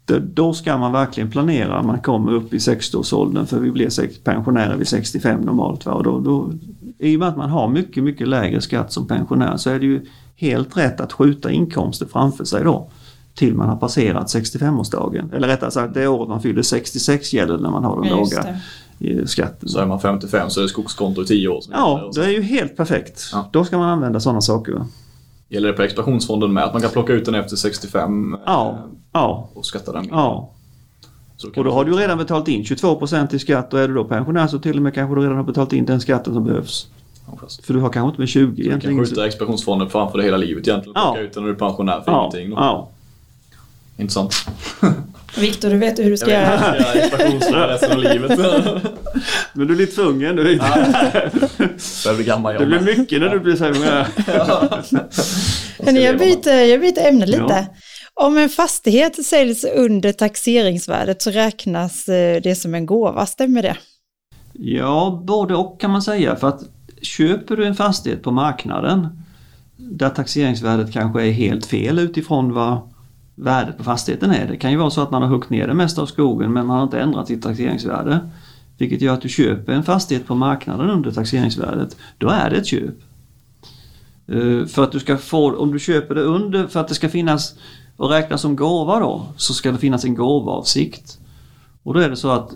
Det, 0.05 0.19
då 0.19 0.53
ska 0.53 0.77
man 0.77 0.91
verkligen 0.91 1.31
planera. 1.31 1.83
Man 1.83 1.99
kommer 1.99 2.31
upp 2.33 2.53
i 2.53 2.57
60-årsåldern 2.57 3.45
för 3.45 3.59
vi 3.59 3.71
blir 3.71 4.23
pensionärer 4.23 4.75
vid 4.75 4.87
65 4.87 5.41
normalt. 5.41 5.85
Va? 5.85 5.93
Och 5.93 6.03
då, 6.03 6.19
då, 6.19 6.51
I 6.99 7.15
och 7.15 7.19
med 7.19 7.27
att 7.29 7.37
man 7.37 7.49
har 7.49 7.67
mycket, 7.67 8.03
mycket 8.03 8.27
lägre 8.27 8.61
skatt 8.61 8.91
som 8.91 9.07
pensionär 9.07 9.57
så 9.57 9.69
är 9.69 9.79
det 9.79 9.85
ju 9.85 10.05
helt 10.39 10.77
rätt 10.77 11.01
att 11.01 11.13
skjuta 11.13 11.51
inkomster 11.51 12.05
framför 12.05 12.45
sig 12.45 12.63
då. 12.63 12.89
Till 13.35 13.53
man 13.55 13.69
har 13.69 13.75
passerat 13.75 14.27
65-årsdagen. 14.27 15.35
Eller 15.35 15.47
rättare 15.47 15.71
sagt 15.71 15.93
det 15.93 16.07
året 16.07 16.29
man 16.29 16.41
fyller 16.41 16.61
66 16.61 17.33
gäller 17.33 17.57
när 17.57 17.69
man 17.69 17.83
har 17.83 18.01
den 18.01 18.05
Ja, 18.09 18.15
låga 18.15 18.55
eh, 18.99 19.25
skatten. 19.25 19.69
Så 19.69 19.79
är 19.79 19.85
man 19.85 19.99
55 19.99 20.49
så 20.49 20.59
är 20.59 20.61
det 20.63 20.69
skogskonto 20.69 21.21
i 21.21 21.25
10 21.25 21.47
år. 21.47 21.63
Ja, 21.71 22.11
det 22.15 22.25
är 22.25 22.29
ju 22.29 22.41
helt 22.41 22.77
perfekt. 22.77 23.29
Ja. 23.33 23.49
Då 23.51 23.65
ska 23.65 23.77
man 23.77 23.89
använda 23.89 24.19
sådana 24.19 24.41
saker. 24.41 24.83
Gäller 25.49 25.67
det 25.67 25.73
på 25.73 25.81
expansionsfonden 25.83 26.53
med 26.53 26.63
att 26.63 26.73
man 26.73 26.81
kan 26.81 26.91
plocka 26.91 27.13
ut 27.13 27.25
den 27.25 27.35
efter 27.35 27.55
65 27.55 28.33
eh, 28.33 28.39
Ja, 28.45 28.79
ja, 29.13 29.49
och 29.53 29.65
skatta 29.65 29.91
den? 29.91 30.07
ja. 30.11 30.51
Och 31.57 31.63
då 31.63 31.71
har 31.71 31.85
du 31.85 31.93
redan 31.93 32.17
betalat 32.17 32.47
in 32.47 32.63
22% 32.63 33.35
i 33.35 33.39
skatt 33.39 33.73
och 33.73 33.79
är 33.79 33.87
du 33.87 33.93
då 33.93 34.03
pensionär 34.03 34.47
så 34.47 34.59
till 34.59 34.77
och 34.77 34.83
med 34.83 34.93
kanske 34.93 35.15
du 35.15 35.21
redan 35.21 35.37
har 35.37 35.43
betalat 35.43 35.73
in 35.73 35.85
den 35.85 36.01
skatten 36.01 36.33
som 36.33 36.43
behövs. 36.43 36.87
Ja, 37.31 37.37
fast. 37.41 37.65
För 37.65 37.73
du 37.73 37.79
har 37.79 37.89
kanske 37.89 38.07
inte 38.09 38.19
med 38.21 38.29
20 38.29 38.45
Du 38.45 38.55
kan 38.55 38.65
egentligen. 38.65 39.05
skjuta 39.05 39.27
expansionsfonden 39.27 39.89
framför 39.89 40.17
dig 40.17 40.25
hela 40.27 40.37
livet 40.37 40.67
egentligen. 40.67 40.93
Ja. 40.95 41.11
Plocka 41.11 41.21
ut 41.21 41.33
den 41.33 41.43
när 41.43 41.47
du 41.49 41.55
är 41.55 41.59
pensionär 41.59 42.01
för 42.01 42.11
Ja, 42.11 42.19
ingenting. 42.21 42.49
Då. 42.49 42.55
ja. 42.55 42.89
Intressant. 43.97 44.33
Viktor, 45.37 45.69
du 45.69 45.77
vet 45.77 45.99
hur 45.99 46.03
du 46.03 46.09
Jag 46.09 46.19
ska 46.19 46.27
vet 46.27 46.35
göra. 46.41 46.53
inte, 46.77 46.83
jag 46.87 46.95
är 46.95 47.01
expansionsfond 47.05 47.55
resten 47.55 47.91
av 47.91 47.97
livet. 47.97 48.37
Men 49.53 49.67
du 49.67 49.73
är 49.73 49.77
lite 49.77 49.95
tvungen. 49.95 50.35
Du, 50.35 50.43
Börjar 50.43 52.15
bli 52.15 52.23
gammal 52.25 52.53
det 52.53 52.59
jag 52.59 52.67
blir 52.83 52.97
mycket 52.97 53.21
när 53.21 53.29
du 53.29 53.39
blir 53.39 53.55
så 53.55 53.63
här. 53.63 54.07
Men 55.83 55.95
jag, 56.03 56.17
byter, 56.17 56.53
jag 56.53 56.81
byter 56.81 57.07
ämne 57.07 57.25
lite. 57.25 57.43
Ja. 57.49 57.65
Om 58.25 58.37
en 58.37 58.49
fastighet 58.49 59.25
säljs 59.25 59.63
under 59.75 60.11
taxeringsvärdet 60.11 61.21
så 61.21 61.31
räknas 61.31 62.07
eh, 62.09 62.41
det 62.41 62.55
som 62.55 62.75
en 62.75 62.85
gåva, 62.85 63.25
stämmer 63.25 63.61
det? 63.61 63.77
Ja, 64.53 65.23
både 65.27 65.55
och 65.55 65.81
kan 65.81 65.91
man 65.91 66.01
säga. 66.01 66.35
För 66.35 66.47
att 66.47 66.61
köper 67.01 67.57
du 67.57 67.65
en 67.65 67.75
fastighet 67.75 68.23
på 68.23 68.31
marknaden 68.31 69.07
där 69.77 70.09
taxeringsvärdet 70.09 70.93
kanske 70.93 71.27
är 71.27 71.31
helt 71.31 71.65
fel 71.65 71.99
utifrån 71.99 72.53
vad 72.53 72.79
värdet 73.35 73.77
på 73.77 73.83
fastigheten 73.83 74.31
är. 74.31 74.47
Det 74.47 74.57
kan 74.57 74.71
ju 74.71 74.77
vara 74.77 74.89
så 74.89 75.01
att 75.01 75.11
man 75.11 75.21
har 75.21 75.29
huggit 75.29 75.49
ner 75.49 75.67
det 75.67 75.73
mesta 75.73 76.01
av 76.01 76.05
skogen 76.05 76.53
men 76.53 76.65
man 76.65 76.77
har 76.77 76.83
inte 76.83 76.99
ändrat 76.99 77.27
sitt 77.27 77.43
taxeringsvärde. 77.43 78.19
Vilket 78.77 79.01
gör 79.01 79.13
att 79.13 79.21
du 79.21 79.29
köper 79.29 79.73
en 79.73 79.83
fastighet 79.83 80.27
på 80.27 80.35
marknaden 80.35 80.89
under 80.89 81.11
taxeringsvärdet. 81.11 81.97
Då 82.17 82.29
är 82.29 82.49
det 82.49 82.55
ett 82.55 82.65
köp. 82.65 82.95
Eh, 84.27 84.65
för 84.65 84.83
att 84.83 84.91
du 84.91 84.99
ska 84.99 85.17
få, 85.17 85.55
om 85.57 85.71
du 85.71 85.79
köper 85.79 86.15
det 86.15 86.21
under, 86.21 86.67
för 86.67 86.79
att 86.79 86.87
det 86.87 86.95
ska 86.95 87.09
finnas 87.09 87.55
och 87.97 88.09
räknas 88.09 88.41
som 88.41 88.55
gåva 88.55 88.99
då, 88.99 89.25
så 89.37 89.53
ska 89.53 89.71
det 89.71 89.77
finnas 89.77 90.05
en 90.05 90.15
gåvaavsikt. 90.15 91.19
Och 91.83 91.93
då 91.93 91.99
är 91.99 92.09
det 92.09 92.15
så 92.15 92.29
att 92.29 92.51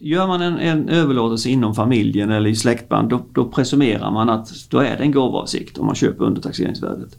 gör 0.00 0.26
man 0.26 0.42
en, 0.42 0.58
en 0.58 0.88
överlåtelse 0.88 1.48
inom 1.48 1.74
familjen 1.74 2.30
eller 2.30 2.50
i 2.50 2.56
släktband 2.56 3.08
då, 3.08 3.20
då 3.32 3.44
presumerar 3.44 4.10
man 4.10 4.28
att 4.28 4.52
då 4.70 4.78
är 4.78 4.96
det 4.96 5.02
en 5.02 5.12
gåvaavsikt 5.12 5.78
om 5.78 5.86
man 5.86 5.94
köper 5.94 6.24
under 6.24 6.40
taxeringsvärdet. 6.40 7.18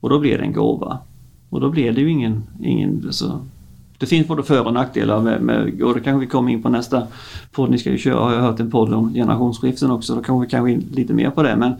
Och 0.00 0.10
då 0.10 0.18
blir 0.18 0.38
det 0.38 0.44
en 0.44 0.52
gåva. 0.52 0.98
Och 1.50 1.60
då 1.60 1.70
blir 1.70 1.92
det 1.92 2.00
ju 2.00 2.10
ingen... 2.10 2.42
ingen 2.62 3.02
alltså, 3.06 3.40
det 3.98 4.06
finns 4.06 4.28
både 4.28 4.42
för 4.42 4.66
och 4.66 4.72
nackdelar 4.72 5.20
med, 5.20 5.42
med 5.42 5.82
och 5.82 5.94
det 5.94 6.00
kanske 6.00 6.20
vi 6.20 6.26
kommer 6.26 6.52
in 6.52 6.62
på 6.62 6.68
nästa 6.68 7.06
podd. 7.52 7.70
Ni 7.70 7.78
ska 7.78 7.90
ju 7.90 7.98
köra, 7.98 8.20
har 8.20 8.32
jag 8.32 8.40
hört 8.40 8.60
en 8.60 8.70
podd 8.70 8.94
om 8.94 9.14
generationsskiften 9.14 9.90
också. 9.90 10.14
Då 10.14 10.22
kommer 10.22 10.40
vi 10.40 10.46
kanske 10.46 10.72
in 10.72 10.88
lite 10.92 11.12
mer 11.12 11.30
på 11.30 11.42
det. 11.42 11.56
Men, 11.56 11.74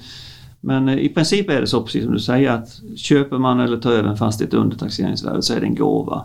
men 0.61 0.89
eh, 0.89 0.99
i 0.99 1.09
princip 1.09 1.51
är 1.51 1.61
det 1.61 1.67
så 1.67 1.83
precis 1.83 2.05
som 2.05 2.13
du 2.13 2.21
säger 2.21 2.51
att 2.51 2.81
köper 2.97 3.39
man 3.39 3.61
eller 3.61 3.77
tar 3.77 3.93
över 3.93 4.09
en 4.09 4.17
fastighet 4.17 4.55
under 4.55 4.77
taxeringsvärdet 4.77 5.45
så 5.45 5.55
är 5.55 5.61
det 5.61 5.67
en 5.67 5.75
gåva. 5.75 6.25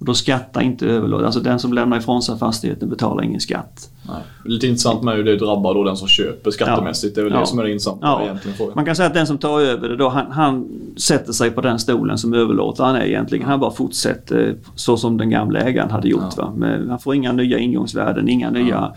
Och 0.00 0.06
då 0.06 0.14
skattar 0.14 0.60
inte 0.60 0.86
överlåtaren, 0.86 1.26
alltså 1.26 1.40
den 1.40 1.58
som 1.58 1.72
lämnar 1.72 1.98
ifrån 1.98 2.22
sig 2.22 2.38
fastigheten 2.38 2.88
betalar 2.88 3.22
ingen 3.24 3.40
skatt. 3.40 3.90
Nej. 4.08 4.16
Lite 4.44 4.66
intressant 4.66 5.02
med 5.02 5.16
hur 5.16 5.24
det 5.24 5.36
drabbar 5.36 5.74
då 5.74 5.84
den 5.84 5.96
som 5.96 6.08
köper 6.08 6.50
skattemässigt. 6.50 7.14
Det 7.14 7.20
är 7.20 7.24
väl 7.24 7.32
Ja. 7.32 7.40
det 7.40 7.46
som 7.46 7.58
är 7.58 7.62
det 7.64 7.70
intressanta 7.70 8.06
Ja. 8.06 8.22
egentligen. 8.22 8.56
Frågan. 8.56 8.72
Man 8.76 8.84
kan 8.84 8.96
säga 8.96 9.06
att 9.08 9.14
den 9.14 9.26
som 9.26 9.38
tar 9.38 9.60
över 9.60 9.88
det 9.88 9.96
då, 9.96 10.08
han, 10.08 10.32
han 10.32 10.68
sätter 10.96 11.32
sig 11.32 11.50
på 11.50 11.60
den 11.60 11.78
stolen 11.78 12.18
som 12.18 12.34
överlåtaren 12.34 12.96
är 12.96 13.04
egentligen. 13.04 13.46
Han 13.46 13.60
bara 13.60 13.70
fortsätter 13.70 14.56
så 14.74 14.96
som 14.96 15.16
den 15.16 15.30
gamla 15.30 15.60
ägaren 15.60 15.90
hade 15.90 16.08
gjort. 16.08 16.34
Ja. 16.36 16.52
Han 16.88 16.98
får 16.98 17.14
inga 17.14 17.32
nya 17.32 17.58
ingångsvärden, 17.58 18.28
inga 18.28 18.50
nya, 18.50 18.92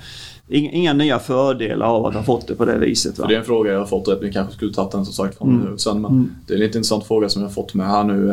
inga, 0.49 0.71
inga 0.71 0.93
nya 0.93 1.19
fördelar 1.19 1.85
av 1.85 2.05
att 2.05 2.13
ha 2.13 2.23
fått 2.23 2.47
det 2.47 2.55
på 2.55 2.65
det 2.65 2.77
viset. 2.77 3.19
Va? 3.19 3.25
Det 3.27 3.35
är 3.35 3.39
en 3.39 3.45
fråga 3.45 3.71
jag 3.71 3.79
har 3.79 3.85
fått 3.85 4.07
rätt. 4.07 4.19
Vi 4.21 4.33
kanske 4.33 4.53
skulle 4.53 4.73
tagit 4.73 4.91
den 4.91 5.05
som 5.05 5.13
sagt 5.13 5.37
från 5.37 5.49
Mm. 5.49 5.71
nu 5.71 5.77
sen. 5.77 6.01
Men 6.01 6.11
Mm. 6.11 6.29
det 6.47 6.53
är 6.53 6.57
en 6.57 6.59
lite 6.63 6.77
intressant 6.77 7.03
fråga 7.07 7.29
som 7.29 7.41
jag 7.41 7.49
har 7.49 7.53
fått 7.53 7.73
med 7.73 7.87
här 7.87 8.03
nu. 8.03 8.31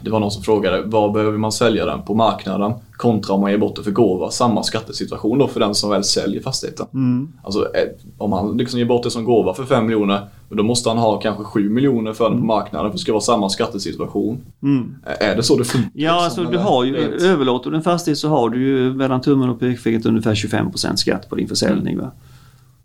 Det 0.00 0.10
var 0.10 0.20
någon 0.20 0.30
som 0.30 0.42
frågade 0.42 0.82
vad 0.82 1.12
behöver 1.12 1.38
man 1.38 1.52
sälja 1.52 1.86
den 1.86 2.02
på 2.02 2.14
marknaden 2.14 2.72
kontra 2.96 3.34
om 3.34 3.40
man 3.40 3.50
ger 3.50 3.58
bort 3.58 3.76
det 3.76 3.82
för 3.82 3.90
gåva. 3.90 4.30
Samma 4.30 4.62
skattesituation 4.62 5.38
då 5.38 5.48
för 5.48 5.60
den 5.60 5.74
som 5.74 5.90
väl 5.90 6.04
säljer 6.04 6.42
fastigheten. 6.42 6.86
Mm. 6.94 7.32
Alltså 7.42 7.60
eh, 7.60 7.88
om 8.18 8.32
han 8.32 8.56
liksom 8.56 8.78
ger 8.78 8.86
bort 8.86 9.02
det 9.02 9.10
som 9.10 9.24
gåva 9.24 9.54
för 9.54 9.64
5 9.64 9.86
miljoner 9.86 10.28
då 10.48 10.62
måste 10.62 10.88
han 10.88 10.98
ha 10.98 11.20
kanske 11.20 11.44
7 11.44 11.68
miljoner 11.68 12.12
för 12.12 12.30
den 12.30 12.38
på 12.40 12.44
marknaden 12.46 12.90
för 12.90 12.98
det 12.98 13.02
ska 13.02 13.12
vara 13.12 13.20
samma 13.20 13.48
skattesituation. 13.48 14.40
Mm. 14.62 14.94
Eh, 15.06 15.28
Är 15.28 15.36
det 15.36 15.42
så 15.42 15.56
det 15.56 15.64
funkar? 15.64 15.90
Ja, 15.94 16.24
liksom, 16.24 16.44
alltså 16.44 16.58
du 16.58 16.58
har 16.58 16.84
ju, 16.84 16.96
överlåter 17.14 17.70
du 17.70 17.76
en 17.76 17.82
fastighet 17.82 18.18
så 18.18 18.28
har 18.28 18.48
du 18.48 18.62
ju 18.62 18.94
mellan 18.94 19.20
tummen 19.20 19.48
och 19.48 19.60
pekfingret 19.60 20.06
ungefär 20.06 20.34
25% 20.34 20.96
skatt 20.96 21.28
på 21.28 21.36
din 21.36 21.48
försäljning. 21.48 22.00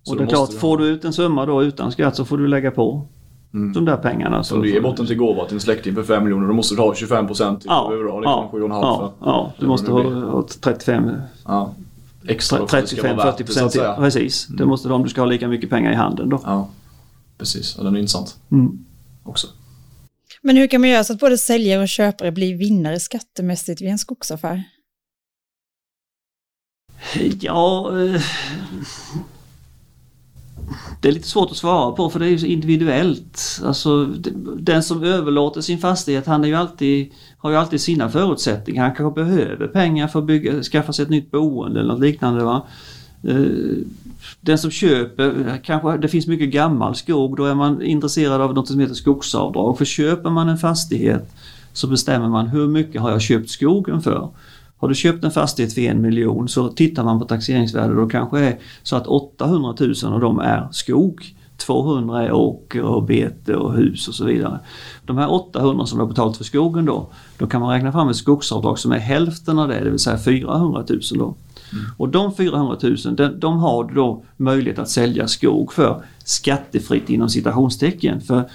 Så 0.04 0.12
Och 0.12 0.18
det 0.18 0.24
är 0.24 0.28
klart, 0.28 0.52
du 0.52 0.58
får 0.58 0.78
du 0.78 0.86
ut 0.86 1.06
en 1.06 1.14
summa 1.14 1.46
då 1.46 1.64
utan 1.64 1.92
skatt 1.92 2.16
så 2.16 2.26
får 2.26 2.38
du 2.38 2.48
lägga 2.48 2.72
på 2.72 3.08
Mm. 3.54 3.74
de 3.74 3.86
där 3.86 3.98
pengarna. 3.98 4.44
Så 4.44 4.56
om 4.56 4.62
du 4.62 4.72
ger 4.72 4.82
bort 4.82 4.98
den 4.98 5.08
till 5.08 5.16
gåva 5.18 5.46
till 5.46 5.54
en 5.54 5.60
släkting 5.62 5.96
för 5.96 6.04
5 6.04 6.24
miljoner 6.24 6.48
då 6.48 6.54
måste 6.54 6.76
du 6.76 6.82
ha 6.82 6.96
25 6.96 7.28
procent 7.28 7.62
till 7.62 7.68
Ja, 7.70 7.94
ja, 8.24 8.50
7,5 8.54 8.70
ja, 8.72 9.14
för. 9.20 9.26
ja, 9.30 9.52
du 9.56 9.60
Eller 9.60 9.68
måste 9.68 9.88
det 9.88 9.92
ha, 9.92 10.02
blir. 10.02 10.22
ha 10.22 10.48
35, 10.62 11.12
Ja. 11.46 11.74
Extra 12.28 12.60
då 12.60 12.68
för 12.68 12.78
att 12.78 12.84
det 12.90 12.96
ska 12.98 13.16
vara 13.16 13.16
35-40 13.16 13.26
värt 13.26 13.38
det, 13.38 13.38
så 13.38 13.42
att 13.44 13.46
procent. 13.48 13.72
säga. 13.72 13.96
Precis, 13.96 14.48
det 14.48 14.54
Mm. 14.56 14.68
måste 14.70 14.88
du 14.88 14.94
om 14.94 15.04
du 15.04 15.10
ska 15.10 15.22
ha 15.22 15.26
lika 15.26 15.48
mycket 15.48 15.70
pengar 15.70 15.92
i 15.92 15.96
handen 15.96 16.30
då. 16.30 16.42
Ja, 16.46 16.70
precis. 17.38 17.76
Ja, 17.78 17.84
den 17.84 17.96
är 17.96 18.00
intressant 18.00 18.38
Mm. 18.52 18.86
också. 19.24 19.48
Men 20.42 20.58
hur 20.58 20.68
kan 20.68 20.82
man 20.82 20.90
göra 20.90 21.04
så 21.04 21.14
att 21.14 21.20
både 21.20 21.38
säljare 21.38 21.82
och 21.82 21.88
köpare 21.88 22.32
blir 22.32 22.56
vinnare 22.58 23.00
skattemässigt 23.00 23.82
vid 23.82 23.90
en 23.90 23.98
skogsaffär? 23.98 24.64
Ja, 27.42 27.92
eh, 28.02 28.22
det 31.02 31.08
är 31.08 31.12
lite 31.12 31.28
svårt 31.28 31.52
att 31.52 31.58
svara 31.58 31.92
på 31.92 32.10
för 32.10 32.20
det 32.20 32.26
är 32.26 32.30
ju 32.30 32.40
så 32.40 32.46
individuellt. 32.46 33.62
Alltså, 33.66 34.06
den 34.58 34.84
som 34.84 35.04
överlåter 35.04 35.62
sin 35.62 35.78
fastighet 35.78 36.28
han 36.28 36.44
är 36.44 36.48
ju 36.48 36.56
alltid, 36.56 37.12
har 37.38 37.50
ju 37.50 37.56
alltid 37.56 37.82
sina 37.82 38.10
förutsättningar. 38.10 38.84
Han 38.84 38.96
kanske 38.96 39.24
behöver 39.24 39.68
pengar 39.68 40.08
för 40.08 40.20
att 40.20 40.26
bygga, 40.26 40.64
skaffa 40.64 40.94
sig 40.94 41.04
ett 41.04 41.10
nytt 41.10 41.32
boende 41.32 41.80
eller 41.80 41.94
något 41.94 42.02
liknande. 42.02 42.44
Va? 42.44 42.66
Eh, 43.24 43.36
den 44.42 44.58
som 44.58 44.72
köper, 44.72 45.60
kanske 45.64 45.98
det 45.98 46.08
finns 46.08 46.28
mycket 46.28 46.50
gammal 46.50 46.96
skog, 46.96 47.38
då 47.38 47.46
är 47.46 47.56
man 47.56 47.82
intresserad 47.82 48.42
av 48.42 48.54
något 48.54 48.68
som 48.68 48.80
heter 48.80 48.94
skogsavdrag. 48.94 49.78
För 49.78 49.86
köper 49.86 50.30
man 50.30 50.50
en 50.50 50.58
fastighet 50.58 51.32
så 51.74 51.88
bestämmer 51.88 52.30
man 52.30 52.48
hur 52.48 52.68
mycket 52.68 53.02
har 53.02 53.12
jag 53.12 53.22
köpt 53.22 53.50
skogen 53.50 54.02
för. 54.02 54.30
Har 54.78 54.88
du 54.88 54.96
köpt 54.96 55.24
en 55.24 55.32
fastighet 55.32 55.74
för 55.74 55.82
en 55.82 56.02
miljon 56.02 56.48
så 56.48 56.68
tittar 56.68 57.04
man 57.04 57.20
på 57.20 57.26
taxeringsvärdet 57.26 57.98
och 57.98 58.12
kanske 58.12 58.40
är 58.40 58.58
så 58.84 58.96
att 58.96 59.08
800 59.08 59.76
000 59.80 60.14
av 60.14 60.20
dem 60.20 60.40
är 60.40 60.68
skog. 60.72 61.34
200 61.58 62.24
är 62.24 62.32
åker 62.32 62.84
och 62.84 63.04
bete 63.04 63.56
och 63.56 63.74
hus 63.74 64.08
och 64.08 64.14
så 64.14 64.26
vidare. 64.26 64.60
De 65.06 65.18
här 65.18 65.32
800 65.32 65.86
som 65.86 65.98
du 65.98 66.04
har 66.04 66.10
betalt 66.10 66.38
för 66.38 66.44
skogen 66.44 66.86
då, 66.86 67.10
då 67.38 67.48
kan 67.48 67.62
man 67.62 67.70
räkna 67.70 67.92
fram 67.92 68.10
ett 68.10 68.16
skogsavdrag 68.16 68.80
som 68.80 68.92
är 68.92 69.00
hälften 69.00 69.60
av 69.60 69.68
det, 69.68 69.84
det 69.84 69.90
vill 69.90 70.00
säga 70.00 70.18
400 70.18 70.84
000 70.90 71.00
då. 71.14 71.36
Och 71.98 72.10
de 72.10 72.36
400 72.36 72.78
000, 72.82 73.16
de, 73.16 73.40
de 73.40 73.58
har 73.58 73.92
då 73.96 74.24
möjlighet 74.38 74.80
att 74.80 74.90
sälja 74.90 75.28
skog 75.28 75.74
för 75.74 76.04
skattefritt 76.24 77.10
inom 77.10 77.30
citationstecken. 77.30 78.22
För 78.22 78.50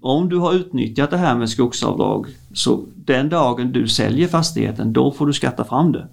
om 0.00 0.28
du 0.28 0.36
har 0.38 0.52
utnyttjat 0.54 1.10
det 1.10 1.16
här 1.16 1.34
med 1.36 1.50
skogsavdrag 1.50 2.26
så 2.54 2.80
den 2.94 3.28
dagen 3.28 3.72
du 3.72 3.88
säljer 3.88 4.28
fastigheten 4.28 4.92
då 4.92 5.10
får 5.12 5.26
du 5.26 5.32
skatta 5.32 5.64
fram 5.64 5.92
det. 5.92 6.06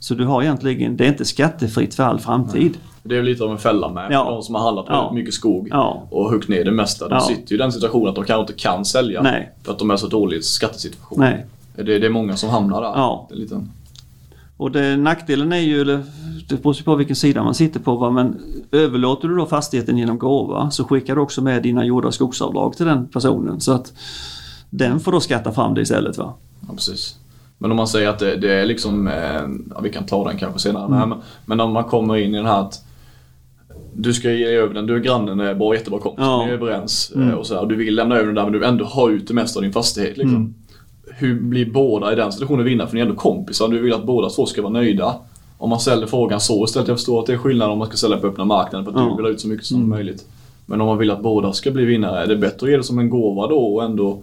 Så 0.00 0.14
du 0.14 0.24
har 0.24 0.42
egentligen, 0.42 0.96
det 0.96 1.04
är 1.04 1.08
inte 1.08 1.24
skattefritt 1.24 1.94
för 1.94 2.02
all 2.02 2.18
framtid. 2.20 2.78
Det 3.02 3.16
är 3.16 3.22
lite 3.22 3.44
av 3.44 3.50
en 3.50 3.58
fälla 3.58 3.88
med 3.88 4.06
Ja. 4.10 4.30
de 4.30 4.42
som 4.42 4.54
har 4.54 4.62
handlat 4.62 4.86
Ja. 4.88 5.12
mycket 5.14 5.34
skog 5.34 5.68
Ja. 5.70 6.02
och 6.10 6.30
huggit 6.30 6.48
ner 6.48 6.64
det 6.64 6.70
mesta. 6.70 7.08
De 7.08 7.14
Ja. 7.14 7.20
sitter 7.20 7.50
ju 7.50 7.54
i 7.56 7.58
den 7.58 7.72
situationen 7.72 8.08
att 8.08 8.14
de 8.14 8.24
kanske 8.24 8.40
inte 8.40 8.62
kan 8.62 8.84
sälja 8.84 9.22
Nej. 9.22 9.52
för 9.62 9.72
att 9.72 9.78
de 9.78 9.90
är 9.90 9.96
så 9.96 10.06
dålig 10.06 10.44
skattesituation. 10.44 11.20
Nej. 11.20 11.46
Det, 11.76 11.82
det 11.98 12.06
är 12.06 12.10
många 12.10 12.36
som 12.36 12.50
hamnar 12.50 12.82
där. 12.82 12.88
Ja. 12.88 13.26
Det 13.28 13.34
är 13.34 13.38
lite, 13.38 13.66
Och 14.56 14.70
det, 14.70 14.96
nackdelen 14.96 15.52
är 15.52 15.56
ju, 15.60 16.02
det 16.48 16.62
beror 16.62 16.82
på 16.84 16.94
vilken 16.94 17.16
sida 17.16 17.44
man 17.44 17.54
sitter 17.54 17.80
på, 17.80 17.96
va? 17.96 18.10
men 18.10 18.36
överlåter 18.72 19.28
du 19.28 19.36
då 19.36 19.46
fastigheten 19.46 19.98
genom 19.98 20.18
gåva 20.18 20.70
så 20.70 20.84
skickar 20.84 21.14
du 21.14 21.20
också 21.20 21.42
med 21.42 21.62
dina 21.62 21.84
gjorda 21.84 22.12
skogsavdrag 22.12 22.76
till 22.76 22.86
den 22.86 23.06
personen. 23.08 23.60
Så 23.60 23.72
att 23.72 23.92
den 24.70 25.00
får 25.00 25.12
då 25.12 25.20
skatta 25.20 25.52
fram 25.52 25.74
det 25.74 25.80
istället. 25.80 26.18
Va? 26.18 26.34
ja, 26.68 26.74
precis. 26.74 27.16
Men 27.58 27.70
om 27.70 27.76
man 27.76 27.88
säger 27.88 28.08
att 28.08 28.18
det, 28.18 28.36
det 28.36 28.52
är 28.52 28.66
liksom, 28.66 29.08
eh, 29.08 29.14
ja, 29.74 29.80
vi 29.82 29.90
kan 29.90 30.06
ta 30.06 30.28
den 30.28 30.38
kanske 30.38 30.58
senare, 30.60 30.86
Mm. 30.86 31.08
men, 31.08 31.18
men 31.46 31.60
om 31.60 31.72
man 31.72 31.84
kommer 31.84 32.16
in 32.16 32.34
i 32.34 32.36
den 32.36 32.46
här 32.46 32.60
att 32.60 32.84
du 33.94 34.12
ska 34.14 34.30
ge 34.32 34.46
över 34.46 34.74
den, 34.74 34.86
du 34.86 34.94
är 34.94 34.98
grannen, 35.00 35.40
är 35.40 35.54
bra, 35.54 35.74
jättebra 35.74 36.00
kompis, 36.00 36.24
Ja. 36.24 36.44
ni 36.46 36.50
är 36.50 36.54
överens 36.54 37.12
Mm. 37.14 37.28
eh, 37.28 37.34
och 37.34 37.46
så 37.46 37.54
här, 37.54 37.66
du 37.66 37.76
vill 37.76 37.94
lämna 37.94 38.14
över 38.14 38.26
den 38.26 38.34
där 38.34 38.42
men 38.42 38.52
du 38.52 38.58
vill 38.58 38.68
ändå 38.68 38.84
ha 38.84 39.10
ut 39.10 39.28
det 39.28 39.34
mesta 39.34 39.58
av 39.58 39.62
din 39.62 39.72
fastighet. 39.72 40.16
Liksom. 40.16 40.36
Mm. 40.36 40.54
Hur 41.16 41.40
blir 41.40 41.70
båda 41.70 42.12
i 42.12 42.16
den 42.16 42.32
situationen 42.32 42.64
vinnare? 42.64 42.88
För 42.88 42.94
ni 42.94 43.00
är 43.00 43.04
ändå 43.06 43.16
kompisar, 43.16 43.68
du 43.68 43.78
vill 43.78 43.92
att 43.92 44.06
båda 44.06 44.30
två 44.30 44.46
ska 44.46 44.62
vara 44.62 44.72
nöjda. 44.72 45.14
Om 45.58 45.70
man 45.70 45.80
ställer 45.80 46.06
frågan 46.06 46.40
så 46.40 46.64
istället, 46.64 46.88
jag 46.88 46.96
förstår 46.96 47.20
att 47.20 47.26
det 47.26 47.32
är 47.32 47.36
skillnad 47.38 47.70
om 47.70 47.78
man 47.78 47.88
ska 47.88 47.96
sälja 47.96 48.16
på 48.16 48.26
öppna 48.26 48.44
marknaden 48.44 48.84
för 48.84 48.92
att 48.92 48.98
Ja. 49.06 49.10
du 49.10 49.16
vill 49.16 49.24
ha 49.24 49.30
ut 49.32 49.40
så 49.40 49.48
mycket 49.48 49.66
som 49.66 49.76
Mm. 49.76 49.88
möjligt. 49.88 50.24
Men 50.66 50.80
om 50.80 50.86
man 50.86 50.98
vill 50.98 51.10
att 51.10 51.22
båda 51.22 51.52
ska 51.52 51.70
bli 51.70 51.84
vinnare, 51.84 52.22
är 52.22 52.26
det 52.26 52.36
bättre 52.36 52.66
att 52.66 52.70
ge 52.70 52.76
det 52.76 52.82
som 52.82 52.98
en 52.98 53.10
gåva 53.10 53.46
då 53.46 53.58
och 53.74 53.84
ändå 53.84 54.18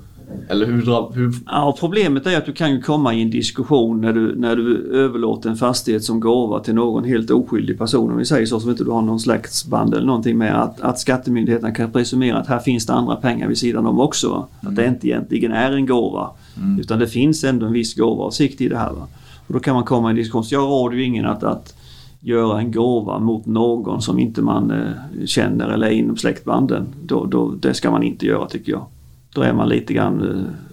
eller 0.49 0.65
hur, 0.65 1.13
hur 1.15 1.33
Ja, 1.45 1.75
problemet 1.79 2.27
är 2.27 2.37
att 2.37 2.45
du 2.45 2.53
kan 2.53 2.71
ju 2.71 2.81
komma 2.81 3.13
i 3.13 3.21
en 3.21 3.29
diskussion 3.29 4.01
när 4.01 4.13
du, 4.13 4.35
när 4.35 4.55
du 4.55 4.91
överlåter 4.93 5.49
en 5.49 5.55
fastighet 5.55 6.03
som 6.03 6.19
gåva 6.19 6.59
till 6.59 6.75
någon 6.75 7.03
helt 7.03 7.31
oskyldig 7.31 7.77
person, 7.77 8.11
om 8.11 8.17
vi 8.17 8.25
säger 8.25 8.45
så, 8.45 8.59
som 8.59 8.69
inte 8.69 8.83
du 8.83 8.91
har 8.91 9.01
någon 9.01 9.19
släktsband 9.19 9.93
eller 9.93 10.05
någonting 10.07 10.37
med, 10.37 10.61
att, 10.61 10.81
att 10.81 10.99
skattemyndigheterna 10.99 11.71
kan 11.71 11.91
presumera 11.91 12.37
att 12.37 12.47
här 12.47 12.59
finns 12.59 12.85
det 12.85 12.93
andra 12.93 13.15
pengar 13.15 13.47
vid 13.47 13.57
sidan 13.57 13.85
om 13.85 13.99
också. 13.99 14.29
Va? 14.29 14.47
Att 14.61 14.75
det 14.75 14.85
inte 14.87 15.07
egentligen 15.07 15.51
är 15.51 15.71
en 15.71 15.85
gåva, 15.85 16.29
Mm. 16.57 16.79
utan 16.79 16.99
det 16.99 17.07
finns 17.07 17.43
ändå 17.43 17.65
en 17.65 17.73
viss 17.73 17.93
gåvaavsikt 17.95 18.61
i 18.61 18.67
det 18.67 18.77
här. 18.77 18.91
Va? 18.91 19.07
Och 19.47 19.53
då 19.53 19.59
kan 19.59 19.75
man 19.75 19.83
komma 19.83 20.09
i 20.09 20.11
en 20.11 20.15
diskussion, 20.15 20.43
så 20.43 20.55
jag 20.55 20.61
råder 20.61 20.97
ju 20.97 21.03
ingen 21.03 21.25
att, 21.25 21.43
att 21.43 21.75
göra 22.19 22.59
en 22.59 22.71
gåva 22.71 23.19
mot 23.19 23.45
någon 23.45 24.01
som 24.01 24.19
inte 24.19 24.41
man 24.41 24.71
eh, 24.71 25.25
känner 25.25 25.69
eller 25.69 25.87
är 25.87 25.91
inom 25.91 26.17
släktbanden. 26.17 26.87
Då, 27.03 27.25
då, 27.25 27.51
det 27.51 27.73
ska 27.73 27.91
man 27.91 28.03
inte 28.03 28.25
göra 28.25 28.47
tycker 28.47 28.71
jag. 28.71 28.85
Då 29.33 29.41
är 29.41 29.53
man 29.53 29.69
lite 29.69 29.93
grann 29.93 30.21
eh, 30.21 30.65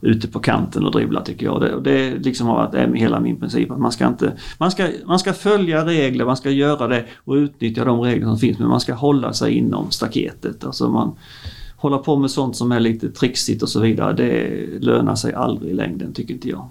ute 0.00 0.28
på 0.28 0.38
kanten 0.38 0.84
och 0.84 0.92
dribblar 0.92 1.22
tycker 1.22 1.46
jag. 1.46 1.60
Det, 1.60 1.74
och 1.74 1.82
det 1.82 2.18
liksom 2.18 2.46
har 2.46 2.54
varit 2.54 2.74
är 2.74 2.94
hela 2.94 3.20
min 3.20 3.40
princip. 3.40 3.70
Att 3.70 3.78
man, 3.78 3.92
ska 3.92 4.06
inte, 4.06 4.32
man, 4.58 4.70
ska, 4.70 4.88
man 5.06 5.18
ska 5.18 5.32
följa 5.32 5.86
regler, 5.86 6.24
man 6.24 6.36
ska 6.36 6.50
göra 6.50 6.88
det 6.88 7.04
och 7.24 7.34
utnyttja 7.34 7.84
de 7.84 8.00
regler 8.00 8.26
som 8.26 8.38
finns 8.38 8.58
men 8.58 8.68
man 8.68 8.80
ska 8.80 8.94
hålla 8.94 9.32
sig 9.32 9.52
inom 9.52 9.90
staketet. 9.90 10.64
Alltså 10.64 10.88
man 10.88 11.12
håller 11.76 11.98
på 11.98 12.16
med 12.16 12.30
sånt 12.30 12.56
som 12.56 12.72
är 12.72 12.80
lite 12.80 13.10
trixigt 13.10 13.62
och 13.62 13.68
så 13.68 13.80
vidare. 13.80 14.12
Det 14.12 14.66
lönar 14.80 15.14
sig 15.14 15.34
aldrig 15.34 15.70
i 15.70 15.74
längden 15.74 16.12
tycker 16.12 16.34
inte 16.34 16.48
jag. 16.48 16.68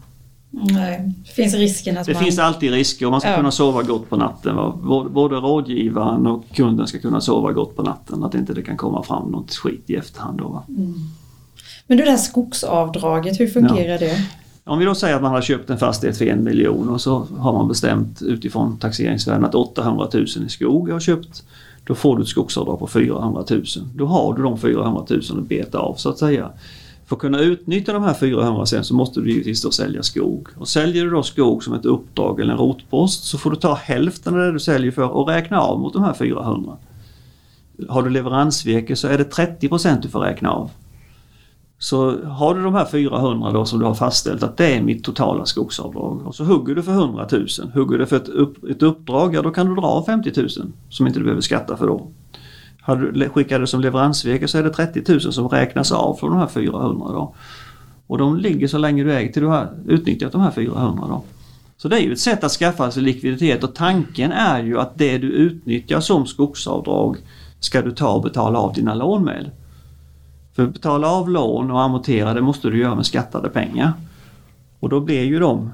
Nej, 0.56 1.12
det 1.26 1.30
finns 1.32 1.54
risken 1.54 1.98
att 1.98 2.06
Det 2.06 2.14
man... 2.14 2.24
finns 2.24 2.40
alltid 2.40 2.72
risker 2.72 3.06
och 3.06 3.12
man 3.12 3.22
ska 3.22 3.30
Ja. 3.30 3.36
kunna 3.38 3.52
sova 3.52 3.82
gott 3.84 4.10
på 4.10 4.18
natten. 4.18 4.56
Va? 4.56 4.74
Både- 5.14 5.36
rådgivaren 5.36 6.28
och 6.28 6.44
kunden 6.54 6.88
ska 6.88 7.00
kunna 7.00 7.22
sova 7.22 7.52
gott 7.52 7.76
på 7.76 7.84
natten. 7.84 8.24
Att 8.24 8.36
inte 8.36 8.54
det 8.54 8.62
kan 8.62 8.78
komma 8.78 9.04
fram 9.04 9.32
något 9.32 9.52
skit 9.54 9.84
i 9.88 9.96
efterhand. 9.96 10.38
Då, 10.38 10.48
va? 10.48 10.64
Men 11.88 11.98
du, 11.98 12.04
det 12.04 12.10
här 12.10 12.18
skogsavdraget, 12.18 13.40
hur 13.40 13.48
fungerar 13.48 14.00
det? 14.00 14.18
Om 14.66 14.80
vi 14.80 14.86
då 14.86 14.96
säger 14.96 15.16
att 15.16 15.22
man 15.22 15.32
har 15.32 15.42
köpt 15.42 15.70
en 15.70 15.78
fastighet 15.78 16.18
för 16.18 16.26
en 16.26 16.44
miljon 16.44 16.90
och 16.90 17.02
så 17.02 17.28
har 17.38 17.54
man 17.54 17.68
bestämt 17.68 18.22
utifrån 18.22 18.78
taxeringsvärden 18.78 19.46
att 19.46 19.56
800 19.56 20.08
000 20.14 20.24
i 20.46 20.50
skog 20.50 20.90
jag 20.90 20.96
har 20.96 21.00
köpt. 21.00 21.44
Då 21.86 21.96
får 21.96 22.16
du 22.18 22.22
ett 22.24 22.28
skogsavdrag 22.30 22.80
på 22.80 22.88
400 22.88 23.44
000. 23.50 23.64
Då 23.96 24.06
har 24.06 24.34
du 24.34 24.44
de 24.44 24.58
400 24.58 25.04
000 25.10 25.22
att 25.40 25.48
beta 25.48 25.78
av 25.80 25.96
så 25.96 26.10
att 26.10 26.18
säga. 26.18 26.50
För 27.06 27.16
att 27.16 27.22
kunna 27.22 27.40
utnyttja 27.40 27.94
de 27.94 28.04
här 28.04 28.14
400 28.14 28.66
sen 28.66 28.84
så 28.84 28.96
måste 28.96 29.20
du 29.20 29.30
givetvis 29.30 29.62
då 29.62 29.72
sälja 29.72 30.04
skog. 30.04 30.48
Och 30.58 30.68
säljer 30.68 31.04
du 31.04 31.10
då 31.10 31.24
skog 31.24 31.64
som 31.64 31.74
ett 31.74 31.86
uppdrag 31.86 32.40
eller 32.40 32.54
en 32.54 32.60
rotpost 32.60 33.24
så 33.24 33.38
får 33.38 33.52
du 33.52 33.56
ta 33.56 33.74
hälften 33.74 34.34
av 34.34 34.40
det 34.40 34.52
du 34.52 34.60
säljer 34.60 34.92
för 34.92 35.10
och 35.10 35.28
räkna 35.28 35.60
av 35.60 35.80
mot 35.80 35.94
de 35.94 36.04
här 36.04 36.14
400. 36.14 36.78
Har 37.90 38.04
du 38.04 38.10
leveransvirke 38.10 38.96
så 38.96 39.08
är 39.08 39.18
det 39.18 39.36
30% 39.36 40.02
du 40.02 40.10
får 40.10 40.20
räkna 40.20 40.52
av. 40.52 40.72
Så 41.78 42.26
har 42.26 42.56
du 42.56 42.64
de 42.64 42.74
här 42.74 42.86
400 42.86 43.52
då 43.52 43.66
som 43.66 43.80
du 43.80 43.86
har 43.86 43.94
fastställt 43.94 44.44
att 44.44 44.58
det 44.58 44.76
är 44.76 44.82
mitt 44.82 45.04
totala 45.04 45.46
skogsavdrag 45.46 46.28
och 46.28 46.36
så 46.36 46.44
hugger 46.44 46.76
du 46.76 46.84
för 46.84 46.92
100 46.92 47.28
000. 47.32 47.48
Hugger 47.74 47.98
du 47.98 48.06
för 48.06 48.16
ett, 48.16 48.30
upp, 48.30 48.64
ett 48.64 48.84
uppdrag, 48.84 49.36
ja 49.36 49.42
då 49.42 49.52
kan 49.52 49.68
du 49.68 49.76
dra 49.76 49.88
av 49.88 50.06
50 50.06 50.32
000 50.36 50.50
som 50.90 51.08
inte 51.08 51.20
du 51.20 51.24
behöver 51.24 51.42
skatta 51.42 51.78
för 51.78 51.88
då. 51.88 52.12
Har 52.84 52.96
du, 52.96 53.30
skickar 53.30 53.60
du 53.60 53.68
som 53.68 53.82
leveransvirke 53.82 54.48
så 54.48 54.58
är 54.58 54.64
det 54.64 54.70
30 54.70 55.12
000 55.12 55.22
som 55.22 55.50
räknas 55.50 55.92
av 55.92 56.16
från 56.16 56.32
de 56.32 56.40
här 56.40 56.48
400 56.48 57.08
då. 57.08 57.36
Och 58.08 58.18
de 58.18 58.38
ligger 58.38 58.68
så 58.68 58.78
länge 58.78 59.04
du 59.04 59.14
äger 59.14 59.34
till 59.34 59.42
du 59.42 59.48
har 59.48 59.70
utnyttjat 59.88 60.32
de 60.32 60.42
här 60.42 60.52
400 60.52 61.08
då. 61.08 61.24
Så 61.78 61.88
det 61.88 61.96
är 61.96 62.02
ju 62.02 62.14
ett 62.14 62.20
sätt 62.20 62.44
att 62.44 62.52
skaffa 62.52 62.92
sig 62.92 63.04
likviditet 63.04 63.64
och 63.64 63.76
tanken 63.76 64.32
är 64.32 64.64
ju 64.64 64.80
att 64.80 64.98
det 64.98 65.18
du 65.18 65.28
utnyttjar 65.28 66.00
som 66.00 66.26
skogsavdrag 66.26 67.18
ska 67.60 67.82
du 67.82 67.92
ta 67.92 68.12
och 68.14 68.24
betala 68.24 68.60
av 68.60 68.74
dina 68.74 68.94
lån 68.94 69.24
med. 69.24 69.52
För 70.56 70.64
att 70.64 70.74
betala 70.74 71.08
av 71.08 71.30
lån 71.30 71.72
och 71.72 71.82
amortera 71.82 72.34
det 72.34 72.42
måste 72.42 72.70
du 72.70 72.80
göra 72.80 72.96
med 72.96 73.06
skattade 73.06 73.50
pengar. 73.50 73.94
Och 74.80 74.90
då 74.90 75.00
blir 75.00 75.24
ju 75.24 75.40
de 75.40 75.72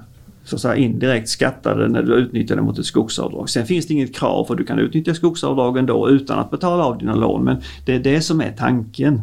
så 0.49 0.55
att 0.55 0.61
säga, 0.61 0.75
indirekt 0.75 1.29
skattade 1.29 1.87
när 1.87 2.03
du 2.03 2.13
utnyttjar 2.13 2.55
det 2.55 2.61
mot 2.61 2.79
ett 2.79 2.85
skogsavdrag. 2.85 3.49
Sen 3.49 3.65
finns 3.65 3.87
det 3.87 3.93
inget 3.93 4.15
krav 4.15 4.45
för 4.45 4.55
du 4.55 4.63
kan 4.63 4.79
utnyttja 4.79 5.13
skogsavdragen 5.13 5.85
då 5.85 6.09
utan 6.09 6.39
att 6.39 6.51
betala 6.51 6.85
av 6.85 6.97
dina 6.97 7.15
lån 7.15 7.43
men 7.43 7.57
det 7.85 7.95
är 7.95 7.99
det 7.99 8.21
som 8.21 8.41
är 8.41 8.51
tanken. 8.57 9.21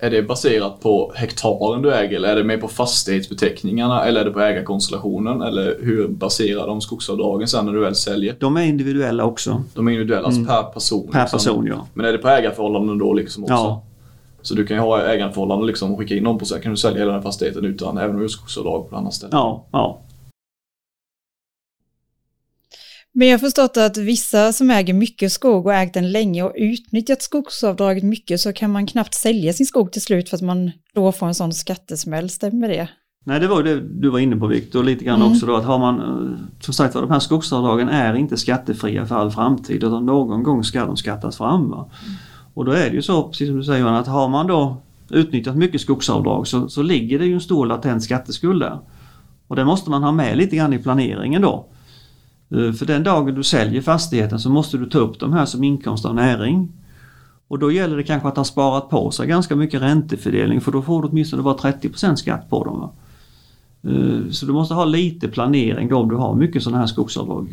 Är- 0.00 0.10
det 0.10 0.22
baserat 0.22 0.80
på 0.80 1.12
hektaren 1.14 1.82
du 1.82 1.94
äger 1.94 2.16
eller 2.16 2.28
är 2.28 2.36
det 2.36 2.44
mer 2.44 2.56
på 2.56 2.68
fastighetsbeteckningarna 2.68 4.04
eller 4.04 4.20
är 4.20 4.24
det 4.24 4.30
på 4.30 4.40
ägarkonstellationen? 4.40 5.42
Eller 5.42 5.76
hur 5.80 6.08
baserar 6.08 6.66
de 6.66 6.80
skogsavdragen 6.80 7.48
sen 7.48 7.66
när 7.66 7.72
du 7.72 7.80
väl 7.80 7.94
säljer? 7.94 8.36
De 8.40 8.56
är 8.56 8.62
individuella 8.62 9.24
också. 9.24 9.62
De 9.74 9.88
är 9.88 9.92
individuella, 9.92 10.26
alltså 10.26 10.44
per 10.44 10.62
person. 10.62 11.00
Mm. 11.00 11.12
Per 11.12 11.20
liksom. 11.20 11.38
person 11.38 11.66
ja. 11.66 11.86
Men 11.94 12.06
är 12.06 12.12
det 12.12 12.18
på 12.18 12.28
ägarförhållanden 12.28 12.98
då 12.98 13.12
liksom 13.12 13.42
också? 13.42 13.54
Ja. 13.54 13.82
Så 14.42 14.54
du 14.54 14.66
kan 14.66 14.76
ju 14.76 14.80
ha 14.80 15.02
ägarförhållanden 15.02 15.66
liksom 15.66 15.92
och 15.92 15.98
skicka 15.98 16.14
in 16.14 16.24
dem 16.24 16.38
på 16.38 16.44
så 16.44 16.58
kan 16.58 16.70
du 16.70 16.76
sälja 16.76 16.98
hela 16.98 17.12
den 17.12 17.22
fastigheten 17.22 17.64
utan 17.64 17.98
även 17.98 18.10
om 18.10 18.16
du 18.16 18.22
har 18.22 18.28
skogsavdrag 18.28 18.90
på 18.90 18.96
annat 18.96 19.14
ställe. 19.14 19.30
Ja, 19.32 19.64
ja. 19.72 19.98
Men 23.18 23.28
jag 23.28 23.34
har 23.34 23.38
förstått 23.38 23.76
att 23.76 23.96
vissa 23.96 24.52
som 24.52 24.70
äger 24.70 24.94
mycket 24.94 25.32
skog 25.32 25.66
och 25.66 25.74
ägt 25.74 25.94
den 25.94 26.12
länge 26.12 26.42
och 26.42 26.52
utnyttjat 26.56 27.22
skogsavdraget 27.22 28.04
mycket 28.04 28.40
så 28.40 28.52
kan 28.52 28.70
man 28.70 28.86
knappt 28.86 29.14
sälja 29.14 29.52
sin 29.52 29.66
skog 29.66 29.92
till 29.92 30.02
slut 30.02 30.28
för 30.28 30.36
att 30.36 30.42
man 30.42 30.70
då 30.94 31.12
får 31.12 31.26
en 31.26 31.34
sån 31.34 31.52
skattesmäll. 31.52 32.30
Stämmer 32.30 32.68
det? 32.68 32.88
Nej, 33.24 33.40
det 33.40 33.46
var 33.48 33.56
ju 33.56 33.62
det 33.62 34.00
du 34.00 34.08
var 34.08 34.18
inne 34.18 34.36
på 34.36 34.46
Viktor, 34.46 34.84
lite 34.84 35.04
grann 35.04 35.20
Mm. 35.22 35.32
också 35.32 35.46
då 35.46 35.56
att 35.56 35.64
har 35.64 35.78
man, 35.78 36.00
eh, 36.00 36.38
som 36.60 36.74
sagt 36.74 36.94
var, 36.94 37.02
de 37.02 37.10
här 37.10 37.20
skogsavdragen 37.20 37.88
är 37.88 38.14
inte 38.14 38.36
skattefria 38.36 39.06
för 39.06 39.14
all 39.14 39.30
framtid 39.30 39.76
utan 39.84 40.06
någon 40.06 40.42
gång 40.42 40.64
ska 40.64 40.86
de 40.86 40.96
skattas 40.96 41.36
fram. 41.36 41.70
Va? 41.70 41.90
Och 42.54 42.64
då 42.64 42.72
är 42.72 42.90
det 42.90 42.96
ju 42.96 43.02
så, 43.02 43.28
precis 43.28 43.48
som 43.48 43.56
du 43.56 43.64
säger, 43.64 43.86
att 43.86 44.06
har 44.06 44.28
man 44.28 44.46
då 44.46 44.76
utnyttjat 45.10 45.56
mycket 45.56 45.80
skogsavdrag 45.80 46.46
så, 46.46 46.68
så 46.68 46.82
ligger 46.82 47.18
det 47.18 47.26
ju 47.26 47.34
en 47.34 47.40
stor 47.40 47.66
latent 47.66 48.02
skatteskuld 48.02 48.62
där. 48.62 48.78
Och 49.48 49.56
det 49.56 49.64
måste 49.64 49.90
man 49.90 50.02
ha 50.02 50.12
med 50.12 50.36
lite 50.36 50.56
grann 50.56 50.72
i 50.72 50.78
planeringen 50.78 51.42
då. 51.42 51.66
Eh, 52.50 52.72
För 52.72 52.86
den 52.86 53.02
dagen 53.02 53.34
du 53.34 53.42
säljer 53.42 53.82
fastigheten 53.82 54.38
så 54.40 54.50
måste 54.50 54.76
du 54.78 54.86
ta 54.86 54.98
upp 54.98 55.20
de 55.20 55.32
här 55.32 55.46
som 55.46 55.64
inkomst 55.64 56.04
av 56.04 56.14
näring. 56.14 56.68
Och 57.48 57.58
då 57.58 57.72
gäller 57.72 57.96
det 57.96 58.02
kanske 58.02 58.28
att 58.28 58.36
ha 58.36 58.44
sparat 58.44 58.90
på 58.90 59.10
sig 59.10 59.26
ganska 59.26 59.56
mycket 59.56 59.82
räntefördelning 59.82 60.60
för 60.60 60.72
då 60.72 60.82
får 60.82 61.02
du 61.02 61.08
åtminstone 61.08 61.42
bara 61.42 61.54
30% 61.56 62.14
skatt 62.16 62.50
på 62.50 62.64
dem. 62.64 62.80
Va? 62.80 62.92
Eh, 63.90 64.30
Så 64.30 64.46
du 64.46 64.52
måste 64.52 64.74
ha 64.74 64.84
lite 64.84 65.28
planering 65.28 65.88
då 65.88 65.96
om 65.96 66.08
du 66.08 66.16
har 66.16 66.34
mycket 66.34 66.62
sådana 66.62 66.78
här 66.78 66.86
skogsavdrag. 66.86 67.48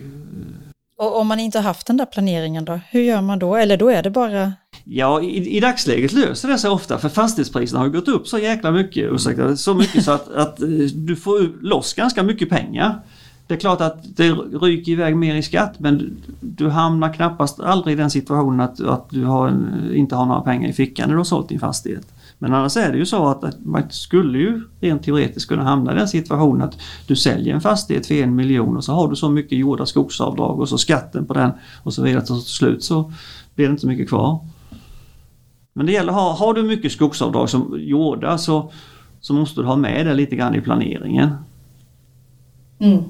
Och 0.98 1.20
om 1.20 1.28
man 1.28 1.40
inte 1.40 1.58
har 1.58 1.64
haft 1.64 1.88
den 1.88 1.98
där 1.98 2.06
planeringen 2.06 2.66
då, 2.66 2.80
hur 2.90 3.02
gör 3.02 3.22
man 3.22 3.40
då? 3.40 3.56
Eller 3.56 3.78
då 3.78 3.90
är 3.90 4.04
det 4.04 4.10
bara... 4.10 4.54
Ja, 4.84 5.22
i, 5.22 5.58
i 5.58 5.60
dagsläget 5.60 6.14
löser 6.14 6.48
det 6.48 6.58
sig 6.58 6.70
ofta 6.70 6.98
för 6.98 7.10
fastighetspriserna 7.10 7.80
har 7.82 7.88
gått 7.90 8.08
upp 8.08 8.28
så 8.28 8.38
jäkla 8.40 8.72
mycket, 8.72 9.12
ursäkta, 9.12 9.56
så 9.58 9.74
mycket 9.74 10.04
så 10.04 10.12
att, 10.12 10.32
att 10.34 10.62
eh, 10.62 10.68
du 10.96 11.16
får 11.16 11.62
loss 11.62 11.94
ganska 11.94 12.24
mycket 12.24 12.50
pengar. 12.50 13.00
Det 13.48 13.54
är 13.54 13.58
klart 13.60 13.82
att 13.82 14.18
det 14.18 14.32
ryker 14.32 14.92
iväg 14.92 15.16
mer 15.16 15.36
i 15.36 15.42
skatt 15.42 15.80
men 15.80 16.18
du, 16.40 16.70
hamnar 16.70 17.14
knappast 17.14 17.60
aldrig 17.60 17.94
i 17.94 17.98
den 17.98 18.10
situationen 18.10 18.60
att, 18.60 18.80
att 18.80 19.10
du 19.10 19.26
har 19.26 19.48
en, 19.48 19.92
inte 19.96 20.16
har 20.16 20.26
några 20.26 20.42
pengar 20.42 20.70
i 20.70 20.74
fickan 20.74 21.08
när 21.08 21.14
du 21.14 21.20
har 21.20 21.24
sålt 21.24 21.50
din 21.50 21.60
fastighet. 21.60 22.14
Men 22.40 22.54
annars 22.54 22.78
är 22.78 22.92
det 22.92 22.98
ju 22.98 23.06
så 23.06 23.28
att, 23.28 23.44
att 23.44 23.66
man 23.66 23.84
skulle 23.90 24.40
ju 24.40 24.62
rent 24.80 25.04
teoretiskt 25.04 25.50
kunna 25.50 25.64
hamna 25.64 25.92
i 25.92 25.96
den 25.96 26.08
situationen 26.08 26.62
att 26.62 26.78
du 27.08 27.16
säljer 27.16 27.54
en 27.54 27.62
fastighet 27.62 28.06
för 28.06 28.16
en 28.16 28.36
miljon 28.36 28.78
och 28.78 28.84
så 28.84 28.94
har 28.94 29.10
du 29.10 29.16
så 29.16 29.30
mycket 29.30 29.58
gjorda 29.58 29.86
skogsavdrag 29.86 30.60
och 30.60 30.70
så 30.70 30.78
skatten 30.78 31.26
på 31.26 31.34
den 31.34 31.52
och 31.84 31.94
så 31.94 32.04
vidare. 32.04 32.26
Så 32.26 32.36
till 32.36 32.46
slut 32.46 32.84
så 32.84 33.14
blir 33.56 33.66
det 33.66 33.72
inte 33.72 33.82
så 33.82 33.88
mycket 33.88 34.10
kvar. 34.10 34.40
Men 35.74 35.86
det 35.86 35.92
gäller, 35.92 36.14
har, 36.14 36.34
har 36.34 36.54
du 36.54 36.64
mycket 36.64 36.92
skogsavdrag 36.92 37.50
som 37.50 37.76
gjorda 37.80 38.38
så, 38.38 38.72
så 39.22 39.34
måste 39.34 39.62
du 39.62 39.68
ha 39.68 39.76
med 39.76 40.06
det 40.06 40.14
lite 40.14 40.36
grann 40.36 40.56
i 40.56 40.62
planeringen. 40.62 41.30
Mm. 42.80 43.04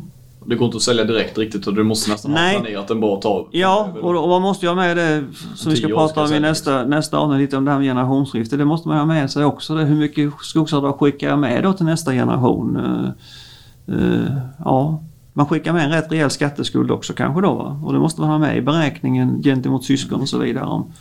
Det 0.46 0.56
går 0.56 0.66
inte 0.66 0.78
att 0.78 0.84
sälja 0.84 1.04
direkt 1.04 1.38
riktigt 1.38 1.68
och 1.68 1.74
du 1.74 1.84
måste 1.84 2.12
nästan 2.12 2.32
Nej. 2.32 2.56
ha 2.56 2.62
planerat 2.62 2.92
en 2.92 3.00
bra 3.00 3.16
tag. 3.16 3.48
Ja, 3.52 3.94
och, 4.02 4.24
och 4.24 4.30
man 4.30 4.42
måste 4.42 4.66
ju 4.66 4.70
ha 4.70 4.76
med 4.76 4.98
det 4.98 5.24
som 5.56 5.72
vi 5.72 5.78
ska 5.78 5.88
prata 5.88 6.24
om 6.24 6.34
i 6.34 6.40
nästa, 6.40 6.86
nästa 6.86 7.18
avsnitt, 7.18 7.40
lite 7.42 7.58
om 7.58 7.66
det 7.66 7.72
här 7.72 7.78
med 7.78 7.88
generationsskifte. 7.88 8.58
Det 8.58 8.66
måste 8.66 8.88
man 8.88 8.98
ha 8.98 9.06
med 9.06 9.32
sig 9.32 9.46
också. 9.46 9.76
Det, 9.76 9.84
hur 9.84 9.96
mycket 9.96 10.34
skogsavdrag 10.42 11.00
skickar 11.00 11.30
jag 11.30 11.40
med 11.40 11.64
då 11.64 11.74
till 11.74 11.86
nästa 11.86 12.12
generation? 12.12 12.76
Eh, 12.76 13.96
eh, 13.96 14.38
ja, 14.66 15.04
man 15.34 15.46
skickar 15.46 15.74
med 15.74 15.86
en 15.86 15.92
rätt 15.92 16.12
rejäl 16.12 16.30
skatteskuld 16.30 16.92
också 16.92 17.14
kanske 17.14 17.42
då. 17.42 17.54
Va? 17.54 17.82
Och 17.84 17.94
det 17.94 18.00
måste 18.00 18.22
man 18.22 18.30
ha 18.30 18.38
med 18.38 18.58
i 18.58 18.62
beräkningen 18.62 19.42
gentemot 19.44 19.86
syskon 19.86 20.22
och 20.22 20.30
så 20.30 20.38
vidare. 20.38 20.66
Om 20.66 20.94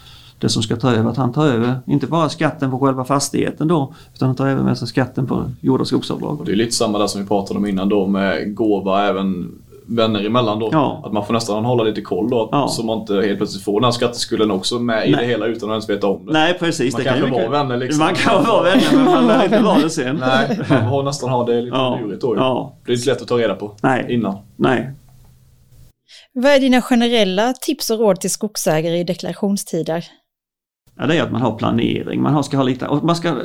det 0.42 0.48
som 0.48 0.62
ska 0.62 0.76
ta 0.76 0.92
över, 0.92 1.10
att 1.10 1.16
han 1.16 1.32
tar 1.32 1.46
över 1.46 1.80
inte 1.86 2.06
bara 2.06 2.28
skatten 2.28 2.70
på 2.70 2.78
själva 2.78 3.04
fastigheten 3.04 3.68
då 3.68 3.94
utan 4.14 4.28
han 4.28 4.36
tar 4.36 4.46
även 4.46 4.64
med 4.64 4.78
sig 4.78 4.88
skatten 4.88 5.26
på 5.26 5.44
skogsavdrag. 5.84 6.40
Och 6.40 6.46
det 6.46 6.52
är 6.52 6.56
lite 6.56 6.72
samma 6.72 6.98
där 6.98 7.06
som 7.06 7.20
vi 7.20 7.26
pratade 7.26 7.58
om 7.58 7.66
innan 7.66 7.88
då 7.88 8.06
med 8.06 8.54
gåva 8.54 9.08
även 9.08 9.58
vänner 9.86 10.26
emellan 10.26 10.58
då. 10.58 10.68
Ja. 10.72 11.02
Att 11.04 11.12
man 11.12 11.26
får 11.26 11.34
nästan 11.34 11.64
hålla 11.64 11.84
lite 11.84 12.00
koll 12.00 12.30
då. 12.30 12.48
Ja. 12.52 12.68
Så 12.68 12.82
man 12.86 13.00
inte 13.00 13.14
helt 13.14 13.38
plötsligt 13.38 13.64
får 13.64 13.80
den 13.80 13.84
här 13.84 13.90
skatteskulden 13.92 14.50
också 14.50 14.78
med 14.78 15.08
i 15.08 15.10
Nej. 15.10 15.20
det 15.20 15.26
hela 15.26 15.46
utan 15.46 15.70
att 15.70 15.72
ens 15.72 15.90
veta 15.90 16.06
om 16.06 16.26
det. 16.26 16.32
Nej 16.32 16.58
precis. 16.58 16.92
Man 16.94 17.02
det 17.02 17.08
kan 17.08 17.18
ju 17.18 17.24
ju 17.24 17.30
vara 17.30 17.48
vänner 17.48 17.76
liksom. 17.76 17.98
Man 18.04 18.14
kan 18.14 18.44
vara 18.44 18.62
vänner 18.62 18.84
men 18.92 19.04
man 19.04 19.26
lär 19.26 19.44
inte 19.44 19.62
vara 19.62 19.78
det 19.78 19.90
sen. 19.90 20.16
Nej, 20.20 20.60
man 20.68 20.90
får 20.90 21.02
nästan 21.02 21.30
ha 21.30 21.46
det 21.46 21.60
lite 21.62 21.76
Ja. 21.76 21.98
lurigt 22.02 22.22
då 22.22 22.34
ju. 22.34 22.40
Ja. 22.40 22.74
Det 22.86 22.92
är 22.92 22.96
inte 22.96 23.10
lätt 23.10 23.22
att 23.22 23.28
ta 23.28 23.38
reda 23.38 23.54
på 23.54 23.76
Nej. 23.82 24.06
innan. 24.08 24.36
Nej. 24.56 24.90
Vad 26.34 26.52
är 26.52 26.60
dina 26.60 26.82
generella 26.82 27.52
tips 27.52 27.90
och 27.90 27.98
råd 27.98 28.20
till 28.20 28.30
skogsägare 28.30 28.98
i 28.98 29.04
deklarationstider? 29.04 30.04
Ja, 30.96 31.06
det 31.06 31.16
är 31.16 31.22
att 31.22 31.32
man 31.32 31.42
har 31.42 31.58
planering. 31.58 32.22
Man 32.22 32.34
har, 32.34 32.42
ska 32.42 32.56
ha 32.56 32.64
lite, 32.64 32.86
och 32.86 33.04
man 33.04 33.16
ska, 33.16 33.36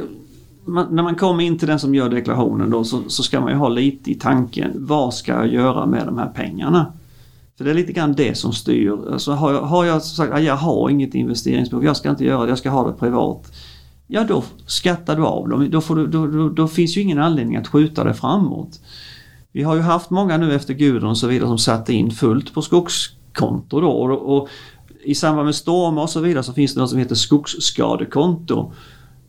man, 0.66 0.96
när 0.96 1.04
man 1.04 1.16
kommer 1.16 1.44
in 1.44 1.58
till 1.58 1.68
den 1.68 1.80
som 1.80 1.96
gör 1.96 2.10
deklarationen 2.10 2.70
då 2.70 2.84
så, 2.84 3.02
så 3.08 3.24
ska 3.24 3.42
man 3.42 3.50
ju 3.52 3.56
ha 3.56 3.70
lite 3.70 4.12
i 4.12 4.16
tanken. 4.16 4.72
Vad 4.76 5.14
ska 5.14 5.32
jag 5.32 5.48
göra 5.48 5.86
med 5.86 6.06
de 6.06 6.18
här 6.18 6.28
pengarna? 6.28 6.94
För 7.58 7.64
det 7.64 7.70
är 7.70 7.76
lite 7.76 7.94
grann 7.94 8.14
det 8.14 8.38
som 8.38 8.54
styr. 8.54 8.98
Alltså 9.12 9.32
har, 9.32 9.54
jag, 9.54 9.62
har 9.62 9.86
jag 9.86 10.02
sagt 10.02 10.34
att 10.34 10.44
jag 10.44 10.56
har 10.56 10.90
inget 10.90 11.16
investeringsbehov, 11.16 11.86
jag 11.86 11.98
ska 11.98 12.10
inte 12.10 12.26
göra 12.26 12.44
det, 12.44 12.50
jag 12.50 12.58
ska 12.58 12.70
ha 12.70 12.88
det 12.88 12.94
privat. 12.94 13.52
Ja 14.08 14.24
då 14.24 14.44
skattar 14.66 15.16
du 15.16 15.24
av 15.24 15.50
dem. 15.50 15.70
Då, 15.70 15.82
får 15.82 15.96
du, 15.96 16.08
då, 16.08 16.28
då, 16.28 16.50
då 16.50 16.68
finns 16.68 16.98
ju 16.98 17.02
ingen 17.02 17.20
anledning 17.20 17.56
att 17.56 17.68
skjuta 17.68 18.04
det 18.04 18.14
framåt. 18.14 18.80
Vi 19.52 19.64
har 19.64 19.76
ju 19.76 19.82
haft 19.82 20.10
många 20.10 20.38
nu 20.38 20.56
efter 20.56 20.74
Gudrun 20.74 21.10
och 21.10 21.18
så 21.18 21.28
vidare 21.28 21.48
som 21.48 21.58
satte 21.58 21.94
in 21.94 22.12
fullt 22.12 22.54
på 22.54 22.62
skogskonto 22.62 23.82
då. 23.82 23.90
Och, 23.90 24.38
och 24.38 24.50
i 25.08 25.16
samband 25.16 25.46
med 25.46 25.56
stormar 25.56 26.02
och 26.02 26.10
så 26.10 26.20
vidare 26.20 26.44
så 26.44 26.54
finns 26.54 26.74
det 26.74 26.80
något 26.80 26.90
som 26.90 27.00
heter 27.00 27.16
skogsskadekonto. 27.16 28.72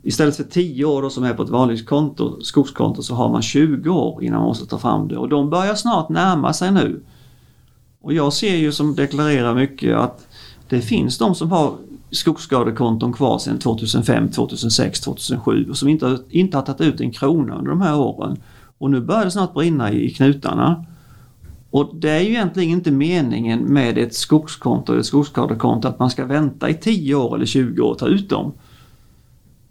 Istället 0.03 0.37
för 0.37 0.45
10 0.45 0.85
år 0.85 1.03
då 1.03 1.11
som 1.11 1.25
är 1.25 1.35
på 1.35 1.43
ett 1.43 1.49
vanligt 1.49 1.87
konto, 1.87 2.41
skogskonto 2.43 3.03
så 3.03 3.15
har 3.15 3.29
man 3.29 3.43
20 3.43 3.91
år 3.91 4.25
innan 4.25 4.39
man 4.39 4.49
måste 4.49 4.67
ta 4.67 4.79
fram 4.79 5.09
det 5.09 5.17
och 5.17 5.29
de 5.29 5.51
börjar 5.51 5.75
snart 5.75 6.09
närma 6.09 6.53
sig 6.53 6.71
nu. 6.73 7.01
Och 8.01 8.13
jag 8.15 8.33
ser 8.33 8.57
ju 8.57 8.73
som 8.73 8.95
deklarerar 8.95 9.55
mycket 9.55 9.97
att 9.97 10.27
det 10.69 10.81
finns 10.81 11.19
de 11.19 11.35
som 11.35 11.51
har 11.53 11.73
skogsskadekonton 12.11 13.13
kvar 13.13 13.39
sedan 13.39 13.59
2005, 13.59 14.31
2006, 14.31 15.01
2007 15.01 15.67
och 15.71 15.77
som 15.77 15.89
inte, 15.89 16.07
har- 16.07 16.19
inte 16.31 16.57
har 16.57 16.65
tagit 16.65 16.81
ut 16.95 17.01
en 17.01 17.11
krona 17.11 17.55
under 17.59 17.71
de 17.71 17.81
här 17.81 17.99
åren. 17.99 18.37
Och 18.79 18.91
nu 18.91 19.01
börjar 19.01 19.25
det 19.25 19.31
snart 19.31 19.55
brinna 19.55 19.93
i, 19.93 20.05
i 20.07 20.11
knutarna. 20.11 20.85
Och 21.71 21.91
det 21.95 22.11
är 22.11 22.21
ju 22.21 22.29
egentligen 22.29 22.71
inte 22.71 22.91
meningen 22.91 23.61
med 23.61 23.99
ett 23.99 24.15
skogskonto 24.15 24.93
eller 24.93 25.01
ett 25.01 25.07
skogsskadekonto 25.07 25.89
att 25.89 25.99
man 25.99 26.11
ska 26.11 26.25
vänta 26.25 26.69
i 26.69 26.75
10 26.75 27.15
år 27.15 27.35
eller 27.35 27.47
20 27.47 27.83
år 27.83 27.91
och 27.91 27.99
ta 27.99 28.07
ut 28.07 28.29
dem. 28.29 28.53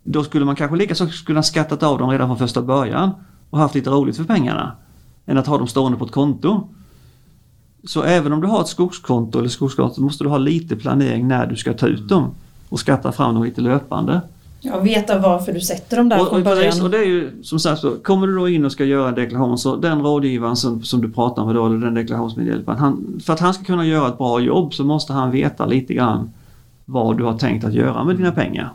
Då 0.04 0.24
skulle 0.24 0.46
man 0.46 0.56
kanske 0.56 0.78
lika 0.78 0.96
så 0.96 1.08
kunna 1.08 1.44
skattat 1.44 1.84
av 1.84 1.98
dem 1.98 2.10
redan 2.10 2.28
från 2.28 2.38
första 2.38 2.62
början 2.62 3.12
och 3.50 3.60
haft 3.60 3.76
lite 3.76 3.90
roligt 3.90 4.18
för 4.18 4.24
pengarna. 4.24 4.76
Än 5.26 5.38
att 5.38 5.48
ha 5.48 5.58
dem 5.58 5.68
stående 5.68 5.98
på 5.98 6.06
ett 6.06 6.12
konto. 6.12 6.70
Så 7.84 8.04
även 8.04 8.34
om 8.34 8.42
du 8.42 8.48
har 8.48 8.62
ett 8.62 8.68
skogskonto 8.68 9.40
eller 9.40 9.50
skogskonto 9.50 9.96
så 9.96 10.02
måste 10.02 10.24
du 10.24 10.30
ha 10.30 10.38
lite 10.38 10.76
planering 10.76 11.28
när 11.28 11.46
du 11.46 11.56
ska 11.56 11.74
ta 11.74 11.88
ut 11.88 12.10
dem 12.10 12.32
och 12.70 12.80
skatta 12.80 13.12
fram 13.12 13.34
dem 13.34 13.44
lite 13.44 13.62
löpande. 13.62 14.22
Ja, 14.60 14.80
veta 14.80 15.20
varför 15.20 15.54
du 15.54 15.60
sätter 15.60 15.98
dem 15.98 16.10
där 16.10 16.22
Och, 16.22 16.28
från 16.28 16.40
och, 16.40 16.46
precis, 16.46 16.82
och 16.82 16.90
början. 16.90 16.92
det 16.92 16.98
är 16.98 17.12
ju 17.12 17.44
som 17.44 17.60
sagt 17.60 17.82
så, 17.82 17.92
kommer 17.92 18.28
du 18.28 18.36
då 18.36 18.50
in 18.50 18.66
och 18.66 18.72
ska 18.72 18.86
göra 18.86 19.10
en 19.10 19.16
deklaration 19.16 19.58
så 19.58 19.76
den 19.76 20.02
rådgivaren 20.02 20.56
som, 20.56 20.84
som 20.84 21.02
du 21.02 21.12
pratar 21.12 21.46
med 21.46 21.56
då, 21.56 21.66
eller 21.66 21.78
den 21.78 21.94
deklarationsmedhjälparen, 21.94 22.80
han, 22.80 23.22
för 23.26 23.34
att 23.34 23.40
han 23.40 23.54
ska 23.54 23.64
kunna 23.64 23.86
göra 23.86 24.08
ett 24.08 24.18
bra 24.18 24.40
jobb 24.40 24.74
så 24.74 24.84
måste 24.84 25.14
han 25.14 25.32
veta 25.32 25.66
lite 25.66 25.94
grann 25.94 26.30
vad 26.86 27.18
du 27.18 27.24
har 27.24 27.38
tänkt 27.38 27.66
att 27.66 27.74
göra 27.74 28.04
med 28.04 28.16
dina 28.16 28.32
pengar. 28.32 28.70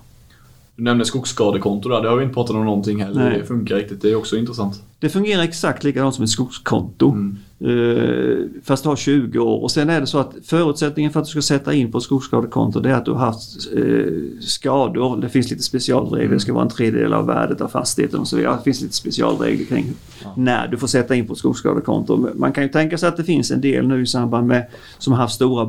Du 0.76 0.82
nämnde 0.82 1.04
skogsskadekonto 1.04 1.88
där, 1.88 2.02
det 2.02 2.08
har 2.08 2.16
vi 2.16 2.22
inte 2.22 2.34
pratat 2.34 2.56
om 2.56 2.64
någonting 2.64 3.02
heller. 3.02 3.24
Nej. 3.24 3.38
Det 3.38 3.46
funkar 3.46 3.76
riktigt, 3.76 4.02
det 4.02 4.10
är 4.10 4.16
också 4.16 4.36
intressant. 4.36 4.82
Det 4.98 5.08
fungerar 5.08 5.42
exakt 5.42 5.84
likadant 5.84 6.14
som 6.14 6.24
ett 6.24 6.30
skogskonto. 6.30 7.10
Mm. 7.10 7.36
Eh, 7.60 8.38
fast 8.64 8.82
du 8.82 8.88
har 8.88 8.96
20 8.96 9.38
år 9.38 9.62
och 9.62 9.70
sen 9.70 9.90
är 9.90 10.00
det 10.00 10.06
så 10.06 10.18
att 10.18 10.34
förutsättningen 10.44 11.12
för 11.12 11.20
att 11.20 11.26
du 11.26 11.30
ska 11.30 11.42
sätta 11.42 11.74
in 11.74 11.92
på 11.92 11.98
ett 11.98 12.04
skogsskadekonto 12.04 12.80
det 12.80 12.90
är 12.90 12.94
att 12.94 13.04
du 13.04 13.10
har 13.10 13.18
haft 13.18 13.72
eh, 13.76 14.40
skador. 14.40 15.20
Det 15.20 15.28
finns 15.28 15.50
lite 15.50 15.62
specialregler, 15.62 16.34
det 16.34 16.40
ska 16.40 16.52
vara 16.52 16.64
en 16.64 16.70
tredjedel 16.70 17.12
av 17.12 17.26
värdet 17.26 17.60
av 17.60 17.68
fastigheten 17.68 18.20
och 18.20 18.28
så 18.28 18.36
vidare. 18.36 18.56
Det 18.56 18.62
finns 18.64 18.80
lite 18.80 18.94
specialregler 18.94 19.64
kring 19.64 19.86
när 20.36 20.68
du 20.68 20.76
får 20.76 20.86
sätta 20.86 21.14
in 21.14 21.26
på 21.26 21.32
ett 21.32 21.38
skogsskadekonto. 21.38 22.28
Man 22.34 22.52
kan 22.52 22.62
ju 22.62 22.68
tänka 22.68 22.98
sig 22.98 23.08
att 23.08 23.16
det 23.16 23.24
finns 23.24 23.50
en 23.50 23.60
del 23.60 23.88
nu 23.88 24.02
i 24.02 24.06
samband 24.06 24.46
med 24.46 24.66
som 24.98 25.12
har 25.12 25.20
haft 25.20 25.34
stora 25.34 25.66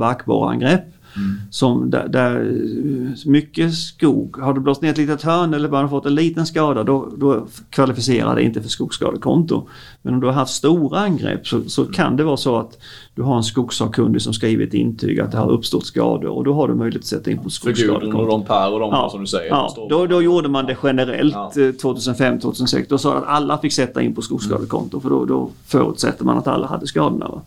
backborrangrepp. 1.15 1.54
Som 1.54 1.89
där, 1.89 2.08
där 2.08 2.36
eh, 2.41 3.32
mycket 3.32 3.73
skog, 3.73 4.38
har 4.38 4.54
du 4.54 4.60
blåst 4.62 4.82
ner 4.82 4.89
ett 4.89 4.97
litet 4.97 5.21
hörn 5.21 5.54
eller 5.54 5.69
bara 5.69 5.88
fått 5.89 6.06
en 6.06 6.15
liten 6.15 6.45
skada 6.45 6.84
då, 6.84 7.10
då 7.17 7.47
kvalificerar 7.69 8.36
det 8.36 8.43
inte 8.43 8.62
för 8.62 8.69
skogsskadekonto. 8.69 9.67
Men 10.02 10.13
om 10.13 10.19
du 10.19 10.28
har 10.28 10.34
haft 10.34 10.54
stora 10.54 10.99
angrepp 10.99 11.47
så, 11.47 11.62
så 11.67 11.86
kan 11.86 12.15
det 12.15 12.23
vara 12.23 12.38
så 12.38 12.58
att 12.58 12.78
du 13.15 13.21
har 13.21 13.38
en 13.38 13.43
skogssakkunnig 13.43 14.21
som 14.21 14.34
skriver 14.34 14.67
ett 14.67 14.73
intyg 14.73 15.19
att 15.19 15.32
det 15.32 15.38
har 15.38 15.52
uppstått 15.52 15.86
skador 15.86 16.30
och 16.30 16.43
då 16.43 16.54
har 16.54 16.67
du 16.67 16.73
möjlighet 16.76 17.02
att 17.02 17.08
sätta 17.08 17.32
in 17.32 17.38
på 17.38 17.49
För 17.49 17.71
Gudrun 17.71 17.89
och 17.89 18.02
skogsskadekonto. 18.02 18.32
de 18.32 18.45
Per 18.45 18.73
och 18.73 18.80
de 18.80 18.89
Ja, 18.91 19.10
som 19.12 19.19
du 19.21 19.28
säger. 19.28 19.49
Ja, 19.49 19.88
då, 19.89 20.08
då 20.08 20.21
gjorde 20.21 20.49
man 20.49 20.65
det 20.65 20.78
generellt 20.84 21.34
Ja. 21.34 21.52
eh, 21.56 21.71
2005-2006. 21.71 22.86
Då 22.89 22.97
sa 22.97 23.17
att 23.17 23.23
alla 23.28 23.58
fick 23.58 23.73
sätta 23.73 24.02
in 24.02 24.15
på 24.15 24.21
skogsskadekonto 24.21 24.99
för 24.99 25.10
då, 25.10 25.26
då 25.26 25.49
förutsätter 25.65 26.26
man 26.26 26.38
att 26.38 26.47
alla 26.47 26.67
hade 26.67 26.88
skadorna. 26.88 27.28
Va? 27.28 27.41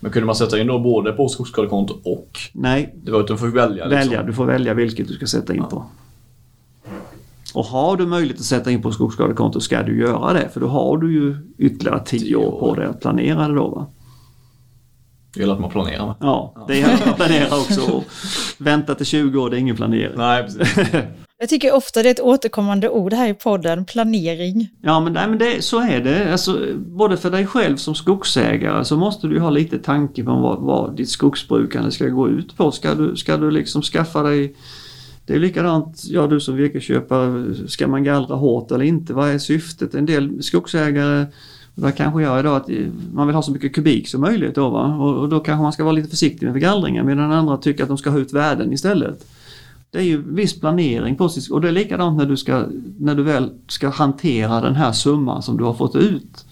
Men 0.00 0.12
kunde 0.12 0.26
man 0.26 0.36
sätta 0.36 0.58
in 0.58 0.66
då 0.66 0.78
både 0.78 1.12
på 1.12 1.28
skogsskadekonto 1.28 1.94
och 2.04 2.38
Nej, 2.52 2.94
det 3.02 3.10
var 3.10 3.20
att 3.20 3.28
de 3.28 3.38
fick 3.38 3.54
välja? 3.54 3.68
Liksom. 3.86 3.90
välja. 3.90 4.22
Du 4.22 4.32
får 4.32 4.44
välja 4.46 4.74
vilket 4.74 5.08
du 5.08 5.14
ska 5.14 5.26
sätta 5.26 5.54
in 5.54 5.64
på. 5.64 5.84
Och 7.54 7.64
har 7.64 7.96
du 7.96 8.06
möjlighet 8.06 8.40
att 8.40 8.46
sätta 8.46 8.70
in 8.70 8.82
på 8.82 8.92
skogsskadekonto 8.92 9.60
ska 9.60 9.82
du 9.82 10.00
göra 10.00 10.32
det 10.32 10.48
för 10.48 10.60
då 10.60 10.66
har 10.66 10.98
du 10.98 11.12
ju 11.12 11.36
ytterligare 11.58 12.02
10 12.04 12.20
Tio 12.20 12.36
år 12.36 12.60
på 12.60 12.74
dig 12.74 12.86
att 12.86 13.00
planera 13.00 13.48
det 13.48 13.54
då. 13.54 13.68
Va? 13.68 13.86
Det 15.34 15.40
gäller 15.40 15.54
att 15.54 15.60
man 15.60 15.70
planerar. 15.70 16.14
Ja, 16.20 16.64
det 16.68 16.78
gäller 16.78 17.08
att 17.08 17.16
planera 17.16 17.46
också. 17.46 18.04
Vänta 18.58 18.94
till 18.94 19.06
20 19.06 19.40
år, 19.40 19.50
det 19.50 19.56
är 19.56 19.58
ingen 19.58 19.76
planering. 19.76 20.12
Nej, 20.16 20.42
precis. 20.42 20.78
Jag 21.38 21.48
tycker 21.48 21.74
ofta 21.74 22.02
det 22.02 22.08
är 22.08 22.10
ett 22.10 22.20
återkommande 22.20 22.88
ord 22.88 23.12
här 23.12 23.28
i 23.28 23.34
podden, 23.34 23.84
planering. 23.84 24.68
Ja 24.82 25.00
men, 25.00 25.12
nej, 25.12 25.28
men 25.28 25.38
det, 25.38 25.64
så 25.64 25.80
är 25.80 26.00
det. 26.00 26.32
Alltså, 26.32 26.66
både 26.76 27.16
för 27.16 27.30
dig 27.30 27.46
själv 27.46 27.76
som 27.76 27.94
skogsägare 27.94 28.84
så 28.84 28.96
måste 28.96 29.26
du 29.26 29.40
ha 29.40 29.50
lite 29.50 29.78
tanke 29.78 30.24
på 30.24 30.34
vad, 30.34 30.58
vad 30.58 30.96
ditt 30.96 31.08
skogsbrukande 31.08 31.90
ska 31.90 32.06
gå 32.06 32.28
ut 32.28 32.56
på. 32.56 32.72
Ska 32.72 32.94
du, 32.94 33.16
ska 33.16 33.36
du 33.36 33.50
liksom 33.50 33.82
skaffa 33.82 34.22
dig 34.22 34.54
det 35.26 35.34
är 35.34 35.38
likadant, 35.38 36.04
ja 36.04 36.26
du 36.26 36.40
som 36.40 36.56
virkesköpare, 36.56 37.54
ska 37.68 37.88
man 37.88 38.04
gallra 38.04 38.34
hårt 38.34 38.70
eller 38.70 38.84
inte? 38.84 39.14
Vad 39.14 39.28
är 39.28 39.38
syftet? 39.38 39.94
En 39.94 40.06
del 40.06 40.42
skogsägare, 40.42 41.26
vad 41.74 41.90
där 41.90 41.96
kanske 41.96 42.22
jag 42.22 42.40
idag, 42.40 42.56
att 42.56 42.68
man 43.12 43.26
vill 43.26 43.34
ha 43.34 43.42
så 43.42 43.50
mycket 43.50 43.74
kubik 43.74 44.08
som 44.08 44.20
möjligt 44.20 44.54
då 44.54 44.70
va? 44.70 44.94
Och, 44.94 45.16
och 45.16 45.28
då 45.28 45.40
kanske 45.40 45.62
man 45.62 45.72
ska 45.72 45.84
vara 45.84 45.92
lite 45.92 46.08
försiktig 46.08 46.46
med 46.46 46.60
gallringen 46.60 47.06
medan 47.06 47.32
andra 47.32 47.56
tycker 47.56 47.82
att 47.82 47.88
de 47.88 47.98
ska 47.98 48.10
ha 48.10 48.18
ut 48.18 48.32
värden 48.32 48.72
istället. 48.72 49.26
Det 49.90 49.98
är 49.98 50.02
ju 50.02 50.34
viss 50.34 50.60
planering 50.60 51.16
på 51.16 51.28
och 51.50 51.60
det 51.60 51.68
är 51.68 51.72
likadant 51.72 52.18
när 52.18 52.26
du, 52.26 52.36
ska, 52.36 52.64
när 52.98 53.14
du 53.14 53.22
väl 53.22 53.50
ska 53.68 53.88
hantera 53.88 54.60
den 54.60 54.74
här 54.74 54.92
summan 54.92 55.42
som 55.42 55.56
du 55.56 55.64
har 55.64 55.74
fått 55.74 55.96
ut. 55.96 56.44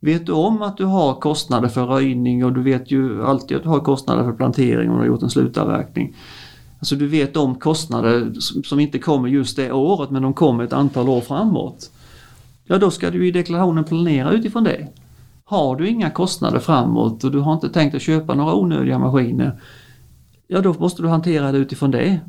Vet 0.00 0.26
du 0.26 0.32
om 0.32 0.62
att 0.62 0.76
du 0.76 0.84
har 0.84 1.14
kostnader 1.14 1.68
för 1.68 1.86
röjning 1.86 2.44
och 2.44 2.52
du 2.52 2.62
vet 2.62 2.90
ju 2.90 3.24
alltid 3.24 3.56
att 3.56 3.62
du 3.62 3.68
har 3.68 3.80
kostnader 3.80 4.24
för 4.24 4.32
plantering 4.32 4.90
om 4.90 4.94
du 4.96 5.00
har 5.00 5.06
gjort 5.06 5.22
en 5.22 5.30
slutavverkning. 5.30 6.14
Alltså 6.78 6.96
du 6.96 7.06
vet 7.06 7.36
om 7.36 7.54
kostnader 7.54 8.32
som 8.64 8.80
inte 8.80 8.98
kommer 8.98 9.28
just 9.28 9.56
det 9.56 9.72
året 9.72 10.10
men 10.10 10.22
de 10.22 10.34
kommer 10.34 10.64
ett 10.64 10.72
antal 10.72 11.08
år 11.08 11.20
framåt. 11.20 11.90
Ja 12.64 12.78
då 12.78 12.90
ska 12.90 13.10
du 13.10 13.26
i 13.26 13.30
deklarationen 13.30 13.84
planera 13.84 14.30
utifrån 14.30 14.64
det. 14.64 14.88
Har 15.44 15.76
du 15.76 15.88
inga 15.88 16.10
kostnader 16.10 16.58
framåt 16.58 17.24
och 17.24 17.30
du 17.30 17.38
har 17.38 17.54
inte 17.54 17.68
tänkt 17.68 17.94
att 17.94 18.02
köpa 18.02 18.34
några 18.34 18.54
onödiga 18.54 18.98
maskiner. 18.98 19.60
Ja 20.46 20.60
då 20.60 20.74
måste 20.78 21.02
du 21.02 21.08
hantera 21.08 21.52
det 21.52 21.58
utifrån 21.58 21.90
det. 21.90 22.20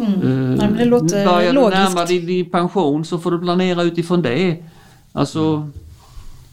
Mm. 0.00 0.22
Eh, 0.22 0.58
Nej, 0.58 0.68
men 0.68 0.76
det 0.76 0.84
låter 0.84 1.24
Börjar 1.26 1.48
du 1.52 1.52
logiskt. 1.60 1.78
närma 1.82 2.04
dig 2.04 2.20
din 2.20 2.50
pension 2.50 3.04
så 3.04 3.18
får 3.18 3.30
du 3.30 3.38
planera 3.38 3.82
utifrån 3.82 4.22
det. 4.22 4.56
Alltså 5.12 5.68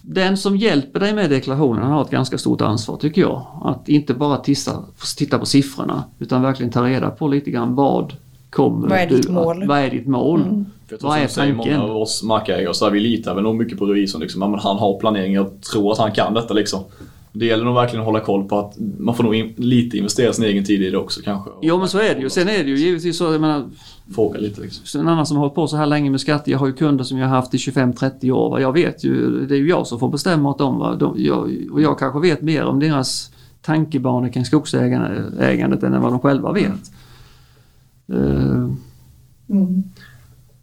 den 0.01 0.37
som 0.37 0.57
hjälper 0.57 0.99
dig 0.99 1.13
med 1.13 1.29
deklarationen 1.29 1.83
har 1.91 2.01
ett 2.01 2.09
ganska 2.09 2.37
stort 2.37 2.61
ansvar 2.61 2.97
tycker 2.97 3.21
jag. 3.21 3.45
Att 3.63 3.89
inte 3.89 4.13
bara 4.13 4.37
titta, 4.37 4.71
titta 5.17 5.39
på 5.39 5.45
siffrorna 5.45 6.03
utan 6.19 6.41
verkligen 6.41 6.71
ta 6.71 6.85
reda 6.87 7.09
på 7.09 7.27
lite 7.27 7.51
grann 7.51 7.75
vad 7.75 8.13
kommer 8.49 8.87
Vad 8.89 8.97
är 8.99 9.07
du 9.07 9.15
ditt 9.17 9.25
att- 9.25 9.31
mål? 9.33 9.67
Vad 9.67 9.77
är 9.79 9.89
ditt 9.89 10.07
mål? 10.07 10.41
Mm. 10.41 10.65
Jag 10.89 10.99
tror 10.99 11.09
Vad 11.09 11.15
som 11.17 11.21
är 11.23 11.27
du 11.27 11.33
säger, 11.33 11.53
tanken? 11.55 11.79
Många 11.79 11.91
av 11.91 11.97
oss 11.97 12.23
markägare 12.23 12.73
så 12.73 12.85
här, 12.85 12.91
vi 12.91 12.99
litar 12.99 13.33
väl 13.35 13.43
nog 13.43 13.55
mycket 13.55 13.79
på 13.79 13.85
revisorn. 13.85 14.21
Liksom. 14.21 14.39
Men 14.51 14.59
han 14.59 14.77
har 14.77 14.99
planering, 14.99 15.33
jag 15.33 15.61
tror 15.61 15.91
att 15.91 15.97
han 15.97 16.11
kan 16.11 16.33
detta 16.33 16.53
liksom. 16.53 16.83
Det 17.39 17.45
gäller 17.45 17.65
nog 17.65 17.75
verkligen 17.75 18.01
att 18.01 18.05
hålla 18.05 18.19
koll 18.19 18.43
på 18.47 18.59
att 18.59 18.77
man 18.99 19.15
får 19.15 19.23
nog 19.23 19.35
in, 19.35 19.53
lite 19.57 19.97
investera 19.97 20.33
sin 20.33 20.45
egen 20.45 20.63
tid 20.65 20.81
i 20.81 20.89
det 20.89 20.97
också 20.97 21.21
kanske. 21.23 21.49
Jo 21.61 21.77
men 21.77 21.87
så 21.87 21.97
är 21.99 22.15
det 22.15 22.21
ju. 22.21 22.29
Sen 22.29 22.47
är 22.49 22.63
det 22.63 22.69
ju 22.69 22.77
givetvis 22.77 23.17
så, 23.17 23.23
jag 23.23 23.41
menar, 23.41 23.69
Fråga 24.15 24.39
lite 24.39 24.61
liksom. 24.61 25.01
en 25.01 25.07
annan 25.07 25.25
som 25.25 25.37
har 25.37 25.41
hållit 25.41 25.55
på 25.55 25.67
så 25.67 25.77
här 25.77 25.85
länge 25.85 26.09
med 26.09 26.21
skatter, 26.21 26.51
jag 26.51 26.59
har 26.59 26.67
ju 26.67 26.73
kunder 26.73 27.03
som 27.03 27.17
jag 27.17 27.27
har 27.27 27.35
haft 27.35 27.53
i 27.53 27.57
25-30 27.57 28.31
år. 28.31 28.49
va. 28.49 28.61
Jag 28.61 28.73
vet 28.73 29.03
ju, 29.03 29.45
det 29.45 29.55
är 29.55 29.59
ju 29.59 29.69
jag 29.69 29.87
som 29.87 29.99
får 29.99 30.09
bestämma 30.09 30.49
åt 30.49 30.57
dem. 30.57 30.77
Va? 30.79 30.95
De, 30.95 31.15
jag, 31.17 31.51
och 31.71 31.81
jag 31.81 31.99
kanske 31.99 32.19
vet 32.19 32.41
mer 32.41 32.63
om 32.65 32.79
deras 32.79 33.31
tankebanor 33.61 34.29
kring 34.29 34.45
skogsägandet 34.45 35.83
än 35.83 36.01
vad 36.01 36.11
de 36.11 36.19
själva 36.19 36.51
vet. 36.51 36.91
Eh, 38.13 38.69
Mm. 39.49 39.83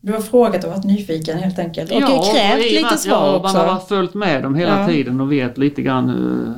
Du 0.06 0.12
har 0.12 0.20
frågat 0.20 0.64
och 0.64 0.70
varit 0.70 0.84
nyfiken 0.84 1.38
helt 1.38 1.58
enkelt. 1.58 1.90
Och 1.92 2.00
ja, 2.00 2.06
krävt 2.32 2.64
i 2.64 2.68
och 2.68 2.72
med 2.72 2.82
lite 2.82 2.96
svar 2.96 3.26
ja, 3.26 3.36
också. 3.36 3.56
Man 3.56 3.68
har 3.68 3.80
följt 3.80 4.14
med 4.14 4.42
dem 4.42 4.54
hela 4.54 4.80
Ja. 4.80 4.86
tiden 4.88 5.20
och 5.20 5.32
vet 5.32 5.58
lite 5.58 5.82
grann 5.82 6.08
hur, 6.08 6.54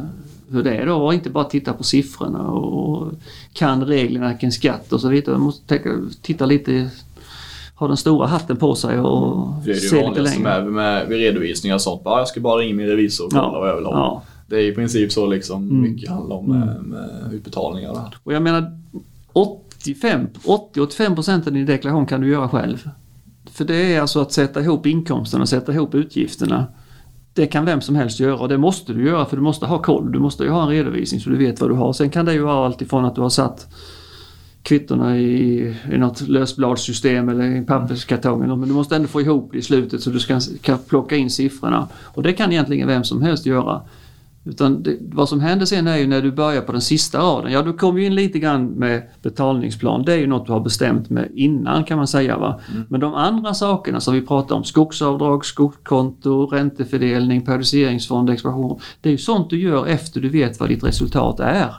hur 0.51 0.63
det 0.63 0.75
är 0.77 0.87
då 0.87 0.95
och 0.97 1.15
inte 1.15 1.31
bara 1.31 1.45
titta 1.45 1.73
på 1.73 1.85
siffrorna 1.85 2.49
och 2.49 3.13
kan 3.53 3.85
reglerna 3.85 4.35
kring 4.35 4.53
skatt 4.53 4.93
och 4.93 5.01
så 5.01 5.09
vidare. 5.09 5.37
Man 5.37 5.45
måste 5.47 5.67
tänka, 5.69 5.91
titta 6.23 6.47
lite, 6.47 6.91
ha 7.75 7.89
den 7.89 7.97
stora 7.97 8.27
hatten 8.27 8.57
på 8.57 8.75
sig 8.75 9.01
och 9.01 9.49
För 9.65 9.67
det 9.67 9.71
är 9.71 9.75
det 9.75 9.81
se 9.81 10.01
ju 10.01 10.09
lite 10.09 10.21
längre. 10.21 10.43
med, 10.43 10.67
med 10.73 11.09
vid 11.09 11.19
redovisningar 11.19 11.75
och 11.75 11.81
sånt. 11.83 12.05
Bara, 12.05 12.19
jag 12.21 12.29
ska 12.29 12.41
bara 12.41 12.61
ringa 12.61 12.75
min 12.75 12.87
revisor 12.87 13.25
och 13.27 13.31
kolla 13.33 13.59
vad 13.59 13.69
jag 13.69 13.77
vill 13.77 13.85
ha. 13.87 13.93
ja. 13.93 14.23
Det 14.49 14.57
är 14.57 14.61
i 14.61 14.73
princip 14.75 15.13
så 15.13 15.27
liksom 15.27 15.63
Mm. 15.71 15.81
mycket 15.83 16.11
handlar 16.11 16.37
om 16.37 16.47
med, 16.47 16.83
med 16.83 17.31
utbetalningar 17.33 17.91
och 17.91 17.97
det 18.25 18.33
jag 18.33 18.43
menar 18.43 18.79
85, 19.33 20.27
80-85 20.45 21.15
procent 21.15 21.47
av 21.47 21.53
din 21.53 21.67
deklaration 21.67 22.07
kan 22.07 22.21
du 22.21 22.29
göra 22.31 22.49
själv. 22.49 22.89
För 23.51 23.65
det 23.65 23.95
är 23.95 24.01
alltså 24.01 24.21
att 24.21 24.33
sätta 24.33 24.61
ihop 24.61 24.87
inkomsterna 24.87 25.43
och 25.43 25.49
sätta 25.49 25.73
ihop 25.73 25.95
utgifterna. 25.95 26.67
Det 27.33 27.47
kan 27.47 27.65
vem 27.65 27.81
som 27.81 27.97
helst 27.97 28.21
göra 28.21 28.37
och 28.37 28.49
det 28.49 28.59
måste 28.59 28.93
du 28.93 29.07
göra 29.07 29.27
för 29.27 29.37
du 29.37 29.43
måste 29.43 29.67
ha 29.67 29.83
koll. 29.83 30.13
Du 30.13 30.19
måste 30.19 30.45
ju 30.45 30.51
ha 30.51 30.63
en 30.63 30.69
redovisning 30.69 31.21
så 31.21 31.31
du 31.31 31.37
vet 31.37 31.61
vad 31.61 31.71
du 31.71 31.75
har. 31.75 31.93
Sen 31.93 32.11
kan 32.11 32.25
det 32.25 32.33
ju 32.33 32.43
vara 32.43 32.67
allt 32.67 32.83
ifrån 32.83 33.05
att 33.05 33.15
du 33.15 33.21
har 33.21 33.29
satt 33.29 33.69
kvittorna 34.63 35.19
i, 35.19 35.75
i 35.93 35.99
något 35.99 36.29
lösbladssystem 36.29 37.29
eller 37.29 37.45
i 37.45 37.63
papperskartongen. 37.63 38.61
Men 38.61 38.69
du 38.69 38.75
måste 38.75 38.97
ändå 38.97 39.09
få 39.09 39.21
ihop 39.21 39.49
det 39.53 39.59
i 39.59 39.63
slutet 39.63 40.01
så 40.03 40.11
du 40.11 40.21
ska, 40.21 40.41
kan 40.61 40.79
plocka 40.79 41.17
in 41.17 41.31
siffrorna. 41.31 41.89
Och 42.05 42.23
det 42.23 42.33
kan 42.33 42.53
egentligen 42.53 42.89
vem 42.89 43.05
som 43.05 43.23
helst 43.23 43.47
göra. 43.47 43.83
Utan 44.49 44.83
det, 44.83 44.97
vad 45.01 45.29
som 45.29 45.41
händer 45.41 45.67
sen 45.67 45.87
är 45.87 45.97
ju 45.97 46.07
när 46.07 46.23
du 46.23 46.33
börjar 46.33 46.61
på 46.61 46.73
den 46.73 46.81
sista 46.81 47.19
raden. 47.19 47.53
Ja, 47.53 47.63
du 47.63 47.73
kommer 47.73 48.01
ju 48.01 48.07
in 48.07 48.15
lite 48.15 48.39
grann 48.39 48.67
med 48.67 49.03
betalningsplan. 49.23 50.05
Det 50.05 50.13
är 50.13 50.17
ju 50.19 50.27
något 50.27 50.47
du 50.47 50.53
har 50.53 50.61
bestämt 50.61 51.11
med 51.11 51.29
innan 51.35 51.85
kan 51.85 51.97
man 51.99 52.07
säga. 52.07 52.39
Va? 52.39 52.61
Men 52.89 53.01
de 53.01 53.15
andra 53.15 53.55
sakerna 53.55 54.01
som 54.01 54.15
vi 54.15 54.21
pratar 54.23 54.57
om, 54.57 54.65
skogsavdrag, 54.65 55.45
skogskonto, 55.45 56.47
räntefördelning, 56.47 57.45
periodiseringsfond, 57.45 58.31
expansion. 58.31 58.81
Det 59.01 59.09
är 59.09 59.11
ju 59.11 59.19
sånt 59.19 59.51
du 59.51 59.61
gör 59.61 59.87
efter 59.87 60.21
du 60.21 60.29
vet 60.29 60.61
vad 60.61 60.69
ditt 60.69 60.85
resultat 60.85 61.41
är. 61.41 61.75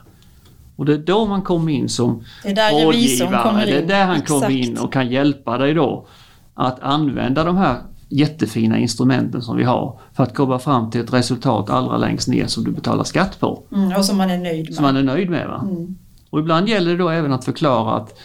Och 0.75 0.85
det 0.85 0.93
är 0.93 0.97
då 0.97 1.25
man 1.25 1.41
kommer 1.41 1.71
in 1.71 1.89
som 1.89 2.23
Det 2.43 2.49
är 2.49 2.55
där 2.55 2.71
revisorn 2.71 3.27
rådgivare. 3.27 3.43
kommer 3.43 3.61
in. 3.67 3.69
Det 3.73 3.77
är 3.77 3.87
där 3.87 4.05
han 4.05 4.21
kommer 4.21 4.49
in 4.49 4.77
och 4.77 4.93
kan 4.93 5.11
hjälpa 5.11 5.57
dig 5.57 5.73
då 5.73 6.07
att 6.53 6.79
använda 6.79 7.43
de 7.43 7.57
här 7.57 7.75
jättefina 8.09 8.77
instrumenten 8.77 9.41
som 9.41 9.57
vi 9.57 9.63
har 9.63 9.99
för 10.13 10.23
att 10.23 10.35
komma 10.35 10.59
fram 10.59 10.91
till 10.91 11.01
ett 11.01 11.13
resultat 11.13 11.69
allra 11.69 11.97
längst 11.97 12.27
ner 12.27 12.47
som 12.47 12.63
du 12.63 12.71
betalar 12.71 13.03
skatt 13.03 13.39
på. 13.39 13.63
Mm, 13.73 13.97
och 13.97 14.05
som 14.05 14.17
man 14.17 14.29
är 14.29 14.37
nöjd 14.37 14.65
med. 14.65 14.75
Som 14.75 14.83
man 14.83 14.95
är 14.97 15.03
nöjd 15.03 15.29
med. 15.29 15.47
Va? 15.47 15.67
Mm. 15.69 15.95
Och 16.29 16.39
ibland 16.39 16.69
gäller 16.69 16.91
det 16.91 16.97
då 16.97 17.09
även 17.09 17.33
att 17.33 17.45
förklara 17.45 17.95
att 17.95 18.19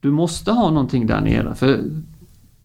du 0.00 0.10
måste 0.10 0.52
ha 0.52 0.70
någonting 0.70 1.06
där 1.06 1.20
nere. 1.20 1.54
För 1.54 1.80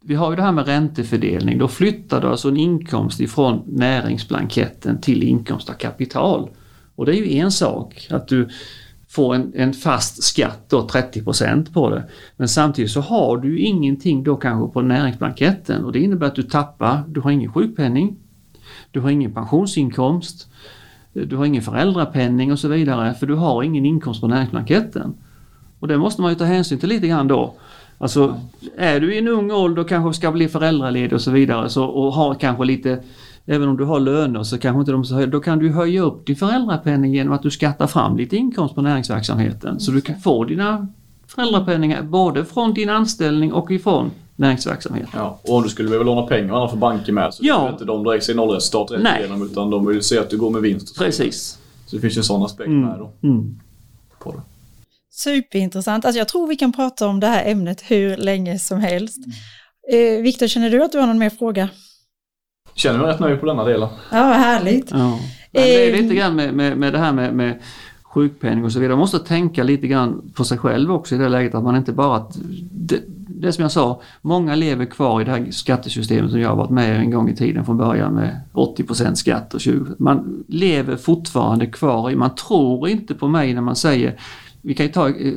vi 0.02 0.16
har 0.16 0.30
ju 0.30 0.36
det 0.36 0.42
här 0.42 0.52
med 0.52 0.68
räntefördelning. 0.68 1.58
Då 1.58 1.68
flyttar 1.68 2.22
du 2.22 2.28
alltså 2.28 2.48
en 2.48 2.58
inkomst 2.58 3.20
ifrån 3.20 3.64
näringsblanketten 3.66 5.02
till 5.02 5.24
inkomst 5.24 5.70
av 5.70 5.74
kapital. 5.74 6.50
Och 6.96 7.06
det 7.06 7.12
är 7.12 7.16
ju 7.16 7.38
en 7.38 7.52
sak 7.52 8.08
att 8.12 8.28
du 8.28 8.50
får 9.10 9.36
en, 9.36 9.52
en 9.56 9.74
fast 9.74 10.24
skatt 10.24 10.70
då 10.70 10.88
30% 10.88 11.74
på 11.74 11.90
det. 11.90 12.04
Men 12.38 12.48
samtidigt 12.48 12.92
så 12.92 13.02
har 13.02 13.38
du 13.38 13.60
ju 13.60 13.66
ingenting 13.66 14.24
då 14.24 14.36
kanske 14.36 14.74
på 14.74 14.82
näringsblanketten 14.82 15.86
och 15.86 15.92
det 15.92 16.00
innebär 16.00 16.28
att 16.28 16.36
du 16.36 16.44
tappar, 16.44 17.04
du 17.08 17.22
har 17.22 17.32
ingen 17.32 17.54
sjukpenning, 17.54 18.18
du 18.92 19.00
har 19.00 19.10
ingen 19.10 19.34
pensionsinkomst, 19.34 20.48
du 21.14 21.36
har 21.36 21.46
ingen 21.46 21.64
föräldrapenning 21.64 22.52
och 22.52 22.60
så 22.60 22.68
vidare 22.68 23.14
för 23.14 23.28
du 23.28 23.36
har 23.36 23.64
ingen 23.64 23.86
inkomst 23.86 24.22
på 24.22 24.28
näringsblanketten. 24.28 25.14
Och 25.80 25.88
det 25.88 25.98
måste 25.98 26.22
man 26.22 26.32
ju 26.32 26.36
ta 26.36 26.46
hänsyn 26.46 26.80
till 26.80 26.90
lite 26.90 27.08
grann 27.08 27.28
då. 27.28 27.54
Alltså 27.98 28.40
är 28.78 29.00
du 29.00 29.16
i 29.16 29.18
en 29.18 29.28
ung 29.28 29.52
ålder 29.52 29.82
och 29.82 29.90
kanske 29.90 30.20
ska 30.20 30.32
bli 30.32 30.48
föräldraledig 30.48 31.14
och 31.14 31.22
så 31.22 31.32
vidare 31.32 31.70
så, 31.70 31.86
och 31.86 32.14
har 32.14 32.34
kanske 32.34 32.66
lite 32.66 33.04
Även 33.50 33.70
om 33.70 33.78
du 33.78 33.84
har 33.84 34.00
löner 34.00 34.44
så 34.44 34.58
kanske 34.58 34.80
inte 34.80 34.92
de 34.92 35.06
så 35.06 35.16
höga. 35.16 35.28
Då 35.28 35.40
kan 35.40 35.60
du 35.60 35.70
höja 35.72 36.02
upp 36.02 36.26
din 36.26 36.36
föräldrapenning 36.36 37.14
genom 37.14 37.34
att 37.34 37.44
du 37.44 37.52
skattar 37.52 37.88
fram 37.88 38.18
lite 38.18 38.36
inkomst 38.38 38.76
på 38.76 38.82
näringsverksamheten. 38.82 39.80
Så 39.80 39.92
du 39.92 40.02
kan 40.02 40.20
få 40.20 40.44
dina 40.44 40.88
föräldrapenningar 41.28 42.02
både 42.02 42.46
från 42.46 42.74
din 42.74 42.90
anställning 42.90 43.54
och 43.54 43.72
ifrån 43.72 44.12
näringsverksamheten. 44.36 45.10
Ja, 45.14 45.40
och 45.44 45.56
om 45.56 45.64
du 45.64 45.70
skulle 45.70 45.90
behöva 45.90 46.06
låna 46.06 46.28
pengar 46.28 46.50
av 46.50 46.56
andra 46.56 46.70
för 46.70 46.78
banker 46.78 47.12
med 47.14 47.34
så 47.34 47.46
Ja. 47.46 47.70
inte 47.70 47.86
de 47.86 48.04
direkt 48.04 48.26
se 48.26 48.34
nollresultat 48.34 48.92
rätt 48.92 49.04
Nej. 49.04 49.20
igenom 49.20 49.44
utan 49.44 49.70
de 49.70 49.86
vill 49.88 50.02
se 50.04 50.18
att 50.18 50.30
du 50.30 50.38
går 50.38 50.50
med 50.52 50.62
vinst. 50.62 50.98
Precis. 50.98 51.58
Så 51.86 51.96
det 51.96 52.02
finns 52.02 52.18
ju 52.18 52.20
en 52.20 52.24
sån 52.24 52.44
aspekt 52.44 52.68
Mm. 52.68 52.82
med 52.82 53.00
då. 53.00 53.12
Mm. 53.28 53.60
På 54.20 54.32
det. 54.32 54.42
Superintressant. 55.12 56.06
Alltså 56.06 56.18
jag 56.20 56.28
tror 56.28 56.48
vi 56.48 56.56
kan 56.56 56.72
prata 56.74 57.08
om 57.08 57.20
det 57.20 57.28
här 57.28 57.52
ämnet 57.52 57.82
hur 57.88 58.18
länge 58.18 58.60
som 58.60 58.80
helst. 58.80 59.18
Eh, 59.94 60.22
Viktor, 60.24 60.48
känner 60.48 60.70
du 60.70 60.84
att 60.84 60.92
du 60.92 60.98
har 61.00 61.08
någon 61.08 61.18
mer 61.18 61.30
fråga? 61.30 61.70
Känner 62.78 63.00
mig 63.00 63.08
rätt 63.08 63.20
nöjd 63.20 63.40
på 63.40 63.46
denna 63.46 63.64
delen. 63.64 63.90
Ja, 64.12 64.28
vad 64.28 64.36
härligt. 64.36 64.92
Ja. 64.92 65.20
Men 65.52 65.64
det 65.64 65.88
är 65.88 65.96
Eh, 65.96 66.02
lite 66.02 66.16
grann 66.16 66.36
med, 66.36 66.54
med, 66.54 66.78
med 66.78 66.94
det 66.94 67.00
här 67.00 67.14
med, 67.14 67.34
med 67.34 67.60
sjukpenning 68.04 68.66
och 68.66 68.72
så 68.72 68.80
vidare. 68.80 68.96
Man 68.96 69.00
måste 69.00 69.20
tänka 69.20 69.64
lite 69.64 69.88
grann 69.88 70.32
på 70.34 70.44
sig 70.44 70.58
själv 70.58 70.92
också 70.92 71.16
i 71.16 71.18
det 71.18 71.30
läget 71.30 71.56
att 71.56 71.64
man 71.64 71.76
inte 71.76 71.94
bara... 71.94 72.26
Det, 72.72 73.02
det 73.40 73.52
som 73.52 73.62
jag 73.62 73.72
sa, 73.72 74.02
många 74.22 74.56
lever 74.56 74.86
kvar 74.86 75.22
i 75.22 75.24
det 75.24 75.32
här 75.32 75.48
skattesystemet 75.52 76.32
som 76.32 76.40
jag 76.40 76.50
har 76.50 76.56
varit 76.56 76.70
med 76.70 76.96
i 76.96 77.00
en 77.00 77.12
gång 77.12 77.30
i 77.30 77.36
tiden 77.36 77.66
från 77.66 77.78
början 77.78 78.14
med 78.14 78.42
80% 78.54 79.16
skatt 79.16 79.54
och 79.54 79.62
20 79.62 79.86
Man 79.98 80.44
lever 80.48 80.96
fortfarande 80.96 81.66
kvar 81.66 82.12
i, 82.12 82.16
man 82.16 82.36
tror 82.36 82.90
inte 82.90 83.14
på 83.14 83.28
mig 83.28 83.54
när 83.54 83.62
man 83.62 83.76
säger 83.76 84.20
vi 84.62 84.74
kan 84.74 84.86
ju 84.86 84.92
ta 84.92 85.10
eh, 85.10 85.34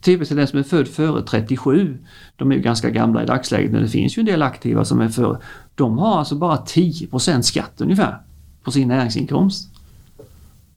typiskt 0.00 0.36
den 0.36 0.46
som 0.46 0.58
är 0.58 0.62
född 0.62 0.88
före 0.88 1.22
37. 1.22 1.98
De 2.36 2.52
är 2.52 2.56
ju 2.56 2.62
ganska 2.62 2.90
gamla 2.90 3.22
i 3.22 3.26
dagsläget 3.26 3.72
men 3.72 3.82
det 3.82 3.88
finns 3.88 4.18
ju 4.18 4.20
en 4.20 4.26
del 4.26 4.42
aktiva 4.42 4.84
som 4.84 5.00
är 5.00 5.08
före. 5.08 5.38
De 5.74 5.98
har 5.98 6.18
alltså 6.18 6.34
bara 6.34 6.56
10% 6.56 7.42
skatt 7.42 7.72
ungefär 7.80 8.16
på 8.64 8.70
sin 8.70 8.88
näringsinkomst. 8.88 9.68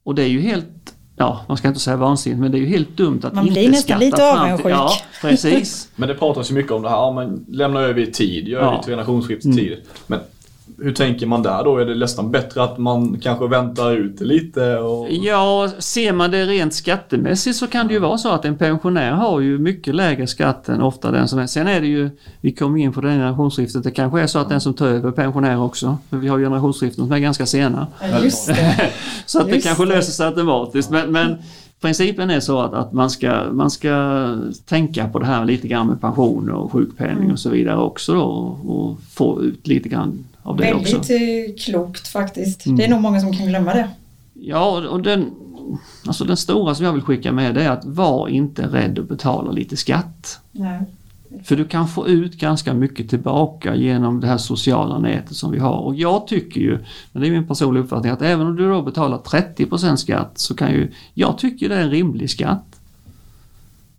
Och 0.03 0.15
det 0.15 0.23
är 0.23 0.27
ju 0.27 0.41
helt, 0.41 0.95
ja 1.15 1.45
man 1.47 1.57
ska 1.57 1.67
inte 1.67 1.79
säga 1.79 1.97
vansinnigt, 1.97 2.41
men 2.41 2.51
det 2.51 2.57
är 2.57 2.59
ju 2.59 2.65
helt 2.67 2.97
dumt 2.97 3.19
att 3.23 3.33
Man 3.33 3.47
inte 3.47 3.59
blir 3.59 3.69
nästan 3.69 3.83
skatta 3.99 3.99
lite 4.05 4.17
fram 4.17 4.57
till- 4.57 4.73
avundsjuk. 4.73 4.73
Ja, 4.73 4.91
precis. 5.21 5.89
Men 5.95 6.09
det 6.09 6.15
pratas 6.15 6.51
ju 6.51 6.55
mycket 6.55 6.71
om 6.71 6.81
det 6.81 6.89
här, 6.89 6.95
ja, 6.95 7.11
men 7.13 7.45
lämna 7.49 7.79
över 7.79 8.01
i 8.01 8.11
tid, 8.11 8.47
gör 8.47 8.61
Ja. 8.61 8.71
det 8.71 8.83
till 8.83 8.91
generationsskiftstid. 8.91 9.77
Men 10.07 10.19
hur 10.77 10.91
tänker 10.91 11.25
man 11.25 11.43
där 11.43 11.63
då? 11.63 11.77
Är 11.77 11.85
det 11.85 11.95
nästan 11.95 12.31
bättre 12.31 12.63
att 12.63 12.77
man 12.77 13.19
kanske 13.19 13.47
väntar 13.47 13.91
ut 13.91 14.21
lite? 14.21 14.77
Och... 14.77 15.07
Ja, 15.11 15.69
ser 15.79 16.13
man 16.13 16.31
det 16.31 16.45
rent 16.45 16.73
skattemässigt 16.73 17.57
så 17.57 17.67
kan 17.67 17.87
det 17.87 17.93
ju 17.93 17.99
vara 17.99 18.17
så 18.17 18.31
att 18.31 18.45
en 18.45 18.57
pensionär 18.57 19.11
har 19.11 19.39
ju 19.39 19.57
mycket 19.57 19.95
lägre 19.95 20.27
skatt 20.27 20.69
än 20.69 20.81
ofta 20.81 21.11
den 21.11 21.27
som 21.27 21.39
är. 21.39 21.47
Sen 21.47 21.67
är 21.67 21.81
det 21.81 21.87
ju, 21.87 22.09
vi 22.41 22.51
kommer 22.51 22.79
in 22.79 22.93
på 22.93 23.01
det 23.01 23.07
generationsskiftet, 23.07 23.83
det 23.83 23.91
kanske 23.91 24.21
är 24.21 24.27
så 24.27 24.39
att 24.39 24.49
den 24.49 24.61
som 24.61 24.73
tar 24.73 24.87
över 24.87 25.09
är 25.09 25.13
pensionär 25.13 25.61
också. 25.61 25.97
För 26.09 26.17
vi 26.17 26.27
har 26.27 26.39
generationsskiften 26.39 27.05
som 27.05 27.13
är 27.13 27.19
ganska 27.19 27.45
sena. 27.45 27.87
Ja, 28.01 28.19
just 28.23 28.47
det. 28.47 28.91
Så 29.25 29.39
att 29.39 29.47
det 29.47 29.53
Just 29.55 29.67
kanske 29.67 29.85
det. 29.85 29.95
löser 29.95 30.11
sig 30.11 30.25
automatiskt. 30.27 30.89
Men, 30.89 31.11
men 31.11 31.35
principen 31.81 32.29
är 32.29 32.39
så 32.39 32.59
att, 32.59 32.73
att 32.73 32.93
man, 32.93 33.09
ska, 33.09 33.43
man 33.51 33.71
ska 33.71 34.25
tänka 34.65 35.07
på 35.07 35.19
det 35.19 35.25
här 35.25 35.45
lite 35.45 35.67
grann 35.67 35.87
med 35.87 36.01
pension 36.01 36.49
och 36.51 36.71
sjukpenning 36.71 37.31
och 37.31 37.39
så 37.39 37.49
vidare 37.49 37.77
också 37.77 38.13
då 38.13 38.21
och 38.67 38.99
få 39.13 39.41
ut 39.43 39.67
lite 39.67 39.89
grann 39.89 40.25
av 40.45 40.57
det 40.57 40.73
också. 40.73 40.97
Väldigt 40.97 41.49
eh, 41.49 41.63
klokt 41.65 42.07
faktiskt. 42.07 42.65
Mm. 42.65 42.77
Det 42.77 42.85
är 42.85 42.89
nog 42.89 43.01
många 43.01 43.19
som 43.19 43.33
kan 43.33 43.47
glömma 43.47 43.73
det. 43.73 43.89
Ja, 44.33 44.89
och 44.89 45.01
den, 45.01 45.31
alltså 46.07 46.25
den 46.25 46.37
stora 46.37 46.75
som 46.75 46.85
jag 46.85 46.93
vill 46.93 47.01
skicka 47.01 47.31
med 47.31 47.55
det 47.55 47.63
är 47.63 47.69
att 47.69 47.85
var 47.85 48.27
inte 48.27 48.67
rädd 48.67 48.99
att 48.99 49.09
betala 49.09 49.51
lite 49.51 49.77
skatt. 49.77 50.39
Nej. 50.51 50.81
För 51.43 51.55
du 51.55 51.65
kan 51.65 51.87
få 51.87 52.07
ut 52.07 52.37
ganska 52.37 52.73
mycket 52.73 53.09
tillbaka 53.09 53.75
genom 53.75 54.19
det 54.19 54.27
här 54.27 54.37
sociala 54.37 54.99
nätet 54.99 55.35
som 55.35 55.51
vi 55.51 55.59
har. 55.59 55.77
Och 55.77 55.95
jag 55.95 56.27
tycker 56.27 56.61
ju, 56.61 56.79
men 57.11 57.21
det 57.21 57.27
är 57.27 57.31
min 57.31 57.47
personliga 57.47 57.83
uppfattning, 57.83 58.11
att 58.11 58.21
även 58.21 58.47
om 58.47 58.55
du 58.55 58.69
då 58.69 58.81
betalar 58.81 59.17
30% 59.17 59.95
skatt 59.95 60.31
så 60.35 60.55
kan 60.55 60.71
ju, 60.71 60.91
jag 61.13 61.37
tycker 61.37 61.69
det 61.69 61.75
är 61.75 61.81
en 61.81 61.89
rimlig 61.89 62.29
skatt. 62.29 62.74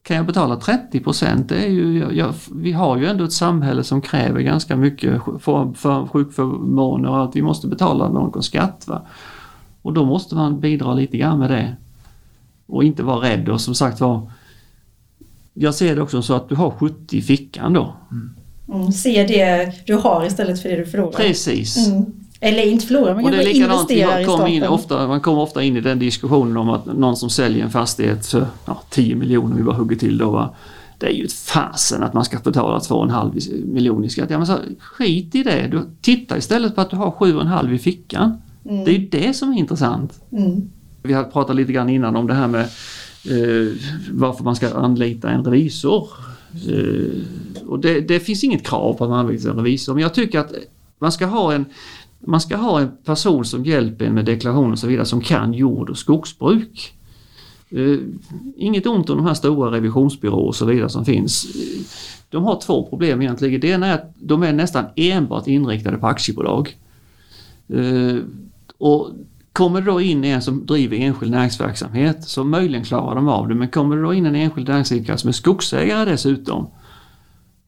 Kan 0.06 0.16
jag 0.16 0.26
betala 0.26 0.56
30 0.56 1.00
det 1.48 1.64
är 1.64 1.68
ju, 1.68 1.98
jag, 1.98 2.16
jag, 2.16 2.34
vi 2.52 2.72
har 2.72 2.96
ju 2.96 3.06
ändå 3.06 3.24
ett 3.24 3.32
samhälle 3.32 3.84
som 3.84 4.00
kräver 4.00 4.40
ganska 4.40 4.76
mycket 4.76 5.22
för, 5.40 5.72
för 5.72 6.06
sjukförmåner 6.06 7.10
och 7.10 7.24
att 7.24 7.36
vi 7.36 7.42
måste 7.42 7.66
betala 7.66 8.08
någon 8.08 8.42
skatt. 8.42 8.84
Va? 8.86 9.06
Och 9.82 9.92
då 9.92 10.04
måste 10.04 10.34
man 10.34 10.60
bidra 10.60 10.94
lite 10.94 11.16
grann 11.16 11.38
med 11.38 11.50
det. 11.50 11.76
Och 12.66 12.84
inte 12.84 13.02
vara 13.02 13.28
rädd 13.28 13.48
och 13.48 13.60
som 13.60 13.74
sagt 13.74 14.00
var 14.00 14.30
jag 15.54 15.74
ser 15.74 15.96
det 15.96 16.02
också 16.02 16.22
så 16.22 16.34
att 16.34 16.48
du 16.48 16.54
har 16.54 16.70
70 16.70 17.16
i 17.16 17.22
fickan 17.22 17.72
då. 17.72 17.94
Mm, 18.68 18.92
se 18.92 19.24
det 19.24 19.72
du 19.86 19.94
har 19.94 20.26
istället 20.26 20.62
för 20.62 20.68
det 20.68 20.76
du 20.76 20.86
förlorar. 20.86 21.12
Precis. 21.12 21.88
Mm. 21.88 22.25
Eller 22.40 22.62
inte 22.62 22.86
förlorar, 22.86 23.14
man 23.14 23.24
Och 23.24 23.30
det 23.30 23.36
är 23.36 23.54
likadant, 23.54 24.26
kommer 24.26 24.48
in 24.48 24.62
ofta, 24.62 25.08
man 25.08 25.20
kommer 25.20 25.42
ofta 25.42 25.62
in 25.62 25.76
i 25.76 25.80
den 25.80 25.98
diskussionen 25.98 26.56
om 26.56 26.70
att 26.70 26.86
någon 26.86 27.16
som 27.16 27.30
säljer 27.30 27.64
en 27.64 27.70
fastighet 27.70 28.26
för 28.26 28.46
ja, 28.64 28.82
10 28.90 29.14
miljoner, 29.14 29.56
vi 29.56 29.62
bara 29.62 29.76
hugger 29.76 29.96
till 29.96 30.18
då. 30.18 30.30
Va? 30.30 30.54
Det 30.98 31.06
är 31.06 31.10
ju 31.10 31.24
ett 31.24 31.32
fasen 31.32 32.02
att 32.02 32.14
man 32.14 32.24
ska 32.24 32.38
betala 32.38 32.78
2,5 32.78 33.66
miljoner 33.66 34.06
i 34.06 34.10
skatt. 34.10 34.30
Ja, 34.30 34.38
men 34.38 34.46
så, 34.46 34.58
skit 34.78 35.34
i 35.34 35.42
det, 35.42 35.68
du, 35.70 35.82
titta 36.00 36.38
istället 36.38 36.74
på 36.74 36.80
att 36.80 36.90
du 36.90 36.96
har 36.96 37.10
7,5 37.10 37.74
i 37.74 37.78
fickan. 37.78 38.42
Mm. 38.64 38.84
Det 38.84 38.90
är 38.90 38.98
ju 38.98 39.08
det 39.08 39.34
som 39.34 39.52
är 39.52 39.58
intressant. 39.58 40.20
Mm. 40.32 40.70
Vi 41.02 41.12
har 41.12 41.24
pratat 41.24 41.56
lite 41.56 41.72
grann 41.72 41.88
innan 41.88 42.16
om 42.16 42.26
det 42.26 42.34
här 42.34 42.48
med 42.48 42.60
eh, 42.60 43.72
varför 44.10 44.44
man 44.44 44.56
ska 44.56 44.74
anlita 44.74 45.30
en 45.30 45.44
revisor. 45.44 46.08
Eh, 46.68 47.66
och 47.66 47.78
det, 47.78 48.00
det 48.00 48.20
finns 48.20 48.44
inget 48.44 48.66
krav 48.66 48.94
på 48.94 49.04
att 49.04 49.10
man 49.10 49.18
anlitar 49.18 49.50
en 49.50 49.56
revisor 49.56 49.94
men 49.94 50.02
jag 50.02 50.14
tycker 50.14 50.40
att 50.40 50.52
man 50.98 51.12
ska 51.12 51.26
ha 51.26 51.52
en 51.52 51.64
man 52.26 52.40
ska 52.40 52.56
ha 52.56 52.80
en 52.80 52.90
person 53.04 53.44
som 53.44 53.64
hjälper 53.64 54.04
en 54.04 54.14
med 54.14 54.24
deklaration 54.24 54.72
och 54.72 54.78
så 54.78 54.86
vidare 54.86 55.06
som 55.06 55.20
kan 55.20 55.54
jord 55.54 55.90
och 55.90 55.98
skogsbruk. 55.98 56.92
Eh, 57.70 57.98
inget 58.56 58.86
ont 58.86 59.10
om 59.10 59.16
de 59.16 59.26
här 59.26 59.34
stora 59.34 59.70
revisionsbyråer 59.70 60.46
och 60.46 60.54
så 60.54 60.66
vidare 60.66 60.88
som 60.88 61.04
finns. 61.04 61.44
Eh, 61.44 61.82
de 62.30 62.44
har 62.44 62.60
två 62.60 62.86
problem 62.86 63.22
egentligen. 63.22 63.60
Det 63.60 63.68
ena 63.68 63.86
är 63.86 63.94
att 63.94 64.12
de 64.14 64.42
är 64.42 64.52
nästan 64.52 64.84
enbart 64.96 65.46
inriktade 65.46 65.98
på 65.98 66.06
aktiebolag. 66.06 66.76
Eh, 67.68 68.16
och 68.78 69.10
Kommer 69.56 69.80
det 69.80 69.86
då 69.86 70.00
in 70.00 70.24
en 70.24 70.42
som 70.42 70.66
driver 70.66 70.96
enskild 70.96 71.30
näringsverksamhet 71.30 72.24
så 72.24 72.44
möjligen 72.44 72.84
klarar 72.84 73.14
de 73.14 73.28
av 73.28 73.48
det 73.48 73.54
men 73.54 73.68
kommer 73.68 73.96
det 73.96 74.02
då 74.02 74.14
in 74.14 74.26
en 74.26 74.34
enskild 74.34 74.68
näringsidkare 74.68 75.18
som 75.18 75.28
är 75.28 75.32
skogsägare 75.32 76.10
dessutom 76.10 76.66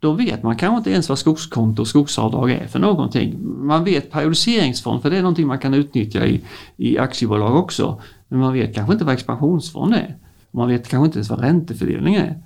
då 0.01 0.12
vet 0.12 0.42
man 0.42 0.57
kanske 0.57 0.78
inte 0.78 0.90
ens 0.90 1.09
vad 1.09 1.18
skogskonto 1.18 1.82
och 1.82 1.88
skogsavdrag 1.88 2.51
är 2.51 2.66
för 2.66 2.78
någonting. 2.78 3.38
Man 3.66 3.84
vet 3.84 4.11
periodiseringsfond 4.11 5.03
för 5.03 5.11
det 5.11 5.16
är 5.16 5.22
någonting 5.22 5.46
man 5.46 5.59
kan 5.59 5.74
utnyttja 5.74 6.26
i, 6.26 6.40
i 6.76 6.99
aktiebolag 6.99 7.57
också. 7.57 8.01
Men 8.28 8.40
man 8.40 8.53
vet 8.53 8.74
kanske 8.74 8.92
inte 8.92 9.05
vad 9.05 9.14
expansionsfond 9.14 9.94
är. 9.94 10.16
Man 10.51 10.68
vet 10.68 10.88
kanske 10.88 11.07
inte 11.07 11.18
ens 11.18 11.30
vad 11.30 11.40
räntefördelning 11.40 12.14
är. 12.14 12.38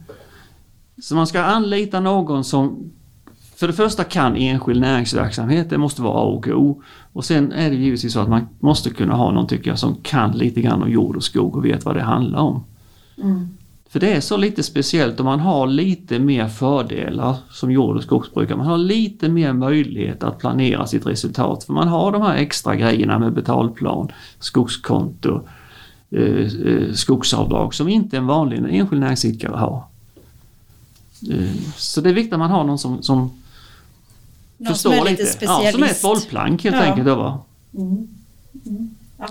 Så 1.02 1.14
man 1.14 1.26
ska 1.26 1.42
anlita 1.42 2.00
någon 2.00 2.44
som 2.44 2.90
för 3.56 3.66
det 3.66 3.72
första 3.72 4.04
kan 4.04 4.36
enskild 4.36 4.80
näringsverksamhet, 4.80 5.70
det 5.70 5.78
måste 5.78 6.02
vara 6.02 6.14
A 6.14 6.22
och 6.22 6.48
O. 6.48 6.82
Och 7.12 7.24
sen 7.24 7.52
är 7.52 7.70
det 7.70 7.76
givetvis 7.76 8.12
så 8.12 8.20
att 8.20 8.28
man 8.28 8.48
måste 8.60 8.90
kunna 8.90 9.14
ha 9.14 9.30
någon 9.30 9.46
tycker 9.46 9.70
jag 9.70 9.78
som 9.78 9.96
kan 10.02 10.32
lite 10.32 10.60
grann 10.60 10.82
om 10.82 10.90
jord 10.90 11.16
och 11.16 11.24
skog 11.24 11.56
och 11.56 11.64
vet 11.64 11.84
vad 11.84 11.96
det 11.96 12.02
handlar 12.02 12.38
om. 12.38 12.64
Mm. 13.22 13.48
För 13.92 14.00
det 14.00 14.12
är 14.12 14.20
så 14.20 14.36
lite 14.36 14.62
speciellt 14.62 15.20
om 15.20 15.26
man 15.26 15.40
har 15.40 15.66
lite 15.66 16.18
mer 16.18 16.48
fördelar 16.48 17.36
som 17.50 17.70
jord 17.70 17.96
och 17.96 18.02
skogsbrukare. 18.02 18.56
Man 18.56 18.66
har 18.66 18.78
lite 18.78 19.28
mer 19.28 19.52
möjlighet 19.52 20.22
att 20.22 20.38
planera 20.38 20.86
sitt 20.86 21.06
resultat. 21.06 21.64
För 21.64 21.72
man 21.72 21.88
har 21.88 22.12
de 22.12 22.22
här 22.22 22.34
extra 22.34 22.76
grejerna 22.76 23.18
med 23.18 23.32
betalplan, 23.32 24.08
skogskonto, 24.38 25.48
eh, 26.10 26.22
eh, 26.66 26.92
skogsavdrag 26.92 27.74
som 27.74 27.88
inte 27.88 28.16
en 28.16 28.26
vanlig 28.26 28.58
enskild 28.58 29.00
näringsidkare 29.00 29.56
har. 29.56 29.84
Eh, 31.30 31.50
så 31.76 32.00
det 32.00 32.08
är 32.08 32.14
viktigt 32.14 32.32
att 32.32 32.38
man 32.38 32.50
har 32.50 32.64
någon 32.64 32.78
som, 32.78 33.02
som 33.02 33.30
Någon 34.56 34.74
som 34.74 34.92
är 34.92 35.04
lite 35.04 35.38
Ja, 35.40 35.70
som 35.72 35.82
är 35.82 35.86
ett 35.86 36.02
bollplank 36.02 36.64
helt 36.64 36.76
Ja. 36.76 36.82
enkelt. 36.82 37.06
Då, 37.06 37.14
va? 37.14 37.38
Mm. 37.74 38.08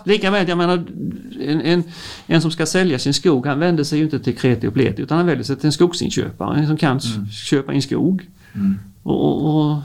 Lika 0.06 0.32
med 0.32 0.50
jag 0.50 0.58
menar 0.58 0.84
en, 1.42 1.62
en, 1.62 1.84
en 2.28 2.42
som 2.42 2.52
ska 2.52 2.66
sälja 2.66 3.00
sin 3.00 3.14
skog 3.14 3.46
han 3.46 3.60
vänder 3.60 3.84
sig 3.84 3.98
ju 4.00 4.04
inte 4.06 4.20
till 4.20 4.38
kreti 4.38 4.68
och 4.68 4.74
pleti 4.74 5.02
utan 5.02 5.18
han 5.18 5.28
vänder 5.28 5.44
sig 5.44 5.56
till 5.56 5.66
en 5.66 5.72
skogsinköpare 5.72 6.60
en 6.60 6.68
som 6.68 6.78
kan 6.78 6.98
s- 6.98 7.34
köpa 7.50 7.74
in 7.74 7.82
skog. 7.82 8.28
Mm. 8.56 8.80
Och, 9.04 9.26
och, 9.26 9.72
och, 9.72 9.78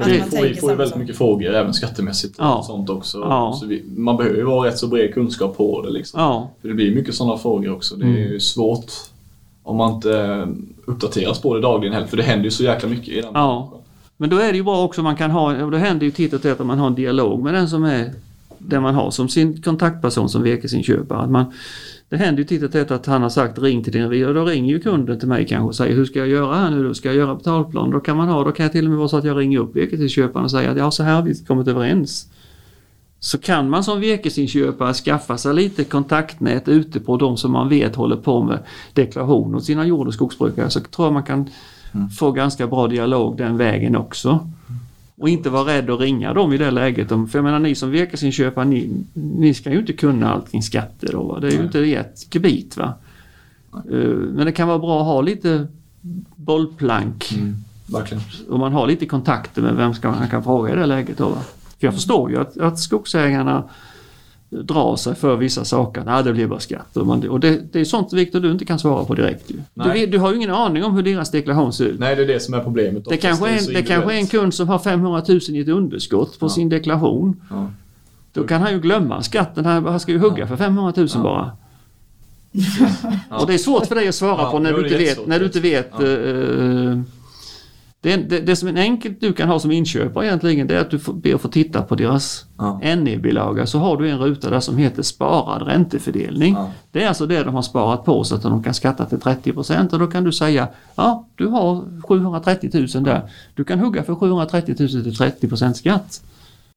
Ja, 0.00 0.04
vi 0.08 0.18
får, 0.20 0.42
vi 0.42 0.54
får 0.54 0.70
ju 0.70 0.76
väldigt 0.76 0.96
mycket 0.96 1.16
frågor 1.16 1.54
även 1.54 1.74
skattemässigt 1.74 2.38
och 2.38 2.44
Ja. 2.44 2.62
sånt 2.66 2.90
också. 2.90 3.18
Ja. 3.18 3.56
Så 3.60 3.66
vi, 3.66 3.84
man 3.96 4.16
behöver 4.16 4.36
ju 4.36 4.42
vara 4.44 4.68
rätt 4.68 4.78
så 4.78 4.86
bred 4.88 5.14
kunskap 5.14 5.56
på 5.56 5.82
det 5.82 5.90
liksom. 5.90 6.20
ja, 6.20 6.50
För 6.60 6.68
det 6.68 6.74
blir 6.74 6.94
mycket 6.94 7.14
sådana 7.14 7.38
frågor 7.38 7.72
också. 7.72 7.96
Det 7.96 8.04
är 8.04 8.08
Mm. 8.08 8.22
ju 8.22 8.40
svårt 8.40 8.92
om 9.62 9.76
man 9.76 9.94
inte 9.94 10.20
eh, 10.20 10.46
uppdateras 10.86 11.40
på 11.40 11.54
det 11.54 11.60
dagligen 11.60 11.94
heller. 11.94 12.06
För 12.06 12.16
det 12.16 12.22
händer 12.22 12.44
ju 12.44 12.50
så 12.50 12.62
jäkla 12.64 12.88
mycket 12.88 13.08
i 13.08 13.20
den 13.20 13.30
Ja. 13.34 13.72
men 14.16 14.30
då 14.30 14.36
är 14.38 14.50
det 14.52 14.56
ju 14.58 14.64
bra 14.64 14.84
också 14.84 15.02
man 15.02 15.16
kan 15.16 15.30
ha, 15.30 15.64
och 15.64 15.70
det 15.70 15.78
händer 15.78 16.04
ju 16.06 16.10
titt 16.12 16.32
och 16.32 16.42
tätt 16.42 16.60
att 16.60 16.66
man 16.66 16.78
har 16.78 16.86
en 16.86 16.94
dialog 16.94 17.42
med 17.42 17.54
den 17.54 17.68
som 17.68 17.84
är 17.84 18.12
den 18.58 18.82
man 18.82 18.94
har 18.94 19.10
som 19.10 19.28
sin 19.28 19.62
kontaktperson 19.62 20.28
som 20.28 20.42
virkesinköpare. 20.42 21.18
Att 21.18 21.30
man, 21.30 21.52
det 22.08 22.16
händer 22.16 22.38
ju 22.38 22.46
titt 22.46 22.62
och 22.62 22.72
tätt 22.72 22.90
att 22.90 23.06
han 23.06 23.22
har 23.22 23.28
sagt 23.28 23.58
ring 23.58 23.84
till 23.84 23.92
din 23.92 24.26
och 24.26 24.34
då 24.34 24.44
ringer 24.44 24.74
ju 24.74 24.80
kunden 24.80 25.18
till 25.18 25.28
mig 25.28 25.46
kanske 25.46 25.66
och 25.66 25.74
säger 25.74 25.96
hur 25.96 26.04
ska 26.04 26.18
jag 26.18 26.28
göra 26.28 26.56
här 26.56 26.70
nu 26.70 26.82
då? 26.88 26.94
Ska 26.94 27.08
jag 27.08 27.16
göra 27.16 27.34
betalplan? 27.34 27.90
Då 27.90 28.00
kan 28.00 28.16
man 28.16 28.28
ha, 28.28 28.44
då 28.44 28.52
kan 28.52 28.64
jag 28.64 28.72
till 28.72 28.84
och 28.84 28.90
med 28.90 28.98
vara 28.98 29.08
så 29.08 29.16
att 29.16 29.24
jag 29.24 29.38
ringer 29.38 29.58
upp 29.58 29.76
virkesinköparen 29.76 30.44
och 30.44 30.50
säger 30.50 30.70
att 30.70 30.78
ja 30.78 30.90
så 30.90 31.02
här 31.02 31.14
har 31.14 31.22
vi 31.22 31.34
kommit 31.34 31.68
överens. 31.68 32.28
Så 33.20 33.38
kan 33.38 33.70
man 33.70 33.84
som 33.84 34.00
virkesinköpare 34.00 34.94
skaffa 34.94 35.38
sig 35.38 35.54
lite 35.54 35.84
kontaktnät 35.84 36.68
ute 36.68 37.00
på 37.00 37.16
de 37.16 37.36
som 37.36 37.52
man 37.52 37.68
vet 37.68 37.96
håller 37.96 38.16
på 38.16 38.42
med 38.42 38.58
deklaration 38.92 39.54
åt 39.54 39.64
sina 39.64 39.86
jord 39.86 40.06
och 40.06 40.14
skogsbrukare 40.14 40.70
så 40.70 40.80
tror 40.80 41.06
jag 41.06 41.12
man 41.12 41.22
kan 41.22 41.48
få 42.18 42.32
ganska 42.32 42.66
bra 42.66 42.86
dialog 42.86 43.36
den 43.36 43.56
vägen 43.56 43.96
också. 43.96 44.50
Och 45.20 45.28
inte 45.28 45.50
vara 45.50 45.72
rädd 45.72 45.90
att 45.90 46.00
ringa 46.00 46.32
dem 46.34 46.52
i 46.52 46.58
det 46.58 46.70
läget. 46.70 47.08
För 47.08 47.28
jag 47.32 47.44
menar 47.44 47.58
ni 47.58 47.74
som 47.74 47.90
virkesinköpare, 47.90 48.64
ni, 48.64 48.90
ni 49.12 49.54
ska 49.54 49.70
ju 49.70 49.78
inte 49.78 49.92
kunna 49.92 50.32
allt 50.32 50.50
kring 50.50 50.62
skatter 50.62 51.08
då. 51.12 51.22
Va? 51.22 51.40
Det 51.40 51.46
är 51.46 51.50
ju 51.50 51.56
Nej. 51.56 51.66
inte 51.66 51.78
ert 51.80 52.34
gebit. 52.34 52.76
Va? 52.76 52.94
Eh, 53.74 53.98
Men 54.08 54.46
det 54.46 54.52
kan 54.52 54.68
vara 54.68 54.78
bra 54.78 55.00
att 55.00 55.06
ha 55.06 55.20
lite 55.20 55.66
bollplank 56.36 57.32
Mm. 57.36 57.56
Verkligen. 57.92 58.22
man 58.48 58.72
har 58.72 58.86
lite 58.86 59.06
kontakter 59.06 59.62
med 59.62 59.76
vem 59.76 59.94
ska 59.94 60.10
man 60.10 60.28
kan 60.28 60.42
fråga 60.44 60.72
i 60.72 60.76
det 60.76 60.86
läget. 60.86 61.18
Då, 61.18 61.28
va? 61.28 61.38
För 61.80 61.86
jag 61.86 61.94
förstår 61.94 62.30
ju 62.30 62.40
att, 62.40 62.58
att 62.58 62.78
skogsägarna 62.78 63.64
drar 64.50 64.96
sig 64.96 65.14
för 65.14 65.36
vissa 65.36 65.64
saker. 65.64 66.02
Nej, 66.06 66.24
det 66.24 66.32
blir 66.32 66.46
bara 66.46 66.60
skatt. 66.60 66.96
Och, 66.96 67.40
det, 67.40 67.72
det 67.72 67.80
är 67.80 67.84
sånt 67.84 68.12
Viktor 68.12 68.40
du 68.40 68.50
inte 68.52 68.64
kan 68.64 68.78
svara 68.78 69.04
på 69.04 69.14
direkt. 69.14 69.50
Du, 69.74 70.06
du 70.06 70.18
har 70.18 70.30
ju 70.30 70.36
ingen 70.36 70.50
aning 70.50 70.84
om 70.84 70.94
hur 70.96 71.02
deras 71.02 71.30
deklaration 71.30 71.72
ser 71.72 71.84
ut. 71.84 72.00
Nej, 72.00 72.16
det 72.16 72.22
är 72.22 72.26
det 72.26 72.40
som 72.40 72.54
är 72.54 72.60
problemet. 72.60 73.04
Det 73.08 73.16
kanske, 73.16 73.48
är 73.48 73.58
en, 73.58 73.74
det 73.74 73.82
kanske 73.82 74.14
är 74.14 74.18
en 74.18 74.26
kund 74.26 74.54
som 74.54 74.68
har 74.68 74.78
500 74.78 75.22
000 75.28 75.40
i 75.48 75.60
ett 75.60 75.68
underskott 75.68 76.38
på 76.38 76.44
Ja. 76.46 76.50
sin 76.50 76.68
deklaration. 76.68 77.40
Ja. 77.50 77.70
Då 78.32 78.44
kan 78.44 78.62
han 78.62 78.72
ju 78.72 78.80
glömma 78.80 79.22
skatten. 79.22 79.64
Han, 79.66 80.00
ska 80.00 80.12
ju 80.12 80.18
hugga 80.18 80.38
Ja. 80.38 80.46
för 80.46 80.56
500 80.56 80.92
000 80.96 81.08
Ja. 81.14 81.20
bara. 81.22 81.52
Och 83.40 83.46
det 83.46 83.54
är 83.54 83.58
svårt 83.58 83.86
för 83.86 83.94
dig 83.94 84.08
att 84.08 84.14
svara 84.14 84.50
på 84.50 84.58
när 84.58 84.72
du 84.72 84.84
inte 84.84 84.98
vet. 84.98 85.26
När 85.26 85.38
du 85.38 85.44
inte 85.44 85.60
vet 85.60 85.90
Ja. 85.92 86.04
Det, 88.00 88.16
det, 88.16 88.40
det 88.40 88.56
som 88.56 88.68
är 88.68 88.80
enkelt 88.80 89.20
du 89.20 89.32
kan 89.32 89.48
ha 89.48 89.58
som 89.58 89.70
inköpare 89.70 90.26
egentligen 90.26 90.66
det 90.66 90.76
är 90.76 90.80
att 90.80 90.90
du 90.90 90.98
får, 90.98 91.12
ber 91.12 91.34
att 91.34 91.40
få 91.40 91.48
titta 91.48 91.82
på 91.82 91.94
deras 91.94 92.44
Ja. 92.58 92.80
NE-bilaga 92.96 93.66
så 93.66 93.78
har 93.78 93.96
du 93.96 94.10
en 94.10 94.18
ruta 94.18 94.50
där 94.50 94.60
som 94.60 94.76
heter 94.76 95.02
sparad 95.02 95.62
räntefördelning. 95.62 96.54
Ja. 96.54 96.70
Det 96.92 97.02
är 97.02 97.08
alltså 97.08 97.26
det 97.26 97.42
de 97.42 97.54
har 97.54 97.62
sparat 97.62 98.04
på 98.04 98.24
så 98.24 98.34
att 98.34 98.42
de 98.42 98.62
kan 98.62 98.74
skatta 98.74 99.04
till 99.04 99.20
30 99.20 99.52
och 99.92 99.98
då 99.98 100.06
kan 100.06 100.24
du 100.24 100.32
säga 100.32 100.68
ja 100.94 101.28
du 101.34 101.46
har 101.46 102.02
730 102.02 102.70
000 102.94 103.04
där. 103.04 103.30
Du 103.54 103.64
kan 103.64 103.78
hugga 103.78 104.02
för 104.02 104.14
730 104.14 104.76
000 104.78 104.88
till 104.88 105.48
30% 105.48 105.72
skatt. 105.72 106.22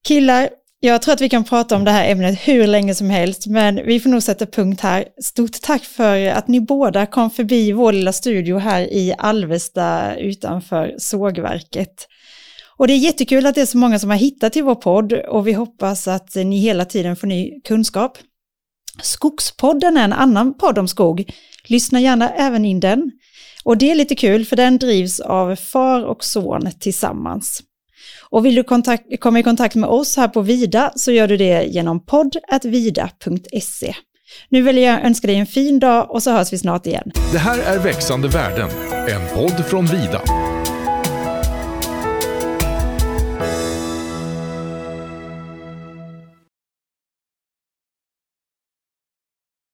Killar, 0.07 0.49
jag 0.83 1.01
tror 1.01 1.13
att 1.13 1.21
vi 1.21 1.29
kan 1.29 1.43
prata 1.43 1.75
om 1.75 1.83
det 1.83 1.91
här 1.91 2.11
ämnet 2.11 2.39
hur 2.47 2.67
länge 2.67 2.95
som 2.95 3.09
helst, 3.09 3.47
men 3.47 3.85
vi 3.85 3.99
får 3.99 4.09
nog 4.09 4.23
sätta 4.23 4.45
punkt 4.45 4.81
här. 4.81 5.05
Stort 5.21 5.61
tack 5.61 5.83
för 5.83 6.27
att 6.27 6.47
ni 6.47 6.61
båda 6.61 7.05
kom 7.05 7.29
förbi 7.29 7.71
vår 7.71 7.93
lilla 7.93 8.13
studio 8.13 8.57
här 8.57 8.81
i 8.81 9.13
Alvesta 9.17 10.15
utanför 10.15 10.95
sågverket. 10.97 12.07
Och 12.77 12.87
det 12.87 12.93
är 12.93 12.97
jättekul 12.97 13.45
att 13.45 13.55
det 13.55 13.61
är 13.61 13.65
så 13.65 13.77
många 13.77 13.99
som 13.99 14.09
har 14.09 14.17
hittat 14.17 14.53
till 14.53 14.63
vår 14.63 14.75
podd 14.75 15.13
och 15.13 15.47
vi 15.47 15.53
hoppas 15.53 16.07
att 16.07 16.35
ni 16.35 16.59
hela 16.59 16.85
tiden 16.85 17.15
får 17.15 17.27
ny 17.27 17.61
kunskap. 17.61 18.17
Skogspodden 19.01 19.97
är 19.97 20.03
en 20.03 20.13
annan 20.13 20.53
podd 20.57 20.77
om 20.77 20.87
skog. 20.87 21.33
Lyssna 21.67 21.99
gärna 21.99 22.29
även 22.29 22.65
in 22.65 22.79
den. 22.79 23.11
Och 23.63 23.77
det 23.77 23.91
är 23.91 23.95
lite 23.95 24.15
kul 24.15 24.45
för 24.45 24.55
den 24.55 24.77
drivs 24.77 25.19
av 25.19 25.55
far 25.55 26.03
och 26.03 26.23
son 26.23 26.71
tillsammans. 26.79 27.63
Och 28.31 28.45
vill 28.45 28.55
du 28.55 28.63
kontakt, 28.63 29.19
komma 29.19 29.39
i 29.39 29.43
kontakt 29.43 29.75
med 29.75 29.89
oss 29.89 30.17
här 30.17 30.27
på 30.27 30.41
Vida 30.41 30.91
så 30.95 31.11
gör 31.11 31.27
du 31.27 31.37
det 31.37 31.63
genom 31.63 32.05
podd.vida.se. 32.05 33.95
Nu 34.49 34.61
vill 34.61 34.77
jag 34.77 35.05
önska 35.05 35.27
dig 35.27 35.35
en 35.35 35.45
fin 35.45 35.79
dag 35.79 36.11
och 36.11 36.23
så 36.23 36.31
hörs 36.31 36.53
vi 36.53 36.57
snart 36.57 36.85
igen. 36.85 37.11
Det 37.31 37.37
här 37.37 37.59
är 37.59 37.79
Växande 37.79 38.27
värden, 38.27 38.69
en 38.91 39.35
podd 39.35 39.65
från 39.65 39.85
Vida. 39.85 40.21